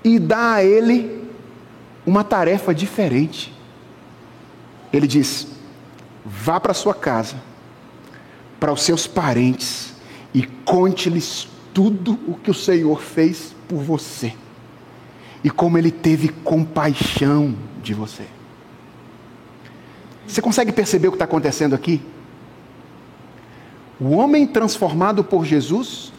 e 0.03 0.19
dá 0.19 0.55
a 0.55 0.63
ele 0.63 1.23
uma 2.05 2.26
tarefa 2.26 2.76
diferente. 2.76 3.53
Ele 4.91 5.07
diz: 5.07 5.47
vá 6.26 6.59
para 6.59 6.73
sua 6.73 6.93
casa, 6.93 7.38
para 8.59 8.73
os 8.73 8.84
seus 8.84 9.07
parentes 9.07 9.93
e 10.34 10.43
conte-lhes 10.43 11.47
tudo 11.73 12.19
o 12.28 12.36
que 12.36 12.51
o 12.51 12.53
Senhor 12.53 13.01
fez 13.01 13.55
por 13.69 13.82
você 13.82 14.34
e 15.41 15.49
como 15.49 15.78
ele 15.78 15.91
teve 15.91 16.28
compaixão 16.28 17.55
de 17.82 17.93
você. 17.93 18.26
Você 20.28 20.41
consegue 20.41 20.73
perceber 20.73 21.07
o 21.07 21.11
que 21.11 21.15
está 21.15 21.26
acontecendo 21.26 21.73
aqui? 21.73 22.01
O 24.00 24.12
homem 24.12 24.46
transformado 24.46 25.24
por 25.24 25.46
Jesus 25.46 26.12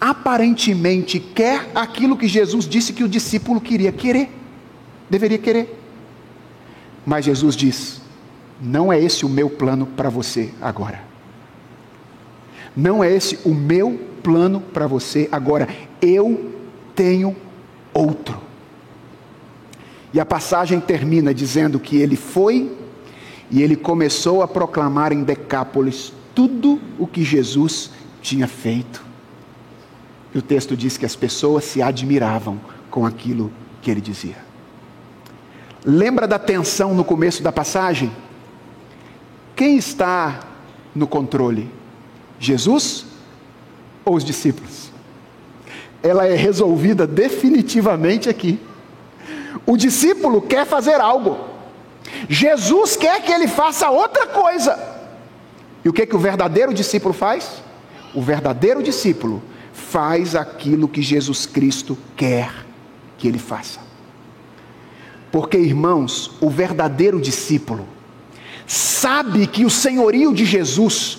aparentemente 0.00 1.20
quer 1.20 1.70
aquilo 1.74 2.16
que 2.16 2.26
Jesus 2.26 2.66
disse 2.66 2.92
que 2.92 3.04
o 3.04 3.08
discípulo 3.08 3.60
queria 3.60 3.92
querer, 3.92 4.30
deveria 5.08 5.38
querer. 5.38 5.78
Mas 7.06 7.24
Jesus 7.24 7.54
diz: 7.54 8.00
não 8.60 8.92
é 8.92 9.00
esse 9.00 9.24
o 9.24 9.28
meu 9.28 9.48
plano 9.48 9.86
para 9.86 10.10
você 10.10 10.50
agora. 10.60 11.02
Não 12.76 13.02
é 13.02 13.10
esse 13.10 13.38
o 13.44 13.54
meu 13.54 13.98
plano 14.22 14.60
para 14.60 14.86
você 14.86 15.28
agora. 15.32 15.68
Eu 16.00 16.52
tenho 16.94 17.34
outro. 17.92 18.38
E 20.12 20.20
a 20.20 20.26
passagem 20.26 20.80
termina 20.80 21.32
dizendo 21.32 21.78
que 21.78 21.96
ele 21.96 22.16
foi 22.16 22.76
e 23.50 23.62
ele 23.62 23.76
começou 23.76 24.42
a 24.42 24.48
proclamar 24.48 25.12
em 25.12 25.22
Decápolis 25.22 26.12
tudo 26.34 26.80
o 26.98 27.06
que 27.06 27.24
Jesus 27.24 27.90
tinha 28.22 28.46
feito. 28.46 29.04
E 30.34 30.38
o 30.38 30.42
texto 30.42 30.76
diz 30.76 30.96
que 30.96 31.06
as 31.06 31.16
pessoas 31.16 31.64
se 31.64 31.82
admiravam 31.82 32.60
com 32.90 33.04
aquilo 33.04 33.52
que 33.82 33.90
ele 33.90 34.00
dizia. 34.00 34.36
Lembra 35.84 36.26
da 36.26 36.38
tensão 36.38 36.94
no 36.94 37.04
começo 37.04 37.42
da 37.42 37.50
passagem? 37.50 38.12
Quem 39.56 39.76
está 39.76 40.40
no 40.94 41.06
controle? 41.06 41.70
Jesus 42.38 43.06
ou 44.04 44.14
os 44.14 44.24
discípulos? 44.24 44.90
Ela 46.02 46.26
é 46.26 46.34
resolvida 46.34 47.06
definitivamente 47.06 48.28
aqui. 48.28 48.58
O 49.66 49.76
discípulo 49.76 50.40
quer 50.40 50.66
fazer 50.66 51.00
algo, 51.00 51.38
Jesus 52.28 52.96
quer 52.96 53.22
que 53.22 53.32
ele 53.32 53.48
faça 53.48 53.90
outra 53.90 54.26
coisa. 54.26 54.89
E 55.84 55.88
o 55.88 55.92
que, 55.92 56.06
que 56.06 56.16
o 56.16 56.18
verdadeiro 56.18 56.74
discípulo 56.74 57.14
faz? 57.14 57.62
O 58.14 58.20
verdadeiro 58.20 58.82
discípulo 58.82 59.42
faz 59.72 60.34
aquilo 60.34 60.88
que 60.88 61.02
Jesus 61.02 61.46
Cristo 61.46 61.96
quer 62.16 62.50
que 63.16 63.28
ele 63.28 63.38
faça. 63.38 63.80
Porque, 65.30 65.56
irmãos, 65.56 66.32
o 66.40 66.50
verdadeiro 66.50 67.20
discípulo 67.20 67.86
sabe 68.66 69.46
que 69.46 69.64
o 69.64 69.70
senhorio 69.70 70.34
de 70.34 70.44
Jesus 70.44 71.18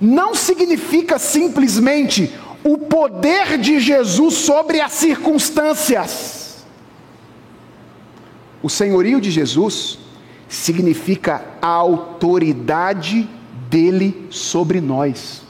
não 0.00 0.34
significa 0.34 1.18
simplesmente 1.18 2.32
o 2.62 2.78
poder 2.78 3.58
de 3.58 3.80
Jesus 3.80 4.34
sobre 4.34 4.80
as 4.80 4.92
circunstâncias. 4.92 6.66
O 8.62 8.68
senhorio 8.68 9.20
de 9.20 9.30
Jesus 9.30 9.98
significa 10.48 11.44
a 11.62 11.68
autoridade 11.68 13.28
dele 13.68 14.26
sobre 14.30 14.80
nós. 14.80 15.42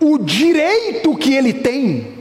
O 0.00 0.18
direito 0.18 1.16
que 1.16 1.34
ele 1.34 1.52
tem 1.52 2.16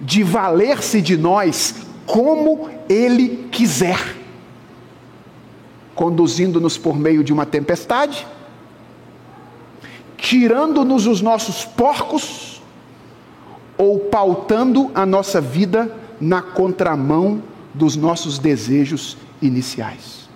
de 0.00 0.22
valer-se 0.22 1.00
de 1.00 1.16
nós 1.16 1.86
como 2.06 2.70
ele 2.88 3.48
quiser, 3.50 4.16
conduzindo-nos 5.94 6.78
por 6.78 6.96
meio 6.96 7.24
de 7.24 7.32
uma 7.32 7.44
tempestade, 7.44 8.26
tirando-nos 10.16 11.06
os 11.06 11.20
nossos 11.20 11.64
porcos 11.64 12.62
ou 13.76 13.98
pautando 13.98 14.90
a 14.94 15.04
nossa 15.04 15.40
vida 15.40 15.94
na 16.20 16.40
contramão 16.40 17.42
dos 17.74 17.96
nossos 17.96 18.38
desejos 18.38 19.16
iniciais. 19.42 20.28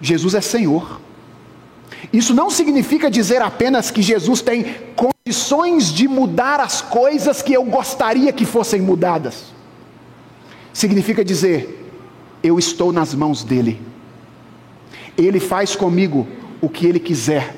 Jesus 0.00 0.34
é 0.34 0.40
Senhor. 0.40 0.99
Isso 2.12 2.34
não 2.34 2.50
significa 2.50 3.10
dizer 3.10 3.42
apenas 3.42 3.90
que 3.90 4.02
Jesus 4.02 4.40
tem 4.40 4.76
condições 4.96 5.92
de 5.92 6.08
mudar 6.08 6.60
as 6.60 6.80
coisas 6.80 7.42
que 7.42 7.52
eu 7.52 7.64
gostaria 7.64 8.32
que 8.32 8.44
fossem 8.44 8.80
mudadas. 8.80 9.52
Significa 10.72 11.24
dizer, 11.24 11.92
eu 12.42 12.58
estou 12.58 12.92
nas 12.92 13.14
mãos 13.14 13.44
dele. 13.44 13.80
Ele 15.16 15.38
faz 15.38 15.76
comigo 15.76 16.26
o 16.60 16.68
que 16.68 16.86
ele 16.86 16.98
quiser. 16.98 17.54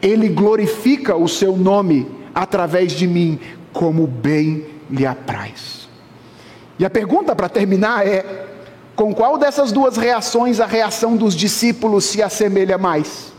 Ele 0.00 0.28
glorifica 0.28 1.16
o 1.16 1.28
seu 1.28 1.56
nome 1.56 2.06
através 2.34 2.92
de 2.92 3.06
mim, 3.06 3.38
como 3.72 4.06
bem 4.06 4.66
lhe 4.90 5.04
apraz. 5.04 5.88
E 6.78 6.84
a 6.84 6.90
pergunta 6.90 7.34
para 7.34 7.48
terminar 7.48 8.06
é: 8.06 8.46
com 8.94 9.14
qual 9.14 9.36
dessas 9.36 9.72
duas 9.72 9.96
reações 9.96 10.60
a 10.60 10.66
reação 10.66 11.16
dos 11.16 11.34
discípulos 11.34 12.04
se 12.04 12.22
assemelha 12.22 12.78
mais? 12.78 13.32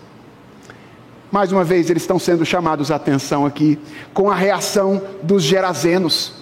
Mais 1.32 1.52
uma 1.52 1.64
vez, 1.64 1.90
eles 1.90 2.04
estão 2.04 2.18
sendo 2.18 2.46
chamados 2.46 2.90
a 2.90 2.96
atenção 2.96 3.46
aqui 3.46 3.78
com 4.14 4.32
a 4.32 4.36
reação 4.36 5.02
dos 5.22 5.44
gerazenos. 5.44 6.34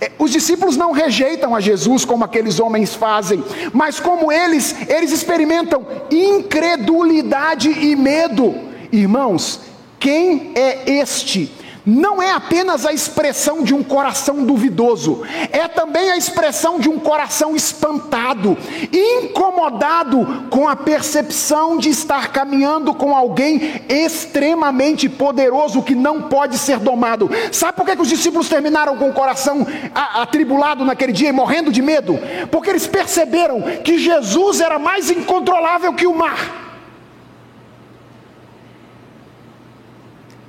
É, 0.00 0.12
os 0.18 0.30
discípulos 0.30 0.76
não 0.76 0.92
rejeitam 0.92 1.54
a 1.54 1.60
Jesus 1.60 2.04
como 2.04 2.24
aqueles 2.24 2.58
homens 2.60 2.94
fazem, 2.94 3.44
mas 3.72 4.00
como 4.00 4.32
eles, 4.32 4.74
eles 4.88 5.12
experimentam 5.12 5.86
incredulidade 6.10 7.68
e 7.68 7.94
medo. 7.94 8.54
Irmãos, 8.90 9.60
quem 9.98 10.52
é 10.54 10.90
este 10.90 11.52
não 11.86 12.22
é 12.22 12.32
apenas 12.32 12.86
a 12.86 12.92
expressão 12.92 13.62
de 13.62 13.74
um 13.74 13.82
coração 13.82 14.44
duvidoso, 14.44 15.22
é 15.52 15.68
também 15.68 16.10
a 16.10 16.16
expressão 16.16 16.78
de 16.78 16.88
um 16.88 16.98
coração 16.98 17.54
espantado, 17.54 18.56
incomodado 18.90 20.46
com 20.48 20.66
a 20.66 20.74
percepção 20.74 21.76
de 21.76 21.90
estar 21.90 22.32
caminhando 22.32 22.94
com 22.94 23.14
alguém 23.14 23.82
extremamente 23.88 25.08
poderoso 25.08 25.82
que 25.82 25.94
não 25.94 26.22
pode 26.22 26.56
ser 26.56 26.78
domado. 26.78 27.28
Sabe 27.52 27.76
por 27.76 27.84
que, 27.84 27.96
que 27.96 28.02
os 28.02 28.08
discípulos 28.08 28.48
terminaram 28.48 28.96
com 28.96 29.10
o 29.10 29.12
coração 29.12 29.66
atribulado 29.94 30.84
naquele 30.84 31.12
dia 31.12 31.28
e 31.28 31.32
morrendo 31.32 31.70
de 31.70 31.82
medo? 31.82 32.18
Porque 32.50 32.70
eles 32.70 32.86
perceberam 32.86 33.60
que 33.82 33.98
Jesus 33.98 34.60
era 34.60 34.78
mais 34.78 35.10
incontrolável 35.10 35.92
que 35.92 36.06
o 36.06 36.14
mar. 36.14 36.62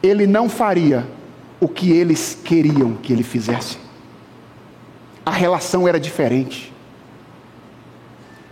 Ele 0.02 0.28
não 0.28 0.48
faria 0.48 1.15
o 1.66 1.68
que 1.68 1.92
eles 1.92 2.38
queriam 2.44 2.94
que 2.94 3.12
ele 3.12 3.24
fizesse. 3.24 3.80
A 5.26 5.32
relação 5.32 5.88
era 5.88 6.00
diferente. 6.00 6.72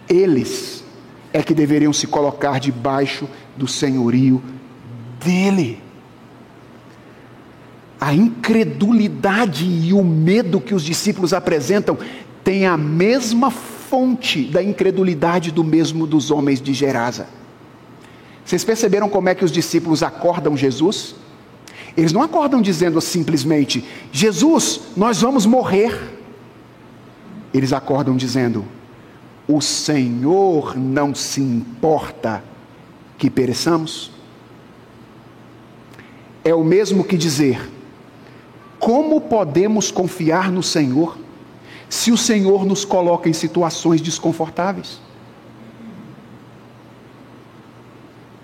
Eles 0.09 0.83
é 1.31 1.43
que 1.43 1.53
deveriam 1.53 1.93
se 1.93 2.07
colocar 2.07 2.59
debaixo 2.59 3.29
do 3.55 3.67
senhorio 3.67 4.41
dele. 5.23 5.79
A 8.01 8.15
incredulidade 8.15 9.63
e 9.63 9.93
o 9.93 10.03
medo 10.03 10.59
que 10.59 10.73
os 10.73 10.83
discípulos 10.83 11.33
apresentam 11.33 11.99
tem 12.43 12.65
a 12.65 12.75
mesma 12.75 13.51
fonte 13.51 14.45
da 14.45 14.63
incredulidade 14.63 15.51
do 15.51 15.63
mesmo 15.63 16.07
dos 16.07 16.31
homens 16.31 16.59
de 16.59 16.73
Gerasa. 16.73 17.27
Vocês 18.43 18.63
perceberam 18.63 19.07
como 19.07 19.29
é 19.29 19.35
que 19.35 19.45
os 19.45 19.51
discípulos 19.51 20.01
acordam 20.01 20.57
Jesus? 20.57 21.21
Eles 21.95 22.11
não 22.11 22.21
acordam 22.21 22.61
dizendo 22.61 22.99
simplesmente: 22.99 23.83
Jesus, 24.11 24.81
nós 24.97 25.21
vamos 25.21 25.45
morrer. 25.45 26.11
Eles 27.53 27.71
acordam 27.71 28.15
dizendo: 28.15 28.65
O 29.47 29.61
Senhor 29.61 30.75
não 30.75 31.13
se 31.13 31.39
importa 31.39 32.43
que 33.17 33.29
pereçamos. 33.29 34.11
É 36.43 36.53
o 36.53 36.63
mesmo 36.63 37.03
que 37.03 37.17
dizer: 37.17 37.69
Como 38.79 39.21
podemos 39.21 39.91
confiar 39.91 40.51
no 40.51 40.63
Senhor 40.63 41.17
se 41.87 42.11
o 42.11 42.17
Senhor 42.17 42.65
nos 42.65 42.83
coloca 42.83 43.29
em 43.29 43.33
situações 43.33 44.01
desconfortáveis? 44.01 44.99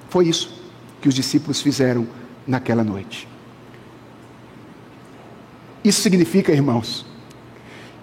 Foi 0.08 0.28
isso 0.28 0.52
que 1.02 1.08
os 1.08 1.16
discípulos 1.16 1.62
fizeram 1.62 2.08
naquela 2.46 2.84
noite. 2.84 3.29
Isso 5.84 6.02
significa, 6.02 6.52
irmãos, 6.52 7.06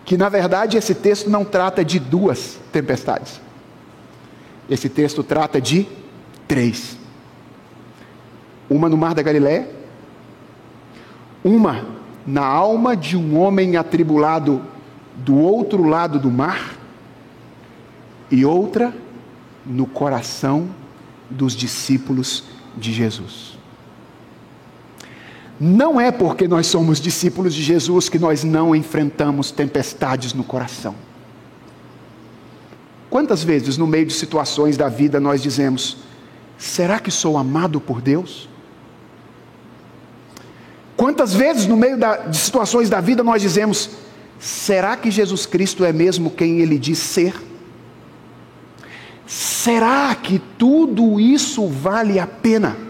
que 0.04 0.16
na 0.16 0.28
verdade 0.28 0.76
esse 0.76 0.94
texto 0.94 1.28
não 1.28 1.44
trata 1.44 1.84
de 1.84 1.98
duas 1.98 2.58
tempestades. 2.72 3.40
Esse 4.68 4.88
texto 4.88 5.22
trata 5.22 5.60
de 5.60 5.86
três: 6.48 6.96
uma 8.68 8.88
no 8.88 8.96
Mar 8.96 9.14
da 9.14 9.22
Galiléia, 9.22 9.68
Uma 11.44 11.86
na 12.26 12.44
alma 12.44 12.96
de 12.96 13.16
um 13.16 13.38
homem 13.38 13.76
atribulado 13.76 14.60
do 15.14 15.36
outro 15.36 15.84
lado 15.84 16.18
do 16.18 16.30
mar, 16.30 16.76
e 18.30 18.44
outra 18.44 18.92
no 19.64 19.86
coração 19.86 20.68
dos 21.30 21.54
discípulos 21.54 22.44
de 22.76 22.92
Jesus. 22.92 23.55
Não 25.58 25.98
é 26.00 26.10
porque 26.10 26.46
nós 26.46 26.66
somos 26.66 27.00
discípulos 27.00 27.54
de 27.54 27.62
Jesus 27.62 28.08
que 28.08 28.18
nós 28.18 28.44
não 28.44 28.76
enfrentamos 28.76 29.50
tempestades 29.50 30.34
no 30.34 30.44
coração. 30.44 30.94
Quantas 33.08 33.42
vezes 33.42 33.78
no 33.78 33.86
meio 33.86 34.04
de 34.04 34.12
situações 34.12 34.76
da 34.76 34.88
vida 34.88 35.18
nós 35.18 35.42
dizemos: 35.42 35.96
será 36.58 36.98
que 36.98 37.10
sou 37.10 37.38
amado 37.38 37.80
por 37.80 38.02
Deus? 38.02 38.48
Quantas 40.96 41.32
vezes 41.32 41.66
no 41.66 41.76
meio 41.76 41.98
da, 41.98 42.16
de 42.16 42.36
situações 42.36 42.90
da 42.90 43.00
vida 43.00 43.22
nós 43.24 43.40
dizemos: 43.40 43.90
será 44.38 44.94
que 44.96 45.10
Jesus 45.10 45.46
Cristo 45.46 45.84
é 45.84 45.92
mesmo 45.92 46.30
quem 46.30 46.58
ele 46.60 46.78
diz 46.78 46.98
ser? 46.98 47.34
Será 49.26 50.14
que 50.14 50.38
tudo 50.58 51.18
isso 51.18 51.66
vale 51.66 52.20
a 52.20 52.26
pena? 52.26 52.85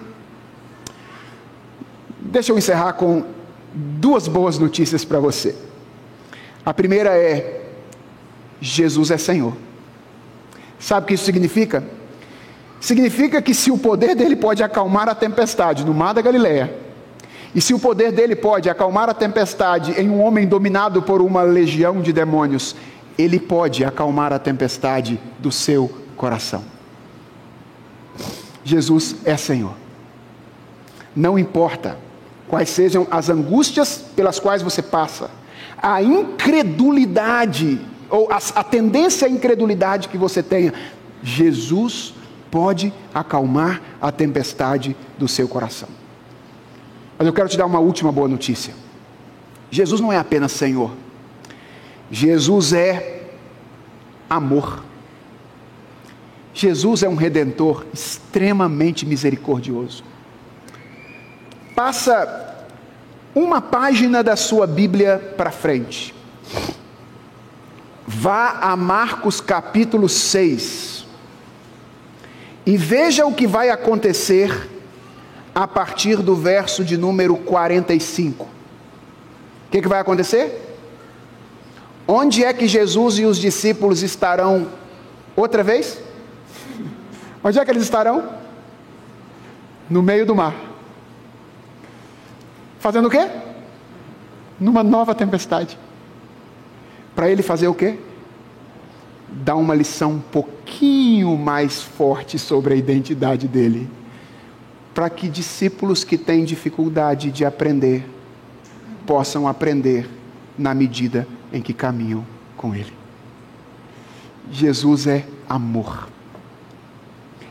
Deixa 2.30 2.52
eu 2.52 2.58
encerrar 2.58 2.94
com 2.94 3.24
duas 3.72 4.26
boas 4.26 4.58
notícias 4.58 5.04
para 5.04 5.20
você. 5.20 5.54
A 6.64 6.74
primeira 6.74 7.10
é: 7.16 7.62
Jesus 8.60 9.10
é 9.10 9.16
Senhor. 9.16 9.52
Sabe 10.78 11.04
o 11.04 11.06
que 11.08 11.14
isso 11.14 11.24
significa? 11.24 11.84
Significa 12.80 13.40
que 13.40 13.54
se 13.54 13.70
o 13.70 13.78
poder 13.78 14.14
dele 14.14 14.36
pode 14.36 14.62
acalmar 14.62 15.08
a 15.08 15.14
tempestade 15.14 15.84
no 15.84 15.94
mar 15.94 16.12
da 16.12 16.20
Galileia, 16.20 16.76
e 17.54 17.60
se 17.60 17.72
o 17.72 17.78
poder 17.78 18.12
dele 18.12 18.36
pode 18.36 18.68
acalmar 18.68 19.08
a 19.08 19.14
tempestade 19.14 19.92
em 19.92 20.10
um 20.10 20.20
homem 20.20 20.46
dominado 20.46 21.00
por 21.02 21.22
uma 21.22 21.42
legião 21.42 22.02
de 22.02 22.12
demônios, 22.12 22.76
ele 23.16 23.40
pode 23.40 23.84
acalmar 23.84 24.32
a 24.32 24.38
tempestade 24.38 25.18
do 25.38 25.50
seu 25.50 25.90
coração. 26.16 26.62
Jesus 28.62 29.16
é 29.24 29.36
Senhor. 29.36 29.74
Não 31.14 31.38
importa 31.38 31.96
quais 32.48 32.70
sejam 32.70 33.06
as 33.10 33.28
angústias 33.28 34.04
pelas 34.14 34.38
quais 34.38 34.62
você 34.62 34.82
passa, 34.82 35.30
a 35.76 36.02
incredulidade 36.02 37.80
ou 38.08 38.30
a, 38.30 38.38
a 38.54 38.64
tendência 38.64 39.26
à 39.26 39.30
incredulidade 39.30 40.08
que 40.08 40.18
você 40.18 40.42
tenha, 40.42 40.72
Jesus 41.22 42.14
pode 42.50 42.92
acalmar 43.12 43.82
a 44.00 44.12
tempestade 44.12 44.96
do 45.18 45.26
seu 45.26 45.48
coração. 45.48 45.88
Mas 47.18 47.26
eu 47.26 47.32
quero 47.32 47.48
te 47.48 47.56
dar 47.56 47.66
uma 47.66 47.80
última 47.80 48.12
boa 48.12 48.28
notícia. 48.28 48.74
Jesus 49.70 50.00
não 50.00 50.12
é 50.12 50.18
apenas 50.18 50.52
Senhor, 50.52 50.92
Jesus 52.10 52.72
é 52.72 53.30
amor. 54.30 54.84
Jesus 56.54 57.02
é 57.02 57.08
um 57.08 57.16
redentor 57.16 57.84
extremamente 57.92 59.04
misericordioso. 59.04 60.02
Passa 61.76 62.56
uma 63.34 63.60
página 63.60 64.22
da 64.22 64.34
sua 64.34 64.66
Bíblia 64.66 65.34
para 65.36 65.50
frente. 65.50 66.14
Vá 68.06 68.60
a 68.62 68.74
Marcos 68.74 69.42
capítulo 69.42 70.08
6 70.08 71.04
e 72.64 72.78
veja 72.78 73.26
o 73.26 73.34
que 73.34 73.46
vai 73.46 73.68
acontecer 73.68 74.70
a 75.54 75.68
partir 75.68 76.22
do 76.22 76.34
verso 76.34 76.82
de 76.82 76.96
número 76.96 77.36
45. 77.36 78.44
O 78.44 78.48
que, 79.70 79.82
que 79.82 79.88
vai 79.88 80.00
acontecer? 80.00 80.78
Onde 82.08 82.42
é 82.42 82.54
que 82.54 82.66
Jesus 82.66 83.18
e 83.18 83.26
os 83.26 83.36
discípulos 83.36 84.02
estarão 84.02 84.68
outra 85.36 85.62
vez? 85.62 86.00
Onde 87.44 87.58
é 87.58 87.64
que 87.66 87.70
eles 87.70 87.82
estarão? 87.82 88.30
No 89.90 90.02
meio 90.02 90.24
do 90.24 90.34
mar. 90.34 90.75
Fazendo 92.86 93.06
o 93.06 93.10
quê? 93.10 93.28
Numa 94.60 94.84
nova 94.84 95.12
tempestade 95.12 95.76
para 97.16 97.28
ele 97.28 97.42
fazer 97.42 97.66
o 97.66 97.74
quê? 97.74 97.98
Dar 99.28 99.56
uma 99.56 99.74
lição 99.74 100.12
um 100.12 100.20
pouquinho 100.20 101.36
mais 101.36 101.82
forte 101.82 102.38
sobre 102.38 102.74
a 102.74 102.76
identidade 102.76 103.48
dele, 103.48 103.90
para 104.94 105.10
que 105.10 105.28
discípulos 105.28 106.04
que 106.04 106.16
têm 106.16 106.44
dificuldade 106.44 107.32
de 107.32 107.44
aprender 107.44 108.08
possam 109.04 109.48
aprender 109.48 110.08
na 110.56 110.72
medida 110.72 111.26
em 111.52 111.60
que 111.60 111.72
caminham 111.72 112.24
com 112.56 112.72
ele. 112.72 112.92
Jesus 114.48 115.08
é 115.08 115.26
amor. 115.48 116.08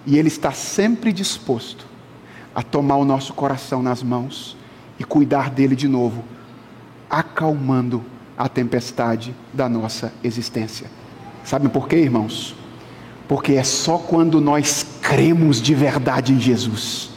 E 0.06 0.18
ele 0.18 0.30
está 0.30 0.54
sempre 0.54 1.12
disposto 1.12 1.86
a 2.56 2.64
tomar 2.64 2.96
o 2.96 3.04
nosso 3.04 3.34
coração 3.34 3.84
nas 3.84 4.02
mãos 4.02 4.56
e 5.00 5.04
cuidar 5.04 5.50
dele 5.50 5.76
de 5.76 5.88
novo, 5.88 6.24
acalmando 7.10 8.04
a 8.38 8.50
tempestade 8.50 9.36
da 9.54 9.70
nossa 9.70 10.14
existência. 10.24 10.88
Sabem 11.43 11.70
por 11.70 11.88
quê, 11.88 11.98
irmãos? 11.98 12.56
Porque 13.28 13.54
é 13.54 13.64
só 13.64 13.98
quando 13.98 14.41
nós 14.41 14.86
cremos 15.02 15.62
de 15.62 15.74
verdade 15.74 16.34
em 16.34 16.39
Jesus 16.39 17.10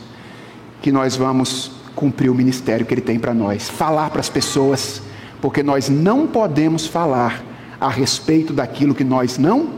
que 0.80 0.92
nós 0.92 1.16
vamos 1.16 1.72
cumprir 1.94 2.30
o 2.30 2.34
ministério 2.34 2.86
que 2.86 2.94
Ele 2.94 3.00
tem 3.00 3.18
para 3.18 3.34
nós, 3.34 3.68
falar 3.68 4.10
para 4.10 4.20
as 4.20 4.28
pessoas, 4.28 5.02
porque 5.40 5.62
nós 5.62 5.88
não 5.88 6.26
podemos 6.26 6.86
falar 6.86 7.42
a 7.80 7.88
respeito 7.88 8.52
daquilo 8.52 8.94
que 8.94 9.04
nós 9.04 9.38
não 9.38 9.70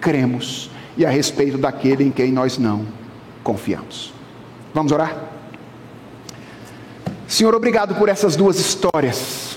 cremos 0.00 0.70
e 0.96 1.04
a 1.06 1.10
respeito 1.10 1.58
daquele 1.58 2.04
em 2.04 2.10
quem 2.10 2.32
nós 2.32 2.58
não 2.58 2.86
confiamos. 3.42 4.12
Vamos 4.74 4.90
orar? 4.92 5.35
Senhor, 7.26 7.54
obrigado 7.54 7.94
por 7.96 8.08
essas 8.08 8.36
duas 8.36 8.58
histórias 8.58 9.56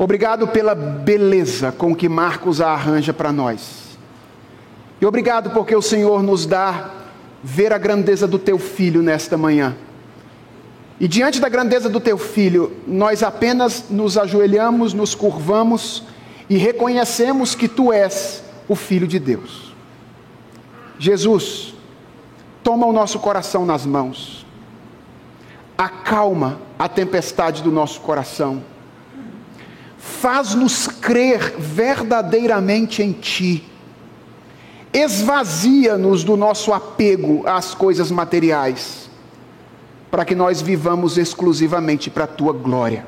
Obrigado 0.00 0.48
pela 0.48 0.74
beleza 0.74 1.70
com 1.70 1.94
que 1.94 2.08
Marcos 2.08 2.58
a 2.62 2.68
arranja 2.68 3.12
para 3.12 3.30
nós. 3.30 3.98
E 4.98 5.04
obrigado 5.04 5.50
porque 5.50 5.76
o 5.76 5.82
Senhor 5.82 6.22
nos 6.22 6.46
dá 6.46 6.90
ver 7.44 7.70
a 7.70 7.76
grandeza 7.76 8.26
do 8.26 8.38
teu 8.38 8.58
filho 8.58 9.02
nesta 9.02 9.36
manhã. 9.36 9.76
E 10.98 11.06
diante 11.06 11.38
da 11.38 11.50
grandeza 11.50 11.86
do 11.86 12.00
teu 12.00 12.16
filho, 12.16 12.72
nós 12.86 13.22
apenas 13.22 13.90
nos 13.90 14.16
ajoelhamos, 14.16 14.94
nos 14.94 15.14
curvamos 15.14 16.04
e 16.48 16.56
reconhecemos 16.56 17.54
que 17.54 17.68
tu 17.68 17.92
és 17.92 18.42
o 18.66 18.74
filho 18.74 19.06
de 19.06 19.18
Deus. 19.18 19.74
Jesus, 20.98 21.74
toma 22.64 22.86
o 22.86 22.92
nosso 22.92 23.18
coração 23.18 23.66
nas 23.66 23.84
mãos. 23.84 24.39
Acalma 25.80 26.60
a 26.78 26.88
tempestade 26.88 27.62
do 27.62 27.72
nosso 27.72 28.00
coração 28.00 28.62
faz-nos 30.00 30.86
crer 30.86 31.54
verdadeiramente 31.58 33.02
em 33.02 33.12
Ti. 33.12 33.64
Esvazia-nos 34.92 36.24
do 36.24 36.36
nosso 36.36 36.72
apego 36.72 37.46
às 37.46 37.74
coisas 37.74 38.10
materiais, 38.10 39.08
para 40.10 40.24
que 40.24 40.34
nós 40.34 40.60
vivamos 40.60 41.16
exclusivamente 41.16 42.10
para 42.10 42.24
a 42.24 42.26
Tua 42.26 42.52
glória. 42.52 43.06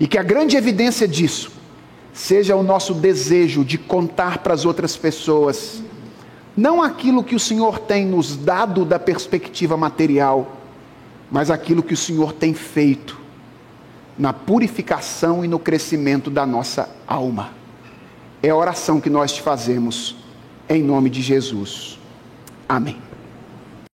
E 0.00 0.06
que 0.06 0.18
a 0.18 0.22
grande 0.22 0.56
evidência 0.56 1.06
disso 1.06 1.52
seja 2.12 2.56
o 2.56 2.62
nosso 2.62 2.94
desejo 2.94 3.64
de 3.64 3.78
contar 3.78 4.38
para 4.38 4.54
as 4.54 4.64
outras 4.64 4.96
pessoas, 4.96 5.82
não 6.56 6.82
aquilo 6.82 7.22
que 7.22 7.34
o 7.34 7.40
Senhor 7.40 7.78
tem 7.78 8.06
nos 8.06 8.34
dado 8.34 8.84
da 8.84 8.98
perspectiva 8.98 9.76
material, 9.76 10.55
mas 11.30 11.50
aquilo 11.50 11.82
que 11.82 11.94
o 11.94 11.96
Senhor 11.96 12.32
tem 12.32 12.54
feito 12.54 13.18
na 14.18 14.32
purificação 14.32 15.44
e 15.44 15.48
no 15.48 15.58
crescimento 15.58 16.30
da 16.30 16.46
nossa 16.46 16.88
alma. 17.06 17.50
É 18.42 18.50
a 18.50 18.56
oração 18.56 19.00
que 19.00 19.10
nós 19.10 19.32
te 19.32 19.42
fazemos, 19.42 20.16
em 20.68 20.82
nome 20.82 21.10
de 21.10 21.20
Jesus. 21.20 21.98
Amém. 22.68 23.05